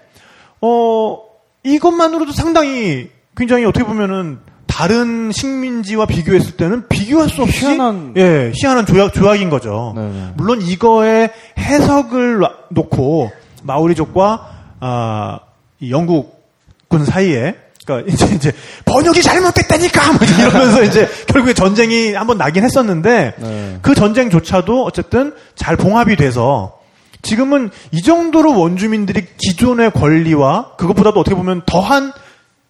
[0.62, 1.20] 어
[1.64, 8.88] 이것만으로도 상당히 굉장히 어떻게 보면은 다른 식민지와 비교했을 때는 비교할 수 없이 희한한- 예 희한한
[8.88, 9.94] 조약 조약인 거죠.
[9.96, 10.34] 네네.
[10.36, 11.30] 물론 이거에
[11.60, 13.32] 해석을 놔- 놓고
[13.64, 14.50] 마오리족과
[14.80, 15.40] 아,
[15.80, 17.56] 이 영국군 사이에
[17.90, 18.52] 그러니까 이제 이제
[18.86, 23.78] 번역이 잘못됐다니까 뭐 이러면서 이제 결국에 전쟁이 한번 나긴 했었는데 네.
[23.82, 26.78] 그 전쟁조차도 어쨌든 잘 봉합이 돼서
[27.22, 32.14] 지금은 이 정도로 원주민들이 기존의 권리와 그것보다도 어떻게 보면 더한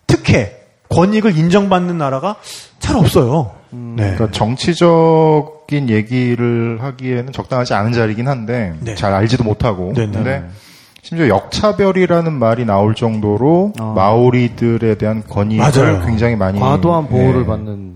[0.07, 0.57] 특혜
[0.89, 2.37] 권익을 인정받는 나라가
[2.79, 3.51] 잘 없어요.
[3.69, 4.15] 네.
[4.15, 8.95] 그러니까 정치적인 얘기를 하기에는 적당하지 않은 자리긴 한데 네.
[8.95, 10.11] 잘 알지도 못하고 네, 네.
[10.11, 10.43] 근데
[11.01, 13.93] 심지어 역차별이라는 말이 나올 정도로 아.
[13.95, 16.05] 마오리들에 대한 권익을 맞아요.
[16.05, 17.45] 굉장히 많이 과도한 보호를 예.
[17.45, 17.93] 받는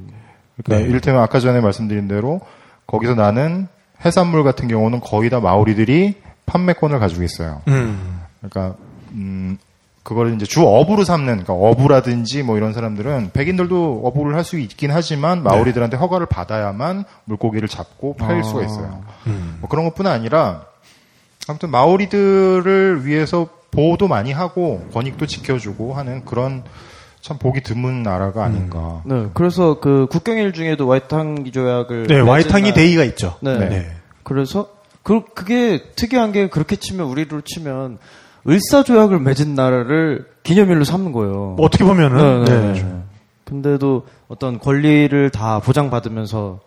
[0.64, 0.90] 그러니까 네.
[0.90, 2.40] 이를테면 아까 전에 말씀드린 대로
[2.88, 3.68] 거기서 나는
[4.06, 6.16] 해산물 같은 경우는 거의 다 마오리들이
[6.46, 7.62] 판매권을 가지고 있어요.
[7.68, 8.22] 음.
[8.42, 8.76] 그러니까
[9.12, 9.58] 음
[10.04, 14.92] 그걸 이제 주 어부로 삼는 그러니까 어부라든지 뭐 이런 사람들은 백인들도 어부를 할 수 있긴
[14.92, 18.44] 하지만 마오리들한테 허가를 받아야만 물고기를 잡고 팔 아.
[18.44, 19.02] 수가 있어요.
[19.28, 19.58] 음.
[19.62, 20.66] 뭐 그런 것뿐 아니라
[21.48, 26.64] 아무튼 마오리들을 위해서 보호도 많이 하고 권익도 지켜주고 하는 그런
[27.22, 29.02] 참 보기 드문 나라가 아닌가.
[29.06, 33.36] 네, 그래서 그 국경일 중에도 와이탕기 조약을 네, 와이탕이 날- Day가 있죠.
[33.42, 33.58] 네.
[33.58, 33.92] 네.
[34.24, 34.70] 그래서
[35.04, 37.98] 그 그게 특이한 게 그렇게 치면 우리로 치면
[38.48, 41.56] 을사 조약을 맺은 나라를 기념일로 삼는 거예요.
[41.58, 42.82] 뭐 어떻게 보면은 네, 네, 네.
[42.84, 42.96] 네.
[43.46, 46.60] 근데도 어떤 권리를 다 보장받으면서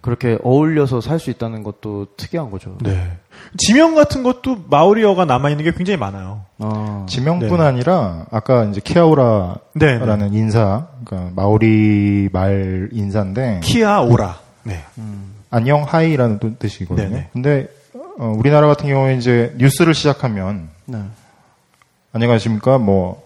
[0.00, 2.76] 그렇게 어울려서 살 수 있다는 것도 특이한 거죠.
[2.80, 3.18] 네.
[3.58, 6.42] 지명 같은 것도 마오리어가 남아 있는 게 굉장히 많아요.
[6.58, 7.64] 아, 지명뿐 네.
[7.64, 10.38] 아니라 아까 이제 kia ora라는 네.
[10.38, 14.38] 인사, 그러니까 마오리 말 인사인데 kia ora.
[14.64, 14.82] 네.
[15.50, 17.08] 안녕 하이라는 또 뜻이거든요.
[17.08, 17.28] 네네.
[17.32, 17.68] 근데
[18.18, 20.98] 어, 우리나라 같은 경우에 이제 뉴스를 시작하면 네.
[22.12, 23.22] 안녕하십니까 뭐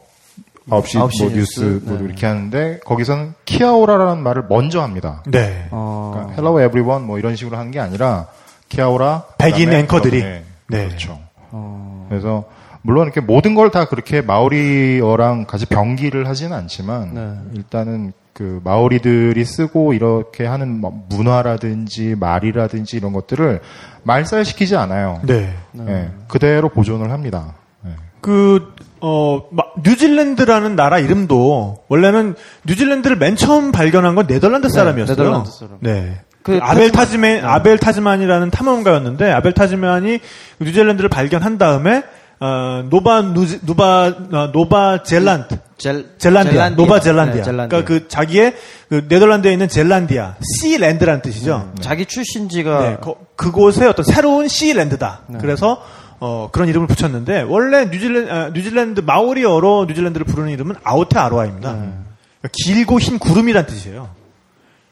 [0.68, 2.04] 9시, 9시 뭐 뉴스, 뉴스, 뭐 네.
[2.04, 5.22] 이렇게 하는데 거기서는 키아오라라는 말을 먼저 합니다.
[5.26, 5.66] 네.
[5.70, 8.28] 어, 그러니까 hello everyone 뭐 이런 식으로 하는 게 아니라
[8.70, 10.22] 키아오라 백인 앵커들이.
[10.22, 10.44] 네.
[10.68, 10.86] 네.
[10.86, 11.18] 그렇죠.
[11.50, 12.44] 어, 그래서
[12.82, 17.32] 물론 이렇게 모든 걸 다 그렇게 마오리어랑 같이 병기를 하지는 않지만 네.
[17.58, 23.60] 일단은 그 마오리들이 쓰고 이렇게 하는 뭐 문화라든지 말이라든지 이런 것들을
[24.04, 25.20] 말살시키지 않아요.
[25.24, 25.52] 네.
[25.88, 27.54] 예, 그대로 보존을 합니다.
[27.86, 27.90] 예.
[28.22, 32.34] 그, 어, 마- 뉴질랜드라는 나라 이름도 원래는
[32.66, 35.16] 뉴질랜드를 맨 처음 발견한 건 네덜란드 사람이었어요.
[35.16, 35.76] 네덜란드 사람.
[35.80, 36.20] 네.
[36.42, 40.20] 그 아벨 타즈만- 타즈맨, 아벨 타즈만이라는 탐험가였는데 아벨 타즈만이
[40.60, 42.02] 뉴질랜드를 발견한 다음에
[42.42, 46.76] 어, 노바 누지, 노바 어, 노바 젤란드 젤, 젤란디아, 젤란디아.
[46.76, 47.34] 노바 젤란디아.
[47.36, 47.68] 네, 젤란디아.
[47.68, 48.54] 그러니까 그 자기의
[48.88, 51.72] 그 네덜란드에 있는 젤란디아, 씨랜드라는 뜻이죠.
[51.80, 55.20] 자기 출신지가 네, 거- 그곳의 어떤 새로운 씨랜드다.
[55.26, 55.38] 네.
[55.38, 55.82] 그래서
[56.18, 61.72] 어, 그런 이름을 붙였는데 원래 뉴질랜드 아, 뉴질랜드 마오리어로 뉴질랜드를 부르는 이름은 아오테 아로아입니다.
[61.72, 61.78] 네.
[61.78, 64.08] 그러니까 길고 흰 구름이란 뜻이에요.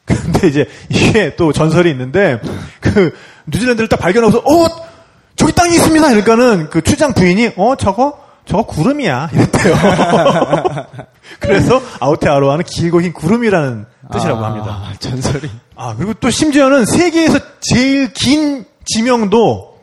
[0.08, 2.40] 근데 이제 이게 또 전설이 있는데
[2.80, 3.14] 그
[3.46, 4.88] 뉴질랜드를 딱 발견하고서 어
[5.36, 6.08] 저기 땅이 있습니다.
[6.08, 9.74] 그러니까는 그 출장 부인이 어 저거 저거 구름이야 이랬대요.
[11.38, 14.92] 그래서 아오테 아로아는 길고 흰 구름이라는 뜻이라고 아, 합니다.
[14.98, 15.50] 전설이.
[15.76, 19.78] 아, 그리고 또 심지어는 세계에서 제일 긴 지명도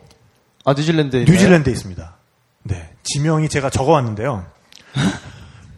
[0.64, 2.16] 아 뉴질랜드에 뉴질랜드에 있습니다.
[2.64, 2.90] 네.
[3.04, 4.44] 지명이 제가 적어왔는데요.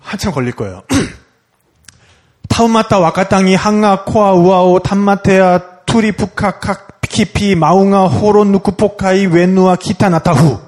[0.00, 0.82] 한참 걸릴 거예요.
[2.48, 6.76] 타우마타 와카땅이 항아 코아 우아오 탐마테아 투리푸카카
[7.08, 10.58] 키피 마웅아 호론 누쿠포카이 웬누아 키타나타후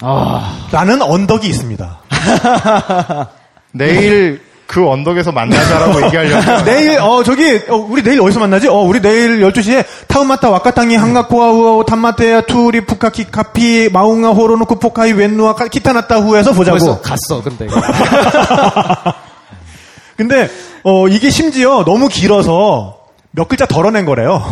[0.00, 1.98] 아, 라는 언덕이 있습니다.
[3.72, 8.68] 내일 그 언덕에서 만나자라고 얘기하려면 내일 어 저기 어, 우리 내일 어디서 만나지?
[8.68, 15.54] 어 우리 내일 12시에 타우마타 와카땅이 항가코아우아오 탐마테아 투리 푸카키 카피 마웅아 호로노쿠 포카이 웬누아
[15.54, 17.00] 카- 키타나타후에서 보자고.
[17.00, 17.66] 갔어 근데
[20.16, 20.50] 근데
[20.84, 22.98] 어 이게 심지어 너무 길어서
[23.30, 24.42] 몇 글자 덜어낸 거래요.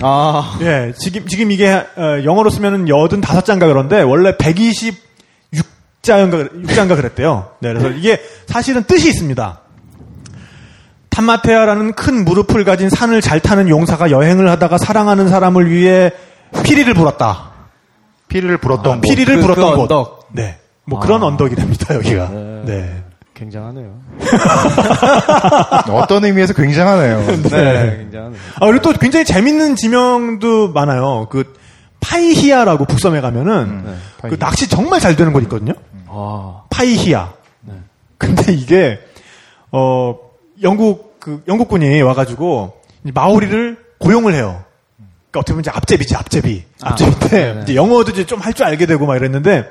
[0.00, 7.50] 아 예, 지금 지금 이게 어, 영어로 쓰면은 85자인가 그런데 원래 126자인가 6자인가 그랬대요.
[7.60, 9.60] 네, 그래서 이게 사실은 뜻이 있습니다.
[11.10, 16.10] 탐마테아라는 큰 무릎을 가진 산을 잘 타는 용사가 여행을 하다가 사랑하는 사람을 위해
[16.64, 17.52] 피리를 불었다.
[18.28, 19.08] 피리를 불었던 곳.
[19.08, 19.82] 피리를 그- 불었던 그 곳.
[19.82, 20.28] 언덕.
[20.32, 20.58] 네.
[20.86, 21.26] 뭐 그런 아.
[21.26, 22.28] 언덕이랍니다, 여기가.
[22.64, 23.03] 네.
[23.34, 24.00] 굉장하네요.
[25.90, 27.26] 어떤 의미에서 굉장하네요.
[27.50, 28.40] 네, 굉장하네요.
[28.60, 31.26] 아, 그리고 또 굉장히 재밌는 지명도 많아요.
[31.30, 31.52] 그
[32.00, 34.38] 파이히아라고 북섬에 가면은 네, 그 파이히아.
[34.38, 35.72] 낚시 정말 잘 되는 곳 있거든요.
[36.08, 37.32] 아, 파이히아.
[37.62, 37.74] 네.
[38.18, 39.00] 근데 이게
[39.72, 40.16] 어
[40.62, 42.74] 영국 그 영국군이 와가지고
[43.04, 44.62] 이 마오리를 고용을 해요.
[45.30, 46.64] 그러니까 어떻게 보면 이제 앞제비지, 앞제비.
[46.82, 47.62] 아, 앞제비인데, 네네.
[47.62, 49.68] 이제 영어도 이제 좀 할 줄 알게 되고 막 이랬는데,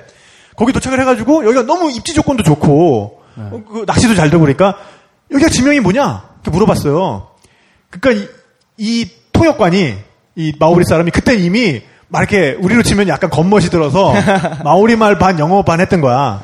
[0.58, 3.44] 거기 도착을 해가지고, 여기가 너무 입지 조건도 좋고, 네.
[3.52, 4.78] 어, 그 낚시도 잘 되고 그러니까,
[5.32, 6.24] 여기가 지명이 뭐냐?
[6.36, 7.28] 이렇게 물어봤어요.
[7.90, 8.28] 그러니까 이,
[8.78, 9.96] 이 통역관이,
[10.36, 14.14] 이 마오리 사람이 그때 이미, 막 이렇게 우리로 치면 약간 겉멋이 들어서,
[14.64, 16.40] 마오리 말 반, 영어 반 했던 거야.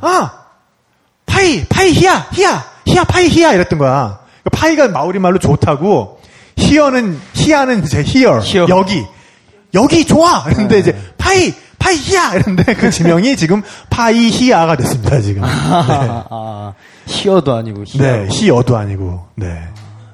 [0.00, 0.32] 아!
[1.26, 4.20] 파이, 파이 히야, 히야, 히야, 파이 히야 이랬던 거야.
[4.42, 6.20] 그러니까 pai가 마오리 말로 좋다고,
[6.56, 9.04] here는, here는 이제 here, 여기.
[9.74, 10.44] 여기 좋아!
[10.46, 12.34] 이랬는데 이제, pai, pai here!
[12.34, 15.42] 이랬는데 그 지명이 지금 파이 히야가 됐습니다, 지금.
[15.42, 15.48] 네.
[15.50, 16.74] 아,
[17.06, 18.02] 히어도 아니고 히어.
[18.02, 19.46] 네, 히어도 아니고, 네.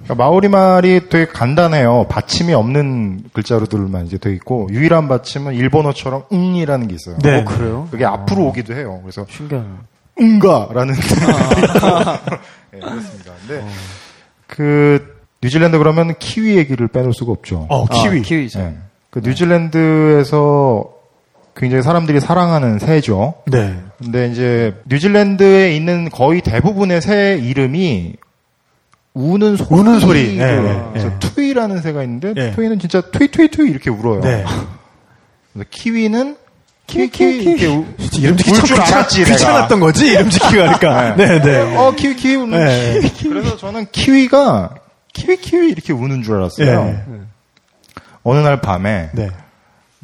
[0.05, 2.07] 그러니까 마오리 말이 되게 간단해요.
[2.09, 7.17] 받침이 없는 글자로들만 이제 돼 있고 유일한 받침은 일본어처럼 응이라는 게 있어요.
[7.23, 7.41] 네.
[7.41, 7.89] 어, 그래요?
[7.91, 9.01] 그게 앞으로 오기도 해요.
[9.03, 9.67] 그래서 신기하네.
[10.21, 10.95] 응가라는
[12.71, 13.33] 네, 그렇습니다.
[13.47, 13.65] 근데
[14.47, 17.67] 그 뉴질랜드 그러면 키위 얘기를 빼놓을 수가 없죠.
[17.71, 18.21] 어, 키위.
[18.21, 18.59] 아, 키위죠.
[18.59, 18.77] 네.
[19.11, 20.94] 그 뉴질랜드에서
[21.57, 23.35] 굉장히 사람들이 사랑하는 새죠.
[23.47, 23.77] 네.
[23.99, 28.15] 근데 이제 뉴질랜드에 있는 거의 대부분의 새 이름이
[29.15, 29.69] 우는 소리.
[29.71, 30.39] 우는 소리.
[30.39, 31.19] 예, 예, 그래서 예.
[31.21, 32.51] tui라는 새가 있는데 예.
[32.51, 34.21] tui는 진짜 트위 트위 트위 이렇게 울어요.
[34.21, 34.45] 네.
[35.71, 36.37] 키위는
[36.89, 37.85] 키위 키위 이렇게 우,
[38.19, 39.25] 이름 짓기 울줄 알았지.
[39.25, 40.07] 귀찮았던 거지?
[40.09, 41.15] 이름 짓기가 그러니까.
[41.15, 41.77] 네, 네.
[41.77, 42.93] 어 키위 키위 우는 네.
[42.99, 43.29] 키위 키위.
[43.33, 44.71] 그래서 저는 키위가
[45.13, 46.85] 키위 키위 이렇게 우는 줄 알았어요.
[46.85, 47.05] 네.
[48.25, 49.31] 어느 날 밤에 네.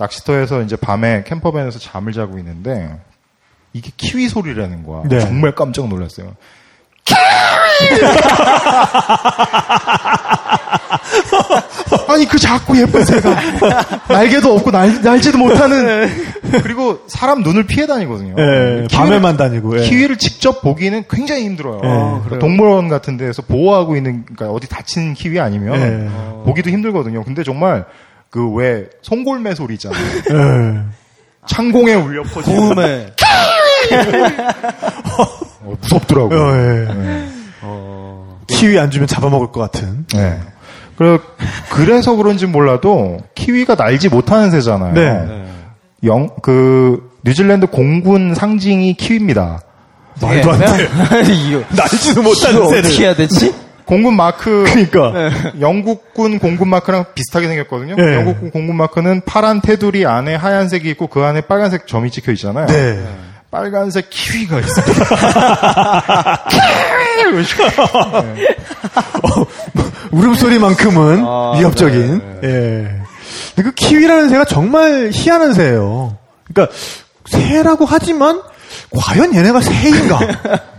[0.01, 2.99] 낚시터에서 이제 밤에 campervan에서 잠을 자고 있는데
[3.75, 5.03] 이게 키위 소리라는 거야.
[5.09, 5.21] 네.
[5.21, 6.35] 정말 깜짝 놀랐어요.
[12.09, 13.37] 아니 그 작고 예쁜 새가
[14.09, 16.09] 날개도 없고 날, 날지도 못하는
[16.63, 18.35] 그리고 사람 눈을 피해 다니거든요.
[18.37, 18.43] 네,
[18.87, 19.79] 키위를- 밤에만 다니고.
[19.79, 19.83] 예.
[19.89, 21.81] 키위를 직접 보기는 굉장히 힘들어요.
[21.83, 22.39] 아, 그러니까?
[22.39, 26.09] 동물원 같은 데서 보호하고 있는 그러니까 어디 다친 키위 아니면 네.
[26.45, 27.23] 보기도 힘들거든요.
[27.25, 27.85] 근데 정말
[28.31, 30.01] 그 왜 송골매 소리 있잖아요.
[30.31, 30.81] 예.
[31.47, 33.07] 창공에 울려 퍼지는 고음에.
[35.65, 36.41] 어, 무섭더라고요.
[36.41, 36.95] 어, 예.
[36.95, 37.29] 네.
[38.47, 40.07] 키위 안 주면 잡아먹을 것 같은.
[40.13, 40.39] 네.
[40.97, 41.19] 그래,
[41.71, 44.93] 그래서 그런지 몰라도 키위가 날지 못하는 새잖아요.
[44.93, 45.47] 네.
[46.05, 49.61] 영, 그, 뉴질랜드 공군 상징이 키위입니다.
[50.21, 50.67] 말도 안 돼.
[51.33, 52.99] 이거 날지도 못하는 어떻게 새를.
[52.99, 53.55] 해야 되지?
[53.91, 55.13] 공군 마크, 그러니까.
[55.61, 57.97] 영국군 공군 마크랑 비슷하게 생겼거든요.
[57.97, 58.15] 네.
[58.15, 62.67] 영국군 공군 마크는 파란 테두리 안에 하얀색이 있고 그 안에 빨간색 점이 찍혀 있잖아요.
[62.67, 63.03] 네.
[63.51, 64.85] 빨간색 키위가 있어요.
[70.13, 72.23] 울음소리만큼은 아, 위협적인.
[72.45, 72.97] 예.
[73.57, 76.17] 근데 그 키위라는 새가 정말 희한한 새예요.
[76.45, 76.73] 그러니까
[77.27, 78.41] 새라고 하지만
[78.97, 80.21] 과연 얘네가 새인가?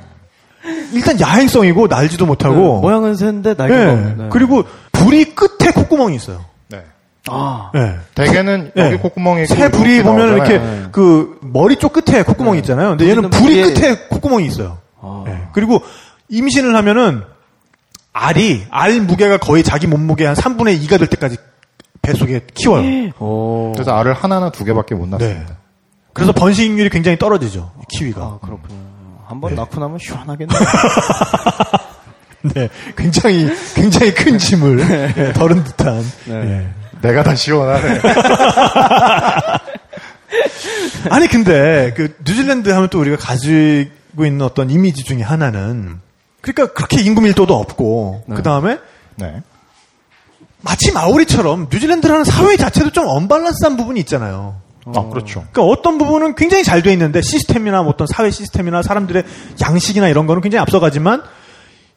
[0.93, 2.55] 일단 야행성이고 날지도 못하고.
[2.55, 3.87] 네, 모양은 새인데 날개가 예.
[3.87, 4.13] 없네.
[4.17, 4.29] 네.
[4.31, 6.45] 그리고 불이 끝에 콧구멍이 있어요.
[6.69, 6.83] 네.
[7.29, 7.71] 아.
[7.75, 7.95] 예.
[8.15, 8.85] 대개는 네.
[8.87, 10.89] 여기 콧구멍이 새 불이 이렇게 보면 이렇게 나오잖아요.
[10.91, 12.89] 그 머리 쪽 끝에 콧구멍이 있잖아요.
[12.89, 14.77] 근데 얘는 불이 불이- 끝에 콧구멍이 있어요.
[15.01, 15.23] 아.
[15.27, 15.47] 예.
[15.53, 15.81] 그리고
[16.29, 17.23] 임신을 하면은
[18.13, 21.37] 알이 알 무게가 거의 자기 몸무게 한 3분의 2가 될 때까지
[22.01, 23.11] 뱃속에 키워요.
[23.19, 23.71] 오.
[23.73, 25.11] 그래서 알을 하나나 두 개밖에 못 네.
[25.11, 25.57] 낳습니다.
[26.13, 27.71] 그래서 번식률이 굉장히 떨어지죠.
[27.79, 28.21] 이 키위가.
[28.21, 28.73] 아, 그렇구나.
[29.31, 30.53] 한번 낳고 나면 시원하겠네.
[32.53, 32.69] 네.
[32.97, 36.03] 굉장히 굉장히 큰 짐을 예, 덜은 듯한.
[36.27, 36.67] 예.
[37.01, 38.01] 내가 다 시원하네.
[41.09, 45.99] 아니 근데 그 뉴질랜드 하면 또 우리가 가지고 있는 어떤 이미지 중에 하나는
[46.41, 48.79] 그러니까 그렇게 인구 밀도도 없고 그 다음에
[49.15, 49.41] 네.
[50.61, 54.59] 마치 마오리처럼 뉴질랜드라는 사회 자체도 좀 언밸런스한 부분이 있잖아요.
[54.85, 55.43] 아, 그렇죠.
[55.51, 59.23] 그러니까 어떤 부분은 굉장히 잘 돼 있는데 시스템이나 뭐 어떤 사회 시스템이나 사람들의
[59.61, 61.21] 양식이나 이런 거는 굉장히 앞서가지만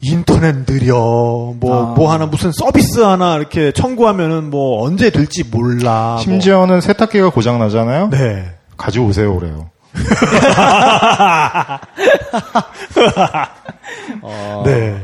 [0.00, 6.18] 인터넷 느려 뭐뭐 하나 무슨 서비스 하나 이렇게 청구하면은 뭐 언제 될지 몰라.
[6.20, 8.08] 심지어는 세탁기가 고장 나잖아요.
[8.08, 8.18] 뭐.
[8.18, 8.50] 네.
[8.76, 9.70] 가져오세요, 그래요.
[14.64, 15.00] 네.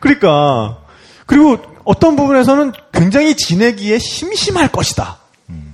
[0.00, 0.78] 그러니까
[1.26, 5.18] 그리고 어떤 부분에서는 굉장히 지내기에 심심할 것이다.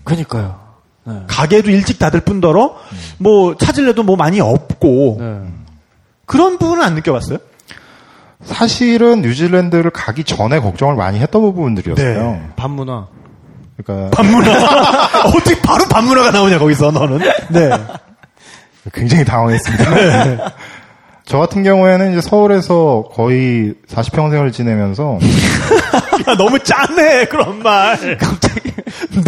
[0.05, 0.68] 그니까요.
[1.09, 1.23] 네.
[1.27, 2.77] 가게도 일찍 닫을 뿐더러
[3.19, 5.41] 뭐 찾을래도 뭐 많이 없고 네.
[6.27, 7.39] 그런 부분은 안 느껴봤어요?
[8.45, 12.33] 사실은 뉴질랜드를 가기 전에 걱정을 많이 했던 부분들이었어요.
[12.33, 12.49] 네.
[12.57, 13.07] 반문화.
[13.77, 14.51] 그러니까 반문화
[15.37, 17.19] 어떻게 바로 반문화가 나오냐 거기서 너는?
[17.51, 17.71] 네.
[18.93, 20.55] 굉장히 당황했습니다.
[21.25, 25.19] 저 같은 경우에는 이제 서울에서 거의 40평생을 지내면서
[26.27, 28.17] 야, 너무 짠해 그런 말.
[28.17, 28.73] 갑자기.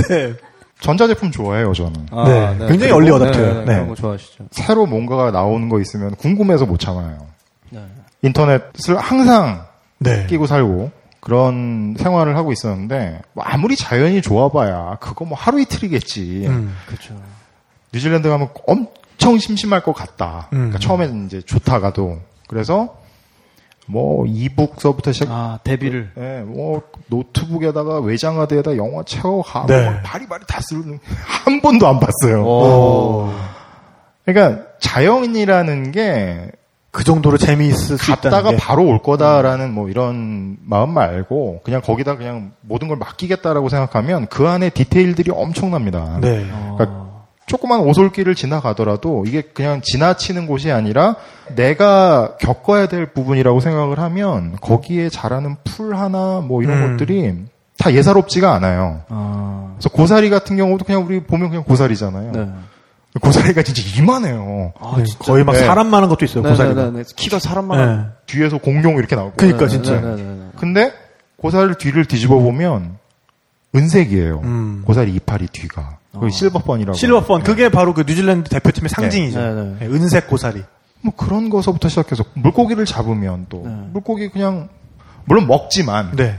[0.08, 0.32] 네.
[0.80, 2.06] 전자제품 좋아해요, 저는.
[2.10, 2.56] 아, 네.
[2.68, 3.54] 굉장히 그리고- 얼리 어댑터예요.
[3.54, 3.64] 네, 네.
[3.74, 4.44] 그런 거 좋아하시죠.
[4.50, 7.26] 새로 뭔가가 나오는 거 있으면 궁금해서 못 참아요.
[7.70, 7.80] 네.
[8.22, 9.64] 인터넷을 항상
[9.98, 10.26] 네.
[10.26, 10.90] 끼고 살고
[11.20, 16.44] 그런 생활을 하고 있었는데 뭐 아무리 자연이 좋아봐야 그거 뭐 하루 이틀이겠지.
[16.46, 16.74] 음.
[16.86, 17.14] 그렇죠.
[17.92, 20.48] 뉴질랜드 가면 엄청 심심할 것 같다.
[20.52, 20.56] 음.
[20.70, 22.96] 그러니까 처음에는 이제 좋다가도 그래서
[23.90, 25.30] 뭐 이북서부터 시작.
[25.30, 26.10] 아 데뷔를.
[26.18, 29.90] 예, 뭐 노트북에다가 외장하드에다 영화 채워가 네.
[29.90, 30.98] 뭐 바리바리 다 쓰는
[31.44, 32.44] 한 번도 안 봤어요.
[32.44, 33.30] 오.
[34.24, 36.50] 그러니까 자연이라는 게
[36.90, 38.56] 그 정도로 재미있을 수 있다는 갔다가 게.
[38.56, 44.48] 바로 올 거다라는 뭐 이런 마음 말고 그냥 거기다 그냥 모든 걸 맡기겠다라고 생각하면 그
[44.48, 46.18] 안에 디테일들이 엄청납니다.
[46.20, 46.44] 네.
[46.76, 47.09] 그러니까
[47.50, 51.16] 조그만 오솔길을 지나가더라도 이게 그냥 지나치는 곳이 아니라
[51.56, 56.96] 내가 겪어야 될 부분이라고 생각을 하면 거기에 자라는 풀 하나 뭐 이런 음.
[56.96, 57.34] 것들이
[57.76, 59.00] 다 예사롭지가 않아요.
[59.08, 59.72] 아.
[59.74, 62.30] 그래서 고사리 같은 경우도 그냥 우리 보면 그냥 고사리잖아요.
[62.30, 62.48] 네.
[63.20, 64.72] 고사리가 진짜 이만해요.
[64.78, 65.18] 아, 네, 진짜?
[65.24, 65.58] 거의 막 네.
[65.58, 66.80] 사람 많은 것도 있어요, 고사리가.
[66.84, 67.02] 네네네.
[67.16, 67.78] 키가 사람만.
[67.78, 68.06] 네.
[68.26, 69.32] 뒤에서 공룡 이렇게 나오고.
[69.38, 70.00] 그러니까 진짜.
[70.00, 70.50] 네네네.
[70.56, 70.92] 근데
[71.34, 72.98] 고사리 뒤를 뒤집어 보면
[73.74, 74.40] 은색이에요.
[74.44, 74.82] 음.
[74.86, 75.98] 고사리 이파리 뒤가.
[76.18, 76.96] 그 실버펀이라고.
[76.96, 79.38] 실버펀 그게 바로 그 뉴질랜드 대표팀의 상징이죠.
[79.40, 79.76] 네, 네.
[79.80, 80.62] 네, 은색 고사리.
[81.02, 83.72] 뭐 그런 거서부터 시작해서 물고기를 잡으면 또 네.
[83.92, 84.68] 물고기 그냥
[85.24, 86.38] 물론 먹지만 네.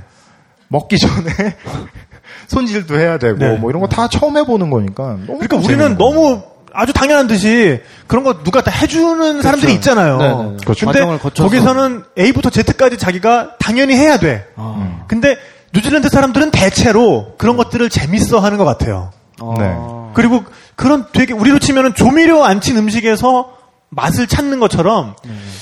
[0.68, 1.56] 먹기 전에
[2.48, 3.58] 손질도 해야 되고 네.
[3.58, 5.98] 뭐 이런 거 다 처음 해보는 거니까 그러니까 우리는.
[5.98, 6.42] 너무
[6.74, 10.18] 아주 당연한 듯이 그런 거 누가 다 해주는 사람들이 있잖아요.
[10.18, 10.58] 네, 네, 네.
[10.64, 10.86] 그렇죠.
[10.86, 11.18] 근데.
[11.36, 14.46] 거기서는 A부터 Z까지 자기가 당연히 해야 돼.
[14.56, 15.04] 아.
[15.08, 15.38] 근데
[15.74, 19.12] 뉴질랜드 사람들은 대체로 그런 것들을 재밌어 하는 것 같아요.
[19.58, 19.76] 네.
[20.14, 20.44] 그리고
[20.76, 23.58] 그런 되게 우리로 치면은 조미료 안 친 음식에서
[23.90, 25.16] 맛을 찾는 것처럼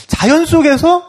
[0.08, 1.04] 자연 속에서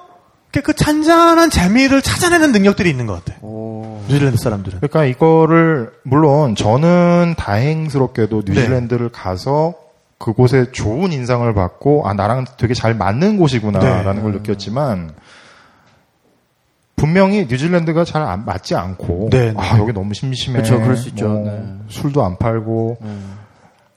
[0.65, 3.39] 그 잔잔한 재미를 찾아내는 능력들이 있는 것 같아요.
[3.43, 4.01] 오.
[4.09, 4.79] 뉴질랜드 사람들은.
[4.81, 8.53] 그러니까 이거를 물론 저는 다행스럽게도 네.
[8.53, 9.75] 뉴질랜드를 가서
[10.19, 14.23] 그곳에 좋은 인상을 받고 아 나랑 되게 잘 맞는 곳이구나라는 네.
[14.23, 15.13] 걸 느꼈지만
[17.01, 19.55] 분명히 뉴질랜드가 잘 안- 맞지 않고 네, 네.
[19.57, 21.29] 아 여기 너무 심심해 그쵸, 그럴 수 있죠.
[21.29, 21.63] 뭐 네.
[21.89, 22.99] 술도 안 팔고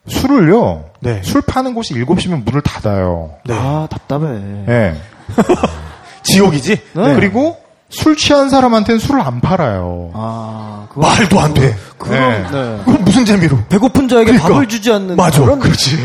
[0.07, 1.21] 술을요 네.
[1.21, 3.53] 술 파는 곳이 7시면 문을 닫아요 네.
[3.57, 4.25] 아 답답해.
[4.69, 4.95] 예.
[6.23, 6.75] 지옥이지?
[6.93, 7.15] 네.
[7.15, 7.57] 그리고
[7.89, 11.75] 술 취한 사람한테는 술을 안 팔아요 아 말도 안 돼.
[11.97, 12.43] 그럼 네.
[12.51, 12.77] 네.
[12.85, 13.57] 그건 무슨 재미로?
[13.67, 14.47] 배고픈 자에게 그러니까.
[14.49, 15.41] 밥을 주지 않는 맞아.
[15.41, 15.97] 그런 그렇지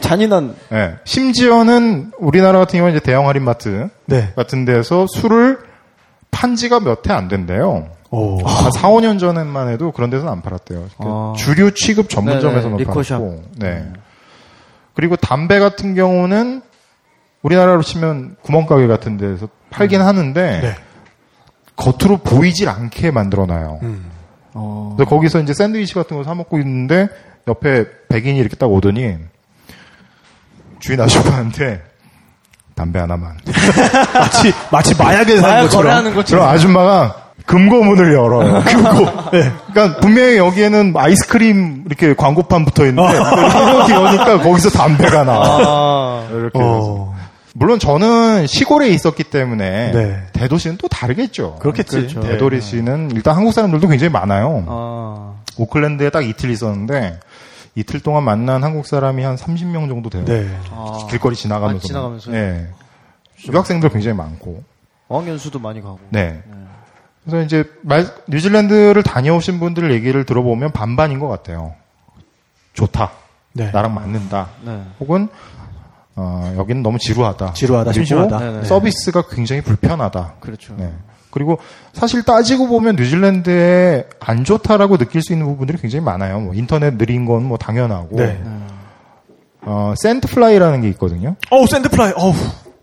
[0.00, 0.96] 잔인한 예.
[1.04, 4.32] 심지어는 우리나라 같은 경우는 이제 대형 할인마트 네.
[4.36, 5.58] 같은 데서 술을
[6.30, 7.88] 판 지가 몇 해 안 된대요.
[8.10, 8.42] 오.
[8.46, 10.86] 한 4, 5년 전에만 해도 그런 데서는 안 팔았대요.
[10.98, 11.34] 아.
[11.36, 13.18] 주류 취급 전문점에서만 네네, 리코샵.
[13.20, 13.42] 팔았고.
[13.58, 13.86] 네.
[14.94, 16.62] 그리고 담배 같은 경우는
[17.42, 20.74] 우리나라로 치면 구멍가게 같은 데서 팔긴 하는데 네.
[21.76, 23.78] 겉으로 보이질 않게 만들어놔요.
[23.82, 24.10] 음.
[24.54, 24.94] 어.
[24.96, 27.08] 그래서 거기서 이제 샌드위치 같은 거 사 먹고 있는데
[27.46, 29.16] 옆에 백인이 이렇게 딱 오더니
[30.80, 31.82] 주인 아줌마한테
[32.74, 33.36] 담배 하나만.
[34.14, 35.84] 마치 마치 마약을 사는 마약 것처럼.
[35.84, 36.44] 거래하는 것처럼.
[36.44, 38.62] 그럼 아줌마가 금고문을 열어요.
[38.64, 39.30] 금고.
[39.32, 39.50] 네.
[39.72, 45.46] 그러니까 분명히 여기에는 아이스크림 이렇게 광고판 붙어 있는데 이렇게 여니까 거기서 담배가 나와.
[45.48, 46.28] 아.
[46.30, 46.58] 이렇게.
[46.58, 46.68] 해서.
[46.68, 47.18] 어.
[47.54, 50.22] 물론 저는 시골에 있었기 때문에 네.
[50.32, 51.56] 대도시는 또 다르겠죠.
[51.56, 51.96] 그렇겠지.
[51.96, 52.20] 그렇죠.
[52.20, 52.28] 네.
[52.32, 54.64] 대도시는 일단 한국 사람들도 굉장히 많아요.
[54.68, 55.32] 아.
[55.56, 57.18] 오클랜드에 딱 이틀 있었는데
[57.78, 60.24] 이틀 동안 만난 한국 사람이 한 30명 정도 돼요.
[60.24, 60.48] 네.
[60.72, 61.06] 아.
[61.08, 61.84] 길거리 지나가면서.
[61.84, 62.34] 아, 지나가면서요?
[62.34, 62.68] 네.
[63.52, 64.62] 유학생들 굉장히 많고.
[65.06, 66.00] 어학연수도 많이 가고.
[66.10, 66.42] 네.
[67.24, 71.74] 그래서 이제 말- 뉴질랜드를 다녀오신 분들 얘기를 들어보면 반반인 것 같아요.
[72.72, 73.12] 좋다.
[73.52, 73.70] 네.
[73.70, 74.48] 나랑 맞는다.
[74.64, 74.82] 네.
[75.00, 75.28] 혹은
[76.16, 77.52] 어, 여기는 너무 지루하다.
[77.52, 78.38] 지루하다, 그리고 심심하다.
[78.40, 78.64] 네네.
[78.64, 80.34] 서비스가 굉장히 불편하다.
[80.40, 80.74] 그렇죠.
[80.76, 80.92] 네.
[81.30, 81.58] 그리고
[81.92, 86.40] 사실 따지고 보면 뉴질랜드에 안 좋다라고 느낄 수 있는 부분들이 굉장히 많아요.
[86.40, 88.16] 뭐 인터넷 느린 건 뭐 당연하고.
[88.16, 88.40] 네.
[89.62, 91.34] 어, sandfly라는 게 있거든요.
[91.50, 92.12] 어우 sandfly.
[92.16, 92.32] 어우.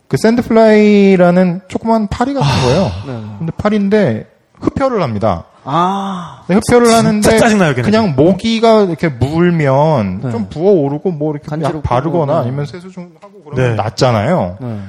[0.08, 2.84] 그 sandfly라는 조그만 파리 같은 거예요.
[3.08, 3.26] 네.
[3.40, 4.28] 근데 파리인데
[4.60, 5.46] 흡혈을 합니다.
[5.64, 6.44] 아.
[6.48, 7.74] 네, 흡혈을 진짜 하는데 짜증나요.
[7.76, 10.32] 그냥 모기가 이렇게 물면 네.
[10.32, 12.40] 좀 부어 오르고 뭐 이렇게 약 바르거나 네.
[12.42, 13.76] 아니면 세수 좀 하고 그러면 네.
[13.76, 14.58] 낫잖아요.
[14.62, 14.80] 네.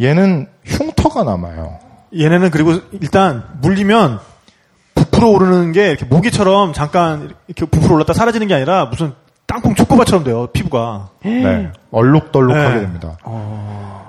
[0.00, 1.78] 얘는 흉터가 남아요.
[2.18, 4.20] 얘네는 그리고 일단 물리면
[4.94, 9.12] 부풀어 오르는 게 이렇게 모기처럼 잠깐 이렇게 부풀어 올랐다 사라지는 게 아니라 무슨
[9.46, 11.10] 땅콩 초코바처럼 돼요 피부가.
[11.24, 11.70] 네.
[11.90, 12.80] 얼룩덜룩하게 네.
[12.80, 13.16] 됩니다.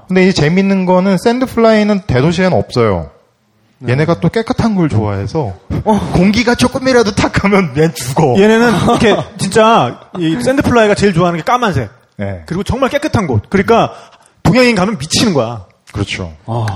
[0.07, 3.11] 근데 이 재밌는 거는 sandfly는 대도시에는 없어요.
[3.79, 3.91] 네.
[3.91, 5.53] 얘네가 또 깨끗한 걸 좋아해서
[6.13, 8.35] 공기가 조금이라도 탁 하면 얘 죽어.
[8.37, 11.89] 얘네는 이렇게 진짜 이 sandfly가 제일 좋아하는 게 까만색.
[12.17, 12.43] 네.
[12.47, 13.43] 그리고 정말 깨끗한 곳.
[13.49, 13.93] 그러니까
[14.41, 15.65] 동양인 가면 미치는 거야.
[15.91, 16.33] 그렇죠.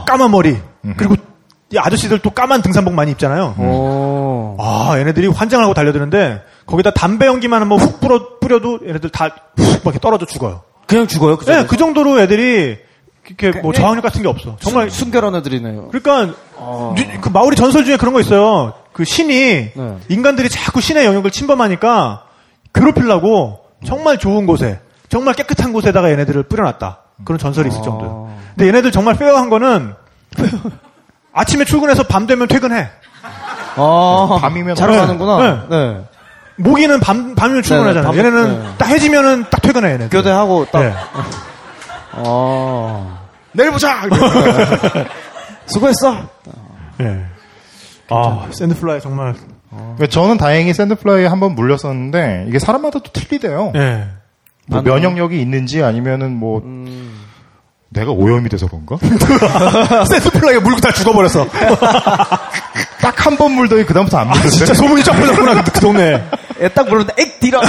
[0.07, 0.57] 까만 머리.
[0.97, 1.15] 그리고
[1.73, 3.55] 이 아저씨들 또 까만 등산복 많이 입잖아요.
[3.57, 4.57] 오.
[4.59, 9.54] 아, 얘네들이 환장을 하고 달려드는데 거기다 담배 연기만 한번 훅 뿌려, 뿌려도 얘네들 다 훅
[9.54, 10.61] 막 이렇게 떨어져 죽어요.
[10.87, 11.37] 그냥 죽어요?
[11.37, 11.65] 그 네?
[11.65, 12.77] 그 정도로 애들이
[13.27, 14.57] 이렇게 뭐 저항력 같은 게 없어.
[14.59, 15.89] 정말 순, 순결한 애들이네요.
[15.89, 16.93] 그러니까 어.
[16.97, 18.73] 뉴- 그 마오리 전설 중에 그런 거 있어요.
[18.91, 19.33] 그 신이
[19.73, 19.97] 네.
[20.09, 22.23] 인간들이 자꾸 신의 영역을 침범하니까
[22.73, 26.99] 괴롭히려고 정말 좋은 곳에 정말 깨끗한 곳에다가 얘네들을 뿌려놨다.
[27.23, 28.33] 그런 전설이 있을 정도예요.
[28.55, 29.93] 근데 얘네들 정말 fair한 거는
[31.33, 32.89] 아침에 출근해서 밤 되면 퇴근해.
[33.75, 34.97] 아, 밤이면 자러 네.
[34.99, 35.67] 가는구나.
[35.69, 36.01] 네.
[36.57, 38.11] 모기는 밤 밤이면 출근하잖아.
[38.11, 38.69] 네네, 밤- 얘네는 네.
[38.77, 39.87] 딱 해지면은 딱 퇴근해.
[39.93, 40.09] 얘네들.
[40.09, 40.81] 교대하고 딱.
[40.81, 40.93] 네.
[42.13, 43.17] 아.
[43.53, 44.01] 내일 보자.
[45.67, 46.17] 수고했어.
[46.97, 47.25] 네.
[48.09, 49.35] 아 sandfly 정말.
[50.09, 53.71] 저는 다행히 sandfly에 한번 물렸었는데 이게 사람마다 또 틀리대요.
[53.73, 54.07] 네.
[54.67, 56.61] 뭐 면역력이 있는지 아니면은 뭐
[57.93, 58.97] 내가 오염이 돼서 그런가?
[60.05, 61.45] sandfly가 물고 다 죽어버렸어.
[63.01, 64.49] 딱 한 번 물더니 그다음부터 안 물던데.
[64.49, 66.23] 진짜 소문이 쫙 퍼졌구나 그, 그 동네.
[66.59, 67.61] 애딱 부르는데 액 뒤라.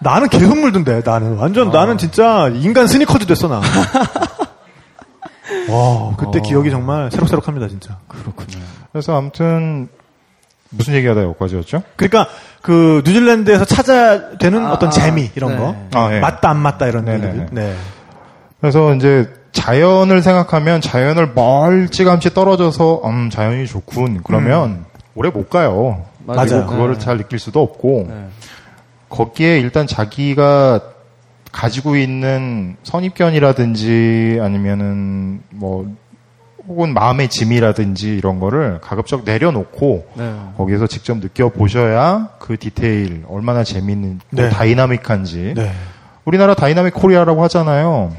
[0.00, 1.36] 나는 계속 물던데, 나는.
[1.36, 3.60] 완전, 나는 진짜 인간 스니커즈 됐어, 나.
[5.68, 7.98] 와, 그때 기억이 정말 새록새록합니다, 진짜.
[8.92, 9.88] 그래서 아무튼
[10.70, 11.82] 무슨 얘기하다 여기까지였죠?
[11.96, 12.28] 그러니까,
[12.62, 15.58] 그, 뉴질랜드에서 찾아야 되는 어떤 재미, 이런 네.
[15.58, 15.76] 거.
[15.94, 16.20] 아, 예.
[16.20, 17.26] 맞다, 안 맞다, 이런 네네네.
[17.28, 17.48] 얘기들.
[17.52, 17.76] 네.
[18.60, 26.04] 그래서 이제 자연을 생각하면 자연을 멀찌감치 떨어져서 음 자연이 좋군 그러면 오래 못 가요.
[26.24, 26.46] 맞아요.
[26.46, 27.00] 그리고 그거를 네.
[27.00, 28.26] 잘 느낄 수도 없고 네.
[29.08, 30.80] 거기에 일단 자기가
[31.50, 35.90] 가지고 있는 선입견이라든지 아니면은 뭐
[36.68, 40.34] 혹은 마음의 짐이라든지 이런 거를 가급적 내려놓고 네.
[40.58, 44.50] 거기에서 직접 느껴보셔야 그 디테일 얼마나 재밌는 네.
[44.50, 45.72] 다이나믹한지 네.
[46.26, 48.12] 우리나라 dynamic Korea라고 하잖아요.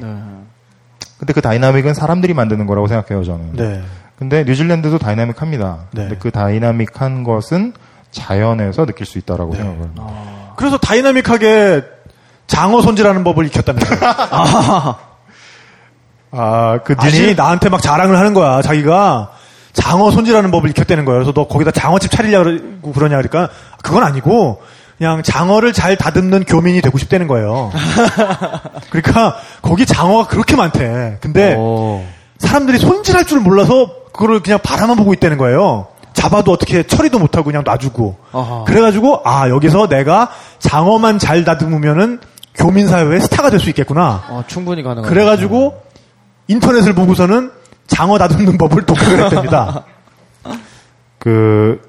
[1.19, 1.25] 네.
[1.25, 3.53] 근데 그 다이나믹은 사람들이 만드는 거라고 생각해요, 저는.
[3.53, 3.83] 네.
[4.17, 5.77] 근데 뉴질랜드도 다이나믹합니다.
[5.91, 6.01] 네.
[6.03, 7.73] 근데 그 다이나믹한 것은
[8.11, 9.57] 자연에서 느낄 수 있다라고 네.
[9.59, 9.89] 생각을.
[10.55, 11.83] 그래서 다이나믹하게
[12.47, 13.99] 장어 손질하는 법을 익혔다면서요.
[16.31, 18.61] 아, 그 아니, 뉴질 나한테 막 자랑을 하는 거야.
[18.61, 19.31] 자기가
[19.73, 21.19] 장어 손질하는 법을 익혔다는 거예요.
[21.19, 23.49] 그래서 너 거기다 장어집 차리려고 그러냐 그러니까
[23.81, 24.61] 그건 아니고
[24.99, 27.71] 그냥 장어를 잘 다듬는 교민이 되고 싶다는 거예요.
[28.91, 31.17] 그러니까 거기 장어가 그렇게 많대.
[31.21, 32.03] 근데 오.
[32.37, 35.87] 사람들이 손질할 줄 몰라서 그거를 그냥 바라만 보고 있다는 거예요.
[36.11, 38.17] 잡아도 어떻게 처리도 못하고 그냥 놔주고.
[38.33, 38.63] 아하.
[38.67, 42.19] 그래가지고 아 여기서 내가 장어만 잘 다듬으면은
[42.55, 44.23] 교민 사회의 스타가 될 수 있겠구나.
[44.27, 45.07] 어, 충분히 가능하다.
[45.07, 45.81] 그래가지고
[46.49, 47.51] 인터넷을 보고서는
[47.87, 49.85] 장어 다듬는 법을 독학을 했답니다.
[51.19, 51.81] 그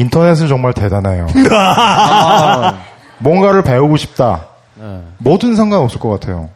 [0.00, 1.26] 인터넷은 정말 대단해요.
[1.50, 2.78] 아,
[3.18, 4.46] 뭔가를 배우고 싶다.
[4.74, 5.02] 네.
[5.18, 6.48] 뭐든 상관없을 것 같아요.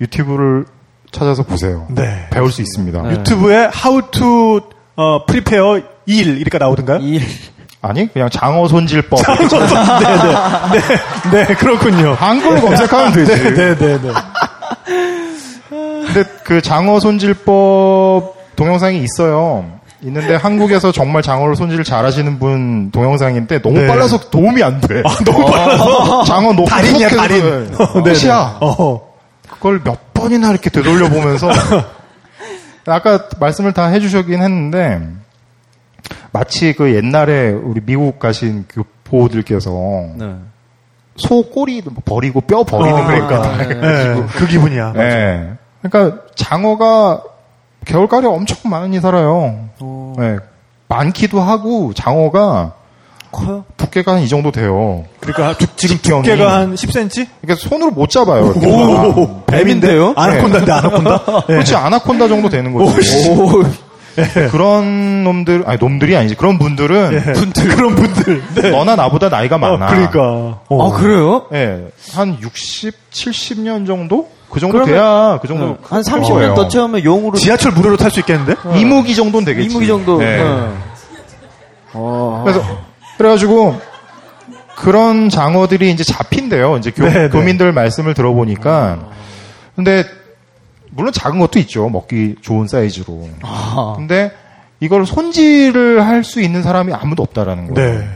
[0.00, 0.64] 유튜브를
[1.12, 1.86] 찾아서 보세요.
[1.90, 2.26] 네.
[2.30, 3.02] 배울 수 있습니다.
[3.02, 3.10] 네.
[3.12, 4.60] 유튜브에 How to
[4.96, 6.98] 어, prepare 일 이렇게 나오던가요?
[7.00, 7.20] 이
[7.82, 9.20] 아니 그냥 장어 손질법.
[9.24, 10.34] 네네.
[11.32, 12.14] 네, 네, 그렇군요.
[12.14, 13.54] 한글로 검색하면 되지.
[13.54, 14.12] 네, 네, 네.
[15.68, 19.64] 근데 그 장어 손질법 동영상이 있어요.
[20.02, 23.86] 있는데 한국에서 정말 장어를 손질을 잘하시는 분 동영상인데 너무 네.
[23.86, 25.02] 빨라서 도움이 안 돼.
[25.24, 27.74] 너무 빨라서 장어 너무 달인이야, 달인.
[27.78, 28.58] 어, 네, 끝이야.
[28.60, 28.66] 네.
[28.66, 29.10] 어.
[29.50, 31.50] 그걸 몇 번이나 이렇게 되돌려 보면서
[32.86, 35.06] 아까 말씀을 다 해주셨긴 했는데
[36.32, 39.70] 마치 그 옛날에 우리 미국 가신 교포들께서
[40.16, 40.34] 네.
[41.16, 43.42] 소 꼬리 버리고 뼈 버리는 어, 거니까 그러니까.
[43.42, 44.92] 다 네, 그 기분이야.
[44.94, 45.52] 네.
[45.82, 47.22] 그러니까 장어가
[47.84, 49.68] 겨울가을에 엄청 많이 살아요.
[50.18, 50.36] 네.
[50.88, 52.74] 많기도 하고 장어가
[53.32, 53.64] 커요?
[53.76, 55.04] 두께가 한 이 정도 돼요.
[55.20, 56.22] 그러니까 두- 지금 직경이.
[56.24, 57.26] 두께가 한 10cm?
[57.40, 58.46] 그러니까 손으로 못 잡아요.
[58.46, 60.14] 오, 뱀인데요?
[60.16, 61.24] 아나콘다인데 아나콘다?
[61.26, 61.46] 네.
[61.54, 63.30] 그렇지 아나콘다 정도 되는 거지.
[64.50, 68.42] 그런 놈들 아니 놈들이 아니지 그런 분들은 분들 그런 분들.
[68.56, 68.70] 네.
[68.70, 69.86] 너나 나보다 나이가 많아.
[69.86, 70.20] 어, 그러니까.
[70.68, 70.88] 어.
[70.88, 71.46] 아, 그래요?
[71.52, 74.28] 예, 한 60, 70년 정도?
[74.50, 76.02] 그 정도 돼야 그 정도 한 거예요.
[76.02, 78.54] 30년 더 채우면 용으로 지하철 무료로 탈 수 있겠는데?
[78.78, 79.70] 이무기 정도는 되겠지.
[79.70, 80.18] 이무기 정도.
[80.18, 80.42] 네.
[80.42, 80.68] 네.
[81.92, 82.42] 어.
[82.44, 82.62] 그래서
[83.16, 83.80] 그래가지고
[84.76, 86.76] 그런 장어들이 이제 잡힌대요.
[86.78, 87.28] 이제 교, 네, 네.
[87.28, 88.98] 교민들 말씀을 들어보니까.
[89.76, 90.04] 근데
[90.90, 91.88] 물론 작은 것도 있죠.
[91.88, 93.28] 먹기 좋은 사이즈로.
[93.42, 93.94] 아.
[93.96, 94.32] 근데
[94.80, 97.98] 이걸 손질을 할 수 있는 사람이 아무도 없다라는 거예요.
[98.00, 98.08] 네.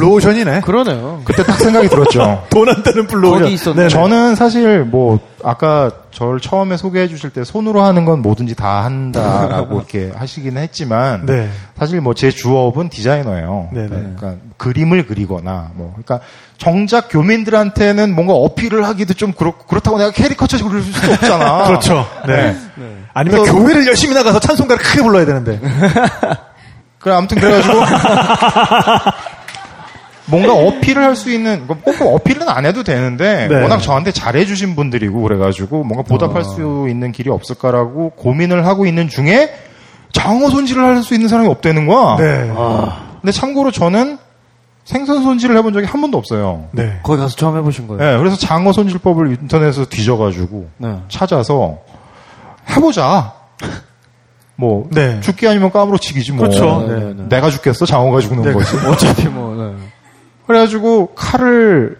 [0.00, 0.60] 블루오션이네.
[0.62, 1.20] 그러네요.
[1.24, 2.44] 그때 딱 생각이 들었죠.
[2.50, 3.40] 돈 안 되는 블루오션.
[3.42, 3.76] 거기 있었네.
[3.76, 3.88] 네네.
[3.88, 9.76] 저는 사실 뭐 아까 저를 처음에 소개해 주실 때 손으로 하는 건 뭐든지 다 한다라고
[9.78, 11.48] 이렇게 하시기는 했지만 네.
[11.78, 13.68] 사실 뭐 제 주업은 디자이너예요.
[13.72, 13.88] 네네.
[13.88, 16.20] 그러니까 그림을 그리거나 뭐 그러니까
[16.58, 21.64] 정작 교민들한테는 뭔가 어필을 하기도 좀 그렇, 그렇다고 내가 캐리커처 그릴 수 없잖아.
[21.68, 22.06] 그렇죠.
[22.26, 22.54] 네.
[22.76, 22.96] 네.
[23.14, 25.58] 아니면 그래서- 교회를 열심히 나가서 찬송가를 크게 불러야 되는데.
[26.98, 27.74] 그래 아무튼 그래가지고
[30.30, 33.62] 뭔가 어필을 할 수 있는 꼭 어필은 안 해도 되는데 네.
[33.62, 39.52] 워낙 저한테 잘해주신 분들이고 그래가지고 뭔가 보답할 수 있는 길이 없을까라고 고민을 하고 있는 중에
[40.12, 42.16] 장어 손질을 할 수 있는 사람이 없다는 거야.
[42.16, 42.50] 네.
[43.20, 44.18] 근데 참고로 저는
[44.84, 46.68] 생선 손질을 해본 적이 한 번도 없어요.
[46.72, 46.98] 네.
[47.02, 48.02] 거기 가서 처음 해보신 거예요?
[48.02, 50.96] 네, 그래서 장어 손질법을 인터넷에서 뒤져가지고 네.
[51.08, 51.78] 찾아서
[52.68, 53.34] 해보자.
[54.56, 55.20] 뭐 네.
[55.20, 56.46] 죽기 아니면 까무러치기지 뭐.
[56.46, 56.86] 그렇죠.
[56.88, 57.22] 네, 네, 네.
[57.28, 58.52] 내가 죽겠어 장어가 죽는 네.
[58.52, 58.76] 거지.
[58.86, 59.72] 어차피 뭐, 네.
[60.46, 61.98] 그래가지고 칼을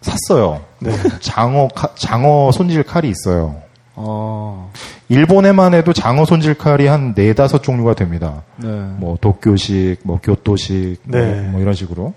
[0.00, 0.60] 샀어요.
[0.80, 0.92] 네.
[1.20, 3.56] 장어 칼- 장어 손질 칼이 있어요.
[3.94, 4.70] 어,
[5.08, 8.42] 일본에만 해도 장어 손질 칼이 한 네다섯 종류가 됩니다.
[8.56, 8.68] 네.
[8.68, 11.40] 뭐 도쿄식, 뭐 교토식, 뭐- 네.
[11.50, 12.12] 뭐, 이런 식으로.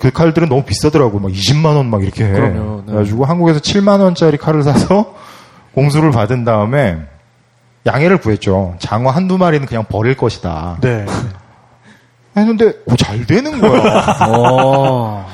[0.00, 1.18] 그 칼들은 너무 비싸더라고.
[1.20, 2.32] 막 20만 원 막 이렇게 해.
[2.32, 2.92] 그럼요, 네.
[2.92, 5.14] 그래가지고 한국에서 7만 원짜리 칼을 사서
[5.74, 6.98] 공수를 받은 다음에
[7.86, 8.74] 양해를 구했죠.
[8.78, 10.78] 장어 한두 마리는 그냥 버릴 것이다.
[10.80, 11.04] 네.
[12.36, 14.16] 했는데 오, 잘 되는 거야.
[14.28, 15.26] 어,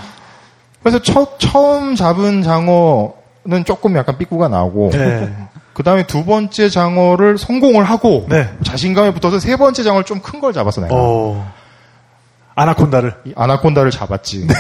[0.83, 5.33] 그래서 첫, 처음 잡은 장어는 조금 약간 삐꾸가 나고 네.
[5.75, 8.49] 그 다음에 두 번째 장어를 성공을 하고 네.
[8.65, 10.95] 자신감에 붙어서 세 번째 장어를 좀 큰 걸 잡았어 내가.
[10.97, 11.53] 어.
[12.57, 13.15] 아나콘다를.
[13.27, 14.47] 이 아나콘다를 잡았지.
[14.49, 14.55] 네.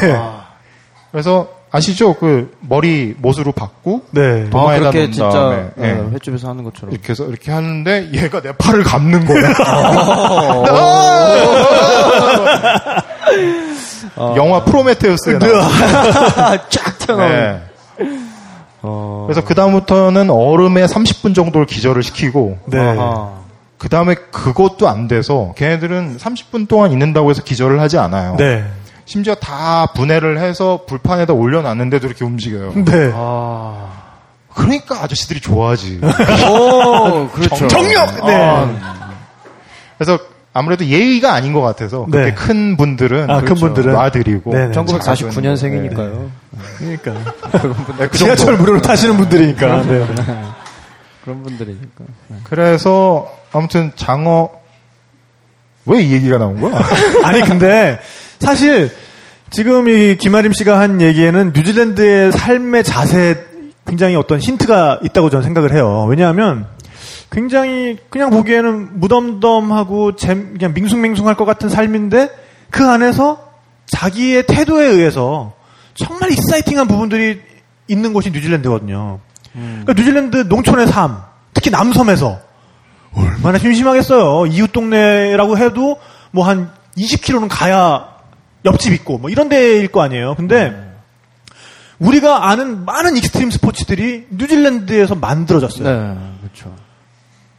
[1.10, 2.15] 그래서 아시죠?
[2.15, 4.47] 그 머리 못으로 받고 네.
[4.47, 6.15] 아, 도마에다 그렇게 놓은 진짜 다음에 네, 예.
[6.15, 6.93] 횟집에서 하는 것처럼.
[6.93, 9.53] 이렇게 해서 이렇게 하는데 얘가 내 팔을 감는 거야.
[14.36, 15.69] 영화 프로메테우스에 나와.
[16.70, 17.36] 쫙 튀어나오는.
[17.36, 17.62] 네.
[18.82, 22.78] 어, 그래서 그 다음부터는 얼음에 30분 정도를 기절을 시키고 네.
[22.78, 23.39] 아하.
[23.77, 28.36] 그 다음에 그것도 안 돼서 걔네들은 30분 동안 있는다고 해서 기절을 하지 않아요.
[28.36, 28.65] 네.
[29.09, 32.74] 심지어 다 분해를 해서 불판에다 올려놨는데도 이렇게 움직여요.
[32.85, 33.10] 네.
[33.14, 33.86] 아.
[34.55, 36.01] 그러니까 아저씨들이 좋아하지.
[36.51, 37.66] 오, 그렇죠.
[37.68, 38.26] 정력!
[38.26, 38.35] 네.
[38.36, 39.14] 아.
[39.97, 40.18] 그래서
[40.52, 42.18] 아무래도 예의가 아닌 것 같아서 네.
[42.18, 43.94] 그렇게 큰 분들은 아, 큰 분들은?
[43.94, 44.72] 놔드리고 네네.
[44.74, 46.28] 1949년생이니까요.
[46.76, 47.12] 그러니까.
[47.98, 48.59] 네, 그 지하철.
[48.59, 49.82] 무료로 타시는 분들이니까.
[49.85, 50.06] 네.
[51.24, 52.05] 그런 분들이니까.
[52.44, 54.51] 그래서 아무튼 장어
[55.86, 56.78] 왜 이 얘기가 나온 거야?
[57.24, 57.98] 아니 근데
[58.40, 58.90] 사실
[59.51, 63.36] 지금 이 김아림 씨가 한 얘기에는 뉴질랜드의 삶의 자세에
[63.86, 66.06] 굉장히 어떤 힌트가 있다고 저는 생각을 해요.
[66.09, 66.66] 왜냐하면
[67.31, 72.31] 굉장히 그냥 보기에는 무덤덤하고 잼- 그냥 밍숭맹숭할 것 같은 삶인데
[72.70, 73.48] 그 안에서
[73.86, 75.55] 자기의 태도에 의해서
[75.94, 77.40] 정말 exciting한 부분들이
[77.89, 79.20] 있는 곳이 뉴질랜드거든요.
[79.55, 81.16] 그러니까 뉴질랜드 농촌의 삶,
[81.55, 82.39] 특히 남섬에서
[83.15, 84.47] 얼마나 심심하겠어요.
[84.52, 85.98] 이웃 동네라고 해도
[86.31, 88.18] 뭐 한 20km는 가야
[88.64, 90.35] 옆집 있고 뭐 이런 데일 거 아니에요.
[90.35, 90.89] 근데
[91.98, 95.89] 우리가 아는 많은 익스트림 스포츠들이 뉴질랜드에서 만들어졌어요.
[95.89, 96.74] 네, 그렇죠.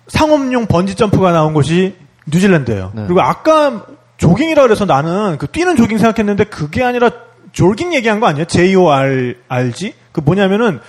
[0.07, 1.95] 상업용 번지 점프가 나온 곳이
[2.27, 2.91] 뉴질랜드예요.
[2.95, 3.03] 네.
[3.05, 3.85] 그리고 아까
[4.17, 7.11] 조깅이라 그래서 나는 그 뛰는 조깅 생각했는데 그게 아니라
[7.51, 8.45] zorbing 얘기한 거 아니에요?
[8.45, 9.93] J-O-R-R-G?
[10.11, 10.79] 그 뭐냐면은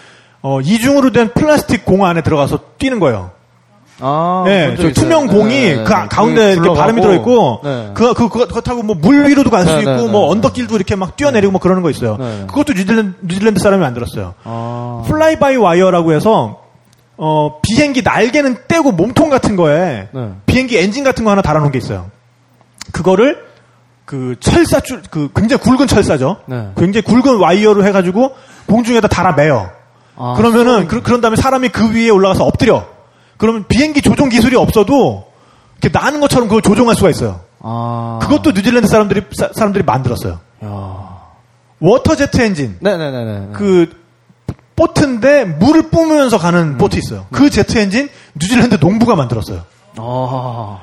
[0.42, 3.32] 어, 이중으로 된 플라스틱 공 안에 들어가서 뛰는 거예요.
[4.00, 4.92] 아, 네, 저.
[4.92, 6.06] 투명 공이 네, 네, 그 네.
[6.08, 6.78] 가운데 이렇게.
[6.78, 7.90] 바람이 들어 있고, 네.
[7.94, 10.30] 그, 그, 그거, 그거 타고 뭐 물 위로도 갈수 네, 있고, 네, 뭐 네.
[10.32, 12.16] 언덕길도 이렇게 막 뛰어내리고 뭐 그러는 거 있어요.
[12.18, 12.44] 네.
[12.46, 14.34] 그것도 뉴질랜드, 뉴질랜드 사람이 만들었어요.
[14.44, 16.60] 아, fly by wire라고 해서,
[17.16, 20.30] 어, 비행기 날개는 떼고 몸통 같은 거에 네.
[20.46, 22.10] 비행기 엔진 같은 거 하나 달아 놓은 게 있어요.
[22.92, 23.38] 그거를
[24.06, 26.38] 그 철사 줄, 그 굉장히 굵은 철사죠.
[26.46, 26.70] 네.
[26.76, 28.32] 굉장히 굵은 와이어로 해 가지고
[28.66, 29.70] 공중에다 달아 매요.
[30.16, 32.84] 아, 그러면은 그, 런 다음에 사람이 그 위에 올라가서 엎드려.
[33.40, 35.24] 그러면 비행기 조종 기술이 없어도
[35.80, 37.40] 이렇게 나는 것처럼 그걸 조종할 수가 있어요.
[37.60, 38.18] 아.
[38.20, 40.40] 그것도 뉴질랜드 사람들이 사, 람들이 만들었어요.
[40.62, 41.20] 야.
[41.80, 42.76] 워터 제트 엔진.
[42.80, 43.52] 네네네네.
[43.54, 43.88] 그
[44.76, 47.26] 보트인데 물을 뿜으면서 가는 보트 있어요.
[47.32, 49.62] 그 제트 엔진 뉴질랜드 농부가 만들었어요.
[49.96, 50.80] 아.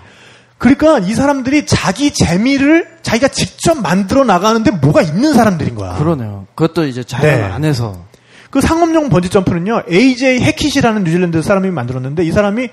[0.58, 5.94] 그러니까 이 사람들이 자기 재미를 자기가 직접 만들어 나가는데 뭐가 있는 사람들인 거야.
[5.94, 6.48] 그러네요.
[6.56, 7.44] 그것도 이제 자연 네.
[7.44, 8.08] 안에서.
[8.50, 12.70] 그 상업용 번지 점프는요, AJ 해킷이라는 뉴질랜드 사람이 만들었는데 이 사람이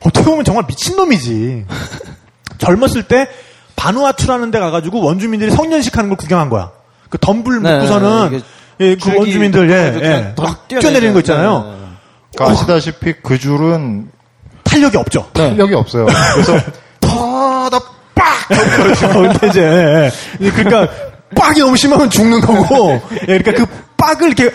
[0.00, 1.66] 어떻게 보면 정말 미친놈이지.
[2.58, 3.28] 젊었을 때
[3.76, 6.72] 바누아투라는 데 가가지고 원주민들이 성년식 하는 걸 구경한 거야.
[7.08, 8.44] 그 덤불 네, 묶고서는 이게
[8.80, 11.62] 예, 그 원주민들 예, 예, 더막 뛰어내리는 거 있잖아요.
[11.64, 11.86] 네, 네, 네.
[12.34, 14.10] 그러니까 아시다시피 그 줄은
[14.64, 15.28] 탄력이 없죠.
[15.32, 16.06] 탄력이 없어요.
[16.34, 16.58] 그래서
[17.00, 17.80] 파다
[18.14, 18.48] 빡!
[18.50, 20.10] 근데 이제 예,
[20.44, 20.50] 예.
[20.50, 20.92] 그러니까
[21.34, 24.50] 빡이 너무 심하면 죽는 거고, 예, 그러니까 그 빡을 이렇게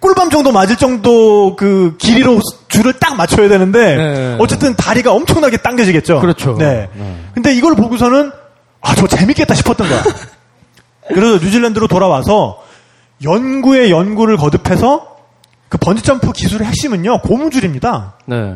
[0.00, 4.36] 꿀밤 정도 맞을 정도 그 길이로 줄을 딱 맞춰야 되는데 네.
[4.38, 6.20] 어쨌든 다리가 엄청나게 당겨지겠죠.
[6.20, 6.56] 그렇죠.
[6.58, 6.88] 네.
[6.94, 7.24] 네.
[7.34, 8.30] 근데 이걸 보고서는
[8.80, 10.02] 아, 저 재밌겠다 싶었던 거야.
[11.08, 12.62] 그래서 뉴질랜드로 돌아와서
[13.24, 15.16] 연구에 연구를 거듭해서
[15.68, 18.14] 그 번지점프 기술의 핵심은요 고무줄입니다.
[18.26, 18.54] 네.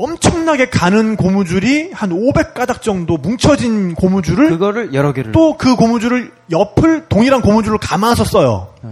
[0.00, 7.08] 엄청나게 가는 고무줄이 한 500가닥 정도 뭉쳐진 고무줄을 그거를 여러 개를 또 그 고무줄을 옆을
[7.08, 8.72] 동일한 고무줄을 감아서 써요.
[8.82, 8.90] 네.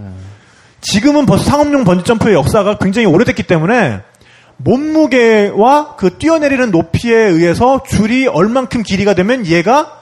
[0.81, 4.01] 지금은 벌써 상업용 번지점프의 역사가 굉장히 오래됐기 때문에
[4.57, 9.99] 몸무게와 그 뛰어내리는 높이에 의해서 줄이 얼만큼 길이가 되면 얘가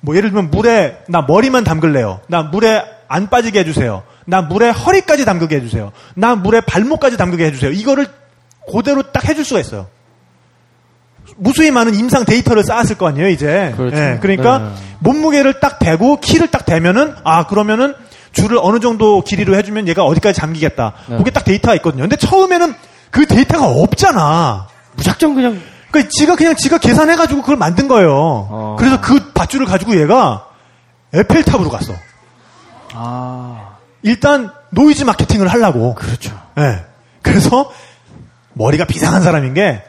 [0.00, 2.20] 뭐 예를 들면 물에 나 머리만 담글래요.
[2.28, 4.02] 나 물에 안 빠지게 해주세요.
[4.26, 5.92] 나 물에 허리까지 담그게 해주세요.
[6.14, 7.72] 나 물에 발목까지 담그게 해주세요.
[7.72, 8.06] 이거를
[8.72, 9.88] 그대로 딱 해줄 수가 있어요.
[11.36, 13.72] 무수히 많은 임상 데이터를 쌓았을 거 아니에요, 이제.
[13.76, 13.96] 그렇죠.
[13.96, 14.70] 예, 그러니까 네.
[15.00, 17.94] 몸무게를 딱 대고 키를 딱 대면은 아 그러면은
[18.32, 20.94] 줄을 어느 정도 길이로 해주면 얘가 어디까지 잠기겠다.
[21.08, 21.16] 네.
[21.16, 22.02] 그게 딱 데이터가 있거든요.
[22.02, 22.74] 근데 처음에는
[23.10, 24.68] 그 데이터가 없잖아.
[24.96, 25.60] 무작정 그냥
[25.90, 28.10] 그러니까 지가 그냥 지가 계산해가지고 그걸 만든 거예요.
[28.12, 28.76] 어.
[28.78, 30.46] 그래서 그 밧줄을 가지고 얘가
[31.12, 31.94] 에펠탑으로 갔어.
[32.92, 35.94] 아 일단 노이즈 마케팅을 하려고.
[35.94, 36.36] 그렇죠.
[36.58, 36.84] 예.
[37.22, 37.70] 그래서
[38.54, 39.82] 머리가 비상한 사람인 게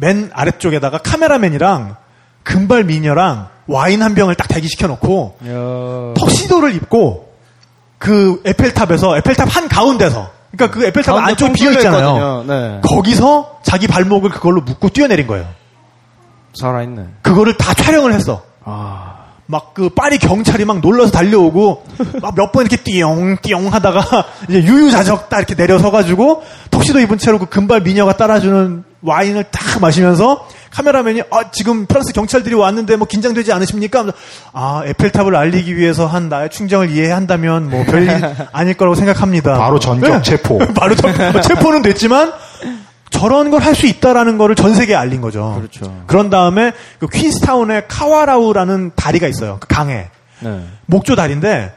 [0.00, 1.96] 맨 아래쪽에다가 카메라맨이랑
[2.42, 6.14] 금발 미녀랑 와인 한 병을 딱 대기시켜 놓고 야.
[6.18, 7.32] 턱시도를 입고
[7.98, 12.44] 그 에펠탑에서 에펠탑 한 가운데서 그러니까 그 에펠탑 안쪽 뻥 비어 있잖아요.
[12.46, 12.80] 네.
[12.82, 15.46] 거기서 자기 발목을 그걸로 묶고 뛰어내린 거예요.
[16.54, 17.06] 살아있네.
[17.22, 18.42] 그거를 다 촬영을 했어.
[18.64, 19.16] 아
[19.50, 21.84] 막 그 파리 경찰이 막 놀라서 달려오고
[22.20, 27.16] 막 몇 번 이렇게 띠용 띠용 하다가 이제 유유자적 딱 이렇게 내려서 가지고 턱시도 입은
[27.16, 33.06] 채로 그 금발 미녀가 따라주는 와인을 딱 마시면서 카메라맨이 아 지금 프랑스 경찰들이 왔는데 뭐
[33.06, 34.06] 긴장되지 않으십니까?
[34.52, 38.10] 아 에펠탑을 알리기 위해서 한 나의 충정을 이해한다면 뭐 별일
[38.52, 39.56] 아닐 거라고 생각합니다.
[39.58, 40.22] 바로 전격 네.
[40.22, 40.58] 체포.
[40.74, 41.12] 바로 전,
[41.42, 42.32] 체포는 됐지만
[43.10, 45.54] 저런 걸 할 수 있다라는 거를 전 세계에 알린 거죠.
[45.58, 46.04] 그렇죠.
[46.08, 49.56] 런 다음에 그 퀸스타운에 카와라우라는 다리가 있어요.
[49.60, 50.08] 그 강에.
[50.40, 50.64] 네.
[50.86, 51.72] 목조 다리인데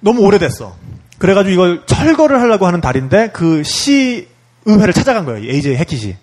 [0.00, 0.74] 너무 오래됐어.
[1.18, 4.28] 그래가지고 이걸 철거를 하려고 하는 다리인데 그 시
[4.64, 5.48] 의회를 찾아간 거예요.
[5.48, 6.16] AJ 해킷이.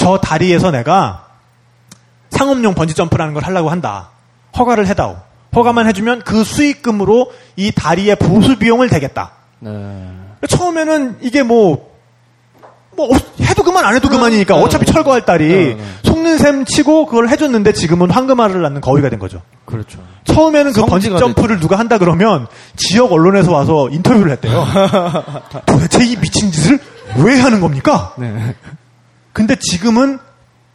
[0.00, 1.26] 저 다리에서 내가
[2.30, 4.08] 상업용 번지 점프라는 걸 하려고 한다.
[4.56, 5.18] 허가를 해다오.
[5.54, 9.32] 허가만 해주면 그 수익금으로 이 다리의 보수 비용을 대겠다.
[9.58, 10.08] 네.
[10.48, 11.90] 처음에는 이게 뭐,
[12.96, 14.62] 뭐, 없- 해도 그만 안 해도 그만이니까 네.
[14.62, 15.84] 어차피 철거할 딸이 네, 네.
[16.04, 19.42] 속는 셈 치고 그걸 해줬는데 지금은 황금알을 낳는 거위가 된 거죠.
[19.66, 19.98] 그렇죠.
[20.24, 22.46] 처음에는 그 번지 점프를 누가 한다 그러면
[22.76, 24.66] 지역 언론에서 와서 인터뷰를 했대요.
[25.66, 26.78] 도대체 이 미친 짓을
[27.18, 28.14] 왜 하는 겁니까?
[28.16, 28.54] 네.
[29.40, 30.18] 근데 지금은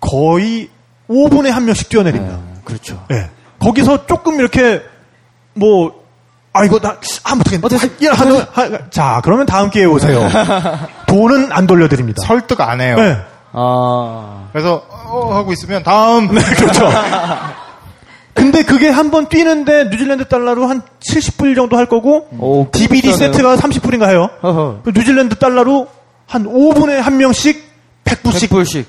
[0.02, 0.70] 거의
[1.08, 2.40] 5분에 한 명씩 뛰어내립니다.
[2.64, 3.06] 그렇죠.
[3.12, 3.30] 예.
[3.60, 4.82] 거기서 조금 이렇게
[5.54, 5.92] 뭐
[6.58, 7.62] 아 이거 나 아 못하겠네.
[7.66, 10.28] 어쨌든 야, 하는 하- 자 그러면 다음 기회에 오세요.
[11.06, 12.24] 돈은 안 돌려드립니다.
[12.26, 12.96] 설득 안 해요.
[12.96, 13.18] 네.
[13.52, 16.90] 아 그래서 어, 하고 있으면 다음 그렇죠.
[18.34, 23.14] 근데 그게 한 번 뛰는데 뉴질랜드 달러로 한 70불 정도 할 거고 오, DVD.
[23.14, 24.30] 세트가 30불인가 해요.
[24.42, 24.80] 허허.
[24.84, 25.88] 그 뉴질랜드 달러로
[26.26, 27.65] 한 5분에 한 명씩
[28.06, 28.86] 100불씩 100불씩.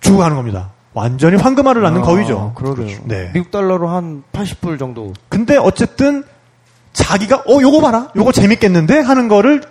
[0.00, 0.70] 주고 가는 겁니다.
[0.94, 2.52] 완전히 황금알을 낳는 거위죠.
[2.54, 2.98] 아, 그러게요.
[3.04, 3.30] 네.
[3.34, 5.12] 미국 달러로 한 80불 정도.
[5.28, 6.24] 근데 어쨌든
[6.92, 9.62] 자기가 어 요거 봐라 요거 재밌겠는데 하는 거를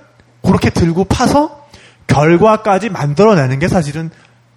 [0.46, 1.62] 그렇게 들고 파서
[2.08, 4.10] 결과까지 만들어내는 게 사실은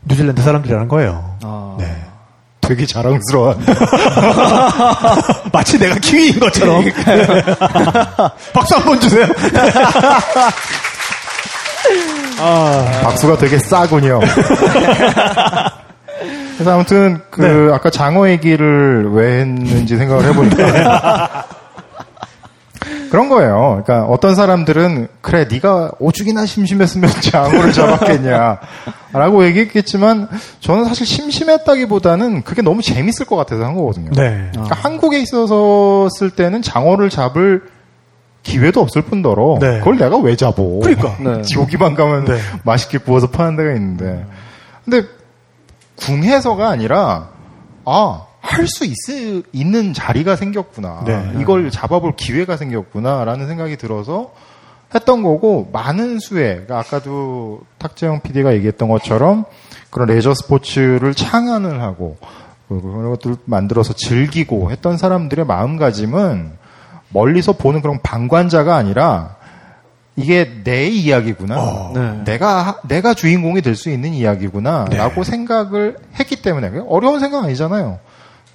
[0.04, 1.36] 뉴질랜드 사람들이라는 거예요.
[1.44, 1.76] 아.
[1.78, 2.02] 네.
[2.60, 3.54] 되게 자랑스러워.
[5.52, 6.82] 마치 내가 키위인 것처럼.
[8.52, 9.24] 박수 한 번 주세요.
[12.36, 14.20] 박수가 되게 싸군요.
[16.56, 21.44] 그래서 아무튼 그 아까 장어 얘기를 왜 했는지 생각을 해보니까
[23.10, 23.82] 그런 거예요.
[23.84, 30.28] 그러니까 어떤 사람들은 그래 네가 오죽이나 심심했으면 장어를 잡았겠냐라고 얘기했겠지만
[30.60, 34.10] 저는 사실 심심했다기보다는 그게 너무 재밌을 것 같아서 한 거거든요.
[34.12, 34.48] 네.
[34.52, 37.62] 그러니까 한국에 있어서 쓸 때는 장어를 잡을
[38.46, 39.78] 기회도 없을 뿐더러 네.
[39.78, 40.62] 그걸 내가 왜 잡어?
[40.82, 41.16] 그러니까.
[41.22, 41.42] 네.
[41.56, 42.38] 여기만 가면 네.
[42.64, 44.24] 맛있게 구워서 파는 데가 있는데
[44.84, 45.06] 근데
[45.96, 47.30] 궁해서가 아니라
[47.84, 48.86] 아 할 수
[49.52, 51.02] 있는 자리가 생겼구나.
[51.04, 51.32] 네.
[51.40, 54.32] 이걸 잡아볼 기회가 생겼구나라는 생각이 들어서
[54.94, 59.44] 했던 거고 많은 수의 그러니까 아까도 탁재영 PD가 얘기했던 것처럼
[59.90, 62.16] 그런 레저 스포츠를 창안을 하고
[62.68, 66.52] 그런 것들을 만들어서 즐기고 했던 사람들의 마음가짐은
[67.10, 69.36] 멀리서 보는 그런 방관자가 아니라
[70.16, 71.90] 이게 내 이야기구나.
[71.94, 72.22] 네.
[72.24, 75.30] 내가 하- 내가 주인공이 될 수 있는 이야기구나라고 네.
[75.30, 77.98] 생각을 했기 때문에 어려운 생각 아니잖아요.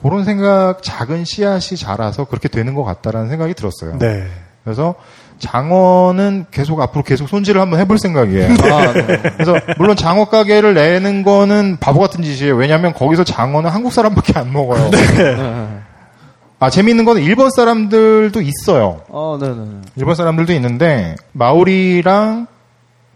[0.01, 3.99] 그런 생각 작은 씨앗이 자라서 그렇게 되는 것 같다라는 생각이 들었어요.
[3.99, 4.25] 네.
[4.63, 4.95] 그래서
[5.37, 8.53] 장어는 계속 앞으로 계속 손질을 한번 해볼 생각이에요.
[8.63, 9.17] 아, 네.
[9.35, 12.55] 그래서 물론 장어 가게를 내는 거는 바보 같은 짓이에요.
[12.55, 14.89] 왜냐하면 거기서 장어는 한국 사람밖에 안 먹어요.
[16.61, 19.01] 아 재미있는 건 일본 사람들도 있어요.
[19.07, 19.81] 어, 네네.
[19.95, 22.45] 일본 사람들도 있는데 마오리랑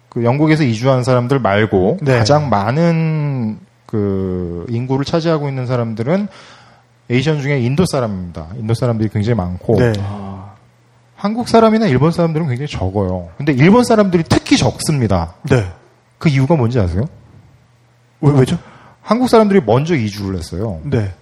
[0.10, 2.18] 그 영국에서 이주한 사람들 말고 네.
[2.18, 6.28] 가장 많은 그 인구를 차지하고 있는 사람들은
[7.12, 8.48] 에이션 중에 인도 사람입니다.
[8.58, 9.94] 인도 사람들이 굉장히 많고 네.
[11.16, 13.30] 한국 사람이나 일본 사람들은 굉장히 적어요.
[13.38, 15.36] 근데 일본 사람들이 특히 적습니다.
[15.48, 15.72] 네.
[16.18, 17.06] 그 이유가 뭔지 아세요?
[18.22, 18.58] 왜, 왜죠?
[19.04, 20.80] 한국 사람들이 먼저 이주를 했어요.
[20.84, 21.14] 네.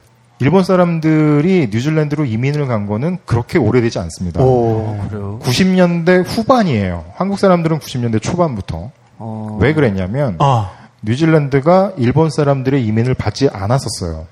[0.44, 4.44] 일본 사람들이 뉴질랜드로 이민을 간 거는 그렇게 오래되지 않습니다.
[4.44, 4.99] 오.
[5.10, 5.40] 그래요.
[5.41, 7.06] 90년대 후반이에요.
[7.15, 8.91] 한국 사람들은 90년대 초반부터.
[9.20, 9.57] 어.
[9.61, 10.72] 왜 그랬냐면 아.
[11.02, 14.26] 뉴질랜드가 일본 사람들의 이민을 받지 않았었어요.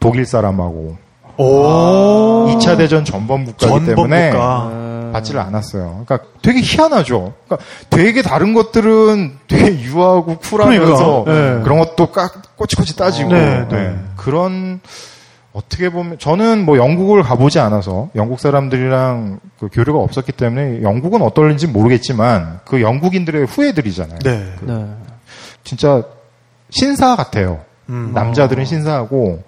[0.00, 0.96] 독일 사람하고
[1.36, 2.46] 오.
[2.48, 4.95] 2차 대전 전범 국가이기 때문에 전범국가.
[5.16, 6.04] 받지를 않았어요.
[6.06, 7.34] 그러니까 되게 희한하죠.
[7.46, 11.62] 그러니까 되게 다른 것들은 되게 유하고 쿨하면서 그러니까, 네.
[11.62, 13.76] 그런 것도 깍 꼬치꼬치 따지고 네, 네.
[13.76, 13.98] 네.
[14.16, 14.80] 그런
[15.52, 21.66] 어떻게 보면 저는 뭐 영국을 가보지 않아서 영국 사람들이랑 그 교류가 없었기 때문에 영국은 어떨는지
[21.66, 24.18] 모르겠지만 그 영국인들의 후예들이잖아요.
[24.22, 24.54] 네.
[24.60, 24.86] 네.
[25.64, 26.02] 진짜
[26.70, 27.60] 신사 같아요.
[27.88, 28.12] 음.
[28.14, 29.42] 남자들은 신사하고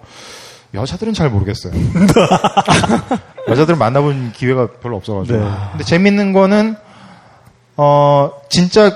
[0.73, 1.73] 여자들은 잘 모르겠어요.
[3.49, 5.37] 여자들은 만나본 기회가 별로 없어가지고.
[5.37, 5.45] 네.
[5.71, 6.75] 근데 재밌는 거는
[7.77, 8.95] 어 진짜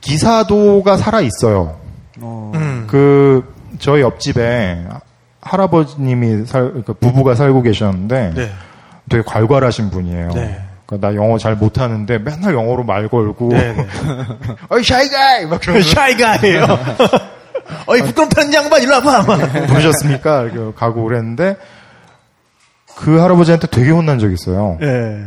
[0.00, 1.78] 기사도가 살아 있어요.
[2.18, 2.86] 음.
[2.88, 4.84] 그 저희 옆집에
[5.40, 8.52] 할아버님이 살, 그 부부가 살고 계셨는데 네.
[9.08, 10.30] 되게 괄괄하신 분이에요.
[10.30, 10.60] 네.
[10.86, 13.86] 그러니까 나 영어 잘 못하는데 맨날 영어로 말 걸고 네, 네.
[14.68, 16.66] 어이 샤이가이 막 그러면서 샤이가예요.
[17.86, 19.22] 어이 부끄럼 타는 양반 일로 와봐.
[19.22, 19.66] 막.
[19.66, 20.42] 부르셨습니까?
[20.44, 21.56] 이렇게 가고 그랬는데
[22.96, 24.76] 그 할아버지한테 되게 혼난 적이 있어요.
[24.80, 25.24] 네.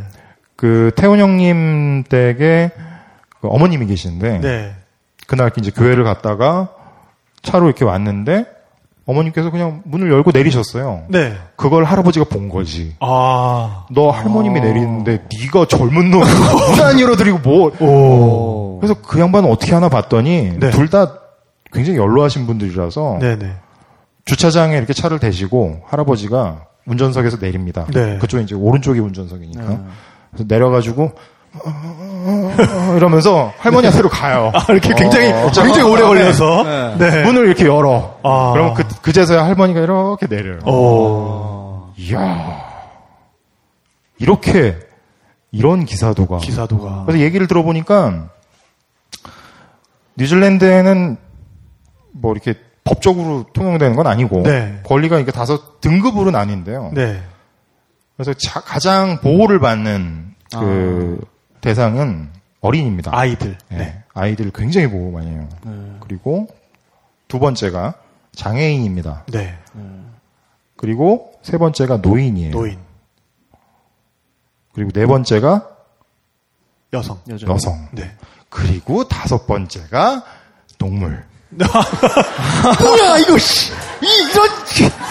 [0.56, 2.70] 그 태훈 형님 댁에
[3.40, 4.74] 그 어머님이 계시는데 네.
[5.26, 6.70] 그날 이제 교회를 갔다가
[7.42, 8.46] 차로 이렇게 왔는데
[9.06, 11.04] 어머님께서 그냥 문을 열고 내리셨어요.
[11.08, 11.36] 네.
[11.54, 12.96] 그걸 할아버지가 본 거지.
[12.98, 13.86] 아.
[13.90, 16.22] 너 할머님이 내리는데 네가 젊은 놈
[16.70, 18.80] 문안 열어드리고 뭐 오.
[18.80, 20.70] 그래서 그 양반은 어떻게 하나 봤더니 네.
[20.70, 21.12] 둘다
[21.72, 23.52] 굉장히 연로하신 분들이라서 네네.
[24.24, 27.86] 주차장에 이렇게 차를 대시고 할아버지가 운전석에서 내립니다.
[27.92, 28.18] 네.
[28.18, 29.62] 그쪽에 이제 오른쪽이 운전석이니까.
[30.30, 31.12] 그래서 내려가지고
[31.64, 34.52] 어, 이러면서 할머니 한테로 가요.
[34.54, 36.06] 아, 이렇게 굉장히, 어, 굉장히 오래 네.
[36.06, 36.96] 걸려서.
[36.98, 37.22] 네.
[37.22, 38.18] 문을 이렇게 열어.
[38.22, 38.50] 아.
[38.52, 40.58] 그러면 그, 그제서야 할머니가 이렇게 내려요.
[40.66, 41.92] 오.
[41.96, 42.62] 이야.
[44.18, 44.78] 이렇게,
[45.50, 46.38] 이런 기사도가.
[46.38, 47.04] 기사도가.
[47.06, 48.28] 그래서 얘기를 들어보니까,
[50.16, 51.16] 뉴질랜드에는
[52.12, 52.54] 뭐 이렇게
[52.86, 54.80] 법적으로 통용되는 건 아니고, 네.
[54.84, 56.92] 권리가 이게 다섯 등급으로 나뉜대요.
[56.94, 57.22] 네.
[58.16, 61.20] 그래서 자- 가장 보호를 받는 그
[61.60, 62.30] 대상은
[62.60, 63.10] 어린입니다.
[63.14, 63.58] 아이들.
[63.68, 63.76] 네.
[63.76, 64.02] 네.
[64.14, 65.48] 아이들 굉장히 보호 많이 해요.
[66.00, 66.46] 그리고
[67.28, 67.94] 두 번째가
[68.34, 69.24] 장애인입니다.
[69.32, 69.58] 네.
[70.76, 72.52] 그리고 세 번째가 노인이에요.
[72.52, 72.78] 노인.
[74.72, 75.68] 그리고 네 번째가
[76.92, 77.18] 여성.
[77.48, 77.88] 여성.
[77.92, 78.14] 네.
[78.48, 80.22] 그리고 다섯 번째가
[80.78, 81.24] 동물.
[82.80, 83.72] 뭐야, 이거, 씨.
[84.02, 84.48] 이, 이런,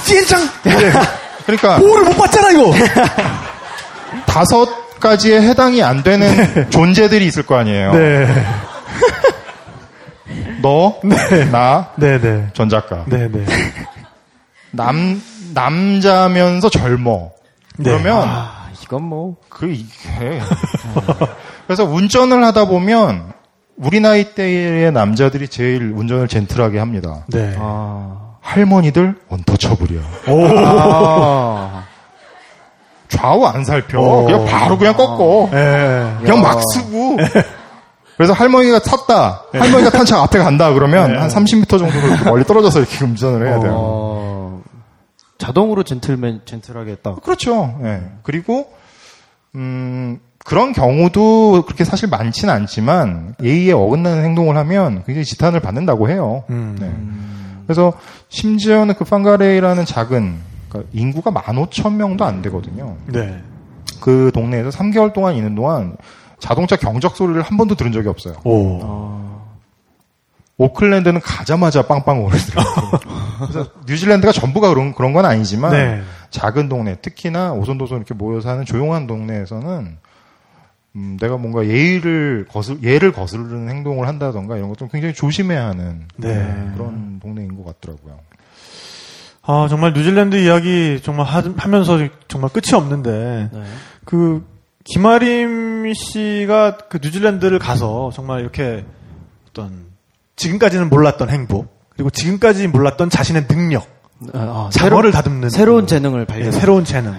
[0.05, 0.49] 젠장.
[1.45, 2.73] 그러니까 보호를 못 받잖아, 이거.
[4.25, 7.93] 다섯 가지에 해당이 안 되는 존재들이 있을 거 아니에요.
[7.93, 8.45] 네.
[10.61, 10.99] 너,
[11.51, 12.47] 나, 네 네.
[12.53, 13.05] 전 작가.
[13.07, 13.45] 네 네.
[14.71, 15.21] 남
[15.53, 17.31] 남자면서 젊어.
[17.77, 17.91] 네.
[17.91, 19.35] 그러면 아, 이건 뭐.
[19.49, 20.41] 그 이게
[21.67, 23.34] 그래서 운전을 하다 보면
[23.77, 27.25] 우리 나이 대의 남자들이 제일 운전을 젠틀하게 합니다.
[27.27, 27.55] 네.
[27.57, 28.35] 아.
[28.41, 30.01] 할머니들 언터처블이야.
[30.27, 31.83] 아.
[33.09, 33.99] 좌우 안 살펴.
[33.99, 34.25] 오.
[34.25, 35.49] 그냥 바로 그냥 꺾어.
[35.51, 36.13] 네.
[36.21, 37.17] 그냥 막 쓰고.
[38.17, 39.43] 그래서 할머니가 탔다.
[39.51, 41.17] 할머니가 탄 차 앞에 간다 그러면 네.
[41.19, 43.73] 한 30m 정도로 이렇게 멀리 떨어져서 이렇게 운전을 해야 돼요.
[43.75, 44.61] 어,
[45.37, 47.15] 자동으로 젠틀맨, 젠틀하게 했다.
[47.15, 47.77] 그렇죠.
[47.83, 48.03] 예.
[48.23, 48.71] 그리고
[49.55, 56.43] 음, 그런 경우도 그렇게 사실 많지는 않지만 예의에 어긋나는 행동을 하면 굉장히 지탄을 받는다고 해요.
[56.51, 56.77] 음.
[56.79, 56.93] 네.
[57.65, 57.93] 그래서
[58.29, 60.37] 심지어는 그 판가레이라는 작은
[60.69, 62.95] 그러니까 인구가 15,000명도 안 되거든요.
[63.07, 63.41] 네.
[63.99, 65.97] 그 동네에서 3개월 동안 있는 동안
[66.37, 68.35] 자동차 경적 소리를 한 번도 들은 적이 없어요.
[68.43, 69.15] 오.
[70.57, 72.99] 오클랜드는 가자마자 빵빵 오르더라고요.
[73.51, 76.01] 그래서 뉴질랜드가 전부가 그런, 그런 건 아니지만 네.
[76.29, 80.04] 작은 동네, 특히나 오손도손 이렇게 모여 사는 조용한 동네에서는
[80.95, 86.07] 음, 내가 뭔가 예의를 거슬, 예를 거스르는 행동을 한다던가 이런 것 좀 굉장히 조심해야 하는
[86.17, 86.29] 네.
[86.75, 88.19] 그런 동네인 것 같더라고요.
[89.47, 93.63] 아, 정말 뉴질랜드 이야기 정말 하, 하면서 정말 끝이 없는데, 네.
[94.05, 94.43] 그,
[94.85, 98.85] 김아림 씨가 그 뉴질랜드를 가서 정말 이렇게
[99.49, 99.85] 어떤,
[100.35, 103.87] 지금까지는 몰랐던 행복, 그리고 지금까지 몰랐던 자신의 능력,
[104.33, 105.49] 아, 자거를 다듬는.
[105.49, 106.49] 새로운 재능을 발견.
[106.49, 107.13] 네, 새로운 재능.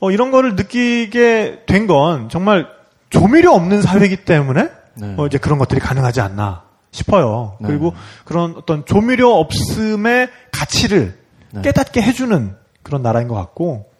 [0.00, 2.66] 어, 이런 거를 느끼게 된 건 정말
[3.10, 5.14] 조미료 없는 사회이기 때문에 네.
[5.16, 7.56] 어, 이제 그런 것들이 가능하지 않나 싶어요.
[7.60, 7.68] 네.
[7.68, 11.18] 그리고 그런 어떤 조미료 없음의 가치를
[11.52, 11.62] 네.
[11.62, 13.90] 깨닫게 해주는 그런 나라인 것 같고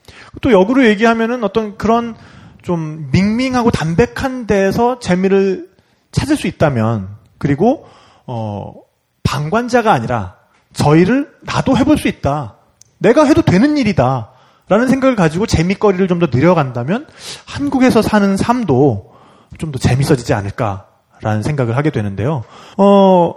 [0.41, 2.15] 또 역으로 얘기하면은 어떤 그런
[2.63, 5.69] 좀 밍밍하고 담백한 데에서 재미를
[6.13, 7.09] 찾을 수 있다면
[7.39, 7.87] 그리고
[8.27, 8.75] 어
[9.23, 10.37] 방관자가 아니라
[10.73, 12.57] 저희를 나도 해볼 수 있다.
[12.99, 14.31] 내가 해도 되는 일이다.
[14.69, 17.07] 라는 생각을 가지고 재미거리를 좀 더 늘려간다면
[17.47, 19.13] 한국에서 사는 삶도
[19.59, 22.43] 좀 더 재밌어지지 않을까라는 생각을 하게 되는데요.
[22.77, 23.33] 어,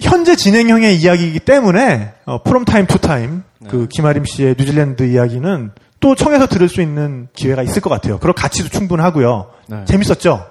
[0.00, 5.70] 현재 진행형의 이야기이기 때문에 어, from time to time 그 김아림 씨의 뉴질랜드 이야기는
[6.00, 8.18] 또 청해서 들을 수 있는 기회가 있을 것 같아요.
[8.18, 9.46] 그럴 가치도 충분하고요.
[9.68, 9.84] 네.
[9.86, 10.46] 재밌었죠?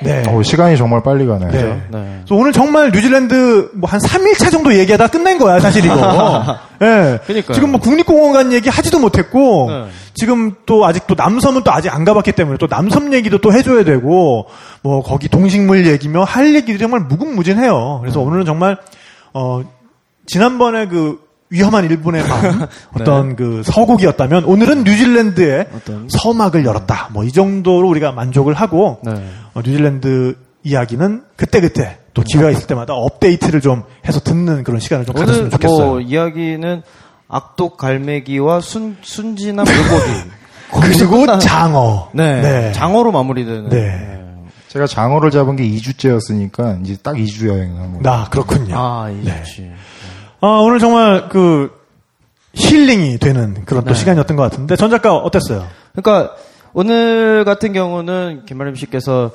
[0.00, 0.22] 네.
[0.28, 1.50] 어, 시간이 정말 빨리 가네요.
[1.50, 1.62] 네.
[1.90, 2.20] 네.
[2.24, 5.94] 그래서 오늘 정말 뉴질랜드 뭐 한 3일차 정도 얘기하다 끝낸 거야, 사실 이거.
[6.82, 7.18] 예.
[7.24, 7.54] 그러니까요.
[7.54, 9.84] 지금 뭐 국립공원 간 얘기 하지도 못했고, 네.
[10.14, 13.84] 지금 또 아직 또 남섬은 또 아직 안 가봤기 때문에 또 남섬 얘기도 또 해줘야
[13.84, 14.46] 되고,
[14.82, 17.98] 뭐 거기 동식물 얘기며 할 얘기들이 정말 무궁무진해요.
[18.00, 18.26] 그래서 네.
[18.26, 18.78] 오늘은 정말,
[19.32, 19.62] 어,
[20.26, 21.18] 지난번에 그
[21.50, 22.66] 위험한 일본의 밤,
[22.98, 27.10] 어떤 그 서곡이었다면 오늘은 뉴질랜드의 어떤- 서막을 열었다.
[27.12, 29.12] 뭐 이 정도로 우리가 만족을 하고, 네.
[29.54, 35.14] 어, 뉴질랜드 이야기는 그때그때 또 기회가 있을 때마다 업데이트를 좀 해서 듣는 그런 시간을 좀
[35.14, 35.86] 가졌으면 오늘 좋겠어요.
[35.86, 36.82] 뭐 이야기는
[37.28, 40.30] 악독 갈매기와 순 순진한 물고기
[40.98, 42.10] 그리고 장어.
[42.14, 42.40] 네.
[42.40, 42.72] 네.
[42.72, 43.68] 장어로 마무리되는.
[43.68, 44.20] 네.
[44.68, 48.02] 제가 장어를 잡은 게 2주째였으니까 이제 딱 2주 여행을 한 거예요.
[48.02, 48.74] 나 그렇군요.
[48.76, 49.40] 아, 네.
[49.44, 49.70] 이지
[50.44, 51.70] 아, 오늘 정말 그
[52.52, 53.98] 힐링이 되는 그런 또 네.
[53.98, 55.66] 시간이었던 것 같은데 전 작가 어땠어요?
[55.94, 56.36] 그러니까
[56.74, 59.30] 오늘 같은 경우는 김아림 씨께서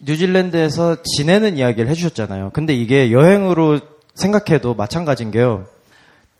[0.00, 2.50] 뉴질랜드에서 지내는 이야기를 해주셨잖아요.
[2.52, 3.80] 근데 이게 여행으로
[4.14, 5.64] 생각해도 마찬가지인 게요.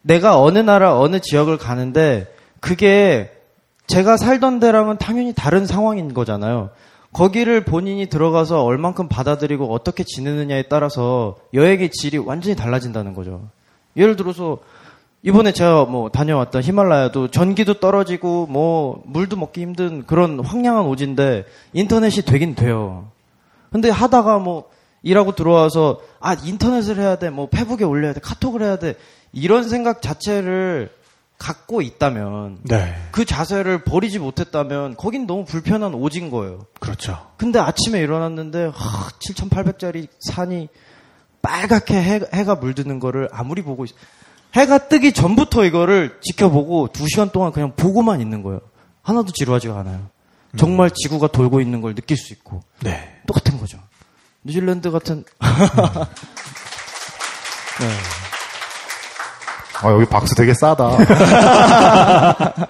[0.03, 3.31] 내가 어느 나라 어느 지역을 가는데 그게
[3.87, 6.69] 제가 살던 데랑은 당연히 다른 상황인 거잖아요.
[7.15, 13.49] 거기를 본인이 들어가서 얼만큼 받아들이고 어떻게 지내느냐에 따라서 여행의 질이 완전히 달라진다는 거죠.
[13.97, 14.59] 예를 들어서
[15.23, 22.25] 이번에 제가 뭐 다녀왔던 히말라야도 전기도 떨어지고 뭐 물도 먹기 힘든 그런 황량한 오지인데 인터넷이
[22.25, 23.09] 되긴 돼요.
[23.73, 24.71] 근데 하다가 뭐
[25.03, 28.95] 일하고 들어와서 아 인터넷을 해야 돼, 뭐 페북에 올려야 돼, 카톡을 해야 돼
[29.33, 30.91] 이런 생각 자체를
[31.39, 32.95] 갖고 있다면 네.
[33.11, 36.67] 그 자세를 버리지 못했다면 거긴 너무 불편한 오진 거예요.
[36.81, 37.19] 그렇죠.
[37.37, 40.69] 근데 아침에 일어났는데 7,800짜리 산이
[41.43, 43.95] 빨갛게 해, 해가 물드는 거를 아무리 보고 있...
[44.55, 48.61] 해가 뜨기 전부터 이거를 지켜보고 두 시간 동안 그냥 보고만 있는 거예요.
[49.03, 50.09] 하나도 지루하지가 않아요.
[50.57, 53.21] 정말 지구가 돌고 있는 걸 느낄 수 있고 네.
[53.27, 53.79] 똑같은 거죠.
[54.45, 55.25] 뉴질랜드 같은
[57.81, 57.87] 네.
[59.83, 60.97] 아, 여기 박수 되게 싸다.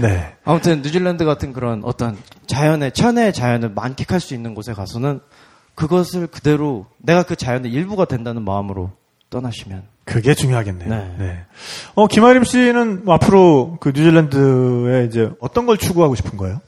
[0.00, 0.34] 네.
[0.44, 2.16] 아무튼 뉴질랜드 같은 그런 어떤
[2.46, 5.20] 자연의 천혜의 자연을 만끽할 수 있는 곳에 가서는
[5.76, 8.90] 그것을 그대로 내가 그 자연의 일부가 된다는 마음으로
[9.30, 10.88] 떠나시면 그게 중요하겠네요.
[10.88, 11.14] 네.
[11.18, 11.38] 네.
[11.94, 16.60] 어, 김아림 씨는 뭐 앞으로 그 뉴질랜드에 이제 어떤 걸 추구하고 싶은 거예요?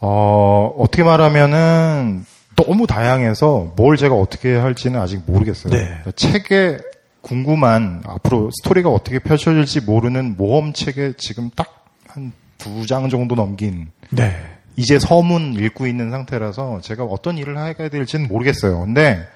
[0.00, 2.24] 어, 어떻게 말하면은
[2.56, 5.72] 너무 다양해서 뭘 제가 어떻게 할지는 아직 모르겠어요.
[5.72, 5.84] 네.
[5.84, 6.78] 그러니까 책에
[7.20, 13.90] 궁금한 앞으로 스토리가 어떻게 펼쳐질지 모르는 모험 책에 지금 딱 한 두 장 정도 넘긴
[14.10, 14.36] 네.
[14.76, 18.80] 이제 서문 읽고 있는 상태라서 제가 어떤 일을 하게 될지는 모르겠어요.
[18.80, 19.26] 근데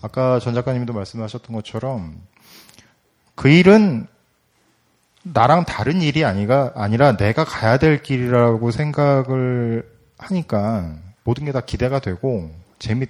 [0.00, 2.16] 아까 전 작가님도 말씀하셨던 것처럼
[3.34, 4.06] 그 일은
[5.24, 9.88] 나랑 다른 일이 아니가 아니라 내가 가야 될 길이라고 생각을
[10.18, 10.94] 하니까
[11.24, 13.08] 모든 게 다 기대가 되고 재밌을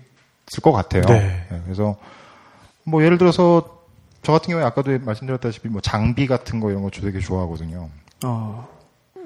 [0.62, 1.02] 것 같아요.
[1.06, 1.46] 네.
[1.50, 1.96] 네, 그래서
[2.84, 3.78] 뭐 예를 들어서
[4.22, 7.88] 저 같은 경우에 아까도 말씀드렸다시피 뭐 장비 같은 거 이런 거 되게 좋아하거든요.
[8.24, 8.68] 어.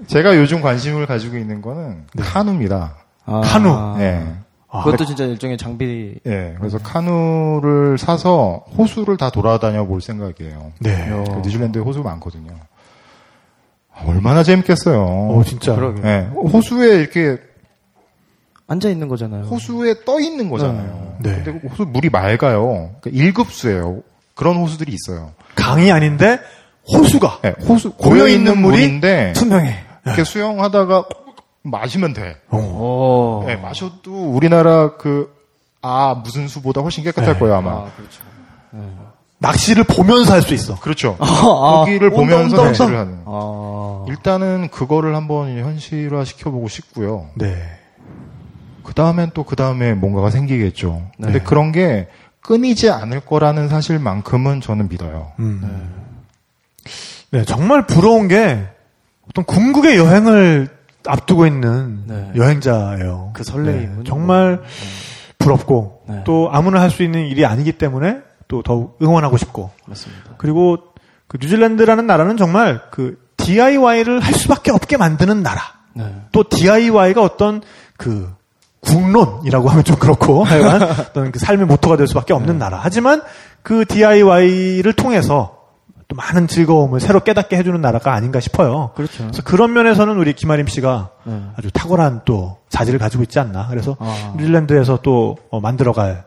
[0.06, 2.96] 제가 요즘 관심을 가지고 있는 거는 카누입니다.
[3.24, 3.40] 아.
[3.40, 4.00] 카누.
[4.00, 4.26] 예.
[4.68, 6.54] 아, 그것도 진짜 일종의 장비 예.
[6.58, 10.72] 그래서 카누를 사서 호수를 다 돌아다녀 볼 생각이에요.
[10.80, 11.08] 네.
[11.08, 12.52] 그 뉴질랜드에 호수 많거든요.
[13.94, 15.02] 아, 얼마나 재밌겠어요.
[15.02, 15.74] 어, 진짜.
[15.74, 16.02] 그러게.
[16.06, 16.28] 예.
[16.34, 17.38] 호수에 이렇게
[18.66, 19.44] 앉아 있는 거잖아요.
[19.44, 21.16] 호수에 떠 있는 거잖아요.
[21.20, 21.42] 네.
[21.44, 22.90] 근데 호수 물이 맑아요.
[23.00, 24.02] 그러니까 1급수예요.
[24.34, 25.32] 그런 호수들이 있어요.
[25.54, 26.40] 강이 아닌데
[26.92, 29.85] 호수가 예, 호수 고여 있는 물인데 투명해.
[30.06, 31.04] 이렇게 수영하다가
[31.62, 32.36] 마시면 돼.
[32.50, 32.56] 어.
[32.58, 33.44] 오.
[33.46, 35.34] 네, 마셔도 우리나라 그,
[35.82, 37.38] 아, 무슨 수보다 훨씬 깨끗할 네.
[37.38, 37.70] 거예요, 아마.
[37.72, 38.22] 아, 그렇죠.
[39.38, 40.78] 낚시를 보면서 할 수 있어.
[40.80, 41.16] 그렇죠.
[41.18, 42.96] 아, 거기를 온다, 보면서 온다, 낚시를.
[42.96, 43.18] 하는.
[43.26, 44.04] 아.
[44.08, 47.28] 일단은 그거를 한번 현실화 시켜보고 싶고요.
[47.34, 47.54] 네.
[48.82, 51.02] 그 다음엔 또 그 다음에 뭔가가 생기겠죠.
[51.16, 51.44] 근데 네.
[51.44, 52.08] 그런 게
[52.40, 55.32] 끊이지 않을 거라는 사실만큼은 저는 믿어요.
[55.40, 56.14] 음.
[57.32, 58.64] 네, 정말 부러운 게
[59.30, 60.68] 어떤 궁극의 여행을
[61.06, 62.32] 앞두고 있는 네.
[62.36, 63.30] 여행자예요.
[63.34, 64.62] 그 설레임은 네, 정말
[65.38, 66.22] 부럽고 네.
[66.24, 70.30] 또 아무나 할 수 있는 일이 아니기 때문에 또 더욱 응원하고 싶고 맞습니다.
[70.38, 70.78] 그리고
[71.28, 75.60] 그 뉴질랜드라는 나라는 정말 그 DIY를 할 수밖에 없게 만드는 나라.
[75.94, 76.04] 네.
[76.32, 77.62] 또 DIY가 어떤
[77.96, 78.32] 그
[78.80, 82.78] 국론이라고 하면 좀 그렇고 하여간 어떤 그 삶의 모토가 될 수밖에 없는 나라.
[82.82, 83.22] 하지만
[83.62, 85.55] 그 DIY를 통해서
[86.08, 88.92] 또 많은 즐거움을 새로 깨닫게 해주는 나라가 아닌가 싶어요.
[88.94, 89.24] 그렇죠.
[89.24, 91.42] 그래서 그런 면에서는 우리 김아림 씨가 네.
[91.56, 93.66] 아주 탁월한 또 자질을 가지고 있지 않나.
[93.68, 94.34] 그래서 아.
[94.36, 96.24] 뉴질랜드에서 또 어, 만들어갈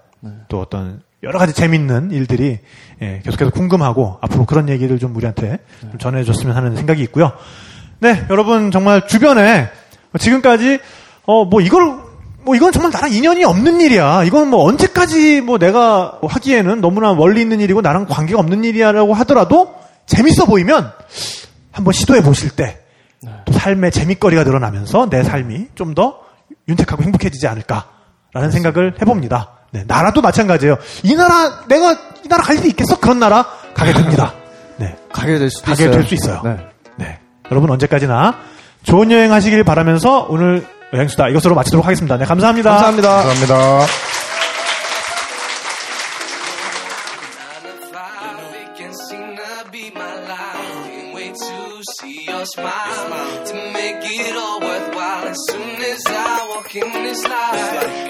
[0.49, 2.59] 또 어떤 여러 가지 재밌는 일들이
[3.01, 7.31] 예, 계속해서 궁금하고 앞으로 그런 얘기를 좀 우리한테 좀 전해줬으면 하는 생각이 있고요.
[7.99, 9.69] 네, 여러분 정말 주변에
[10.17, 10.79] 지금까지
[11.25, 12.08] 어 뭐 이걸
[12.49, 14.23] 뭐 이건 정말 나랑 인연이 없는 일이야.
[14.23, 19.75] 이건 뭐 언제까지 뭐 내가 하기에는 너무나 멀리 있는 일이고 나랑 관계가 없는 일이야라고 하더라도
[20.07, 20.91] 재밌어 보이면
[21.71, 26.21] 한번 시도해 보실 때또 삶의 재밌거리가 늘어나면서 내 삶이 좀 더
[26.67, 29.51] 윤택하고 행복해지지 않을까라는 생각을 해봅니다.
[29.71, 30.77] 네, 나라도 마찬가지예요.
[31.03, 31.91] 이 나라 내가
[32.25, 32.99] 이 나라 갈 수 있겠어?
[32.99, 33.45] 그런 나라
[33.75, 34.33] 가게 됩니다.
[34.77, 35.91] 네, 가게 될 수도 가게 있어요.
[35.91, 36.41] 될수 있어요.
[36.43, 36.57] 네.
[36.95, 37.19] 네.
[37.51, 38.37] 여러분 언제까지나
[38.81, 42.17] 좋은 여행 하시길 바라면서 오늘 여행수다 이것으로 마치도록 하겠습니다.
[42.17, 42.69] 네, 감사합니다.
[42.71, 43.09] 감사합니다.
[43.23, 43.85] 감사합니다.
[48.61, 50.89] It can seem to be my life.
[50.89, 55.27] Can't wait to see your smile to make it all worthwhile.
[55.27, 58.08] As soon as I walk in this life,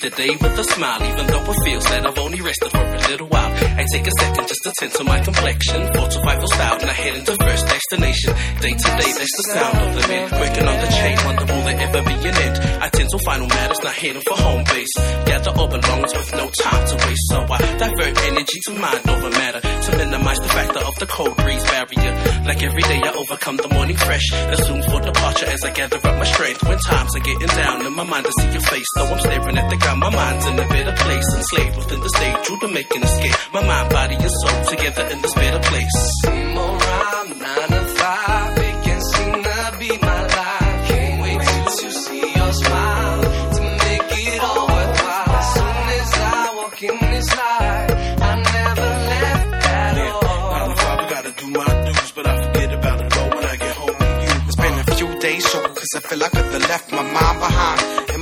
[0.00, 2.98] the day with a smile, even though it feels that I've only rested for a
[3.10, 3.69] little while.
[3.80, 5.80] I take a second just to tend to my complexion.
[5.96, 8.32] Four to five those style and I head into first destination.
[8.60, 10.24] Day to day, that's the sound of the men.
[10.36, 12.56] Working on the chain, wonder will there ever be an end?
[12.84, 14.94] I tend to final matters, not heading for home base.
[15.24, 17.24] Gather all belongings with no time to waste.
[17.32, 21.36] So I divert energy to mind over matter to minimize the factor of the cold
[21.40, 22.12] breeze barrier.
[22.44, 24.28] Like every day, I overcome the morning fresh.
[24.60, 26.62] Assume for departure as I gather up my strength.
[26.68, 28.88] When times are getting down in my mind, I see your face.
[28.96, 31.28] Though I'm staring at the ground, my mind's in a better place.
[31.32, 33.36] Enslaved within the stage, true to make an escape.
[33.54, 35.98] My mind, body, and soul together in this better place.
[36.24, 38.58] Nine to five.
[38.68, 40.78] It can seem to be my life.
[40.88, 41.40] Can't wait
[41.80, 43.22] to see your smile
[43.56, 45.36] to make it all worthwhile.
[45.40, 47.92] As soon as I walk in this life,
[48.28, 50.50] I never left at all.
[50.54, 53.44] Nine to five, I gotta do my dues, but I forget about it all when
[53.54, 54.32] I get home to you.
[54.48, 57.02] It's been a few days struggle cause I feel like I could have left my
[57.02, 57.39] mind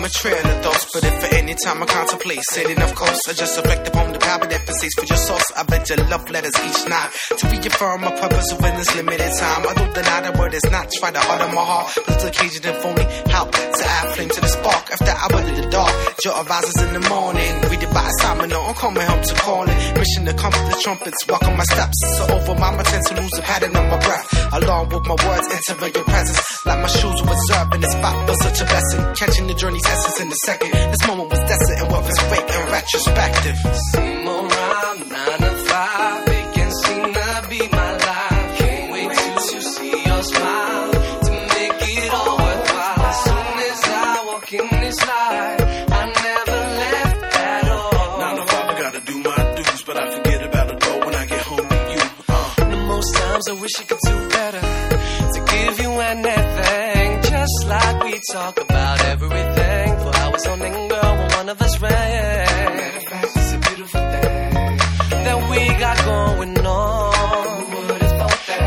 [0.08, 0.86] my trail of thoughts.
[0.92, 4.18] But if at any time I contemplate sitting, of course, I just reflect upon the
[4.18, 5.44] power that persists for your source.
[5.56, 9.68] I bet your love letters each night to reaffirm my purpose within this limited time.
[9.68, 11.92] I don't deny the word is not try to of my heart.
[12.06, 15.66] The occasion if only help to add flame to the spark after hour of the
[15.68, 15.92] dark.
[16.22, 17.52] Joy arises in the morning.
[17.68, 19.76] We it by assignment, no, I'm coming home to calling.
[19.98, 21.98] Mission to comfort the trumpets, walk on my steps.
[22.16, 24.26] So over I tend to lose the pattern of my breath.
[24.56, 26.40] Along with my words, entering your presence.
[26.64, 29.00] Like my shoes were reserved in the spot but such a blessing.
[29.14, 29.86] Catching the journey's
[30.20, 30.72] in a second.
[30.72, 33.56] This moment was destined and what was fate in retrospective.
[33.92, 36.28] Same old rhyme, nine to five.
[36.28, 38.58] It can seem to be my life.
[38.58, 40.90] Can't wait to see your smile
[41.26, 42.40] to make it all.
[42.40, 48.18] As soon as I walk in this I never left at all.
[48.82, 50.68] Gotta do my dues, but I forget about
[51.06, 52.02] when I get home to you.
[52.70, 54.60] The most times I wish I could do better
[55.34, 58.87] to give you anything, just like we talk about
[60.44, 61.16] for on end, girl.
[61.18, 64.76] When one of us ran, fact, it's a beautiful thing
[65.26, 67.12] that we got going on.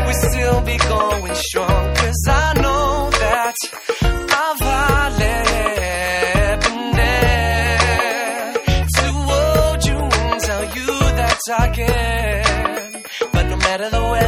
[0.06, 3.54] We still be going strong, cause I know that
[4.44, 4.58] I've
[6.60, 8.52] been there
[8.96, 10.86] to hold you and tell you
[11.20, 13.02] that I can.
[13.32, 14.21] But no matter the weather,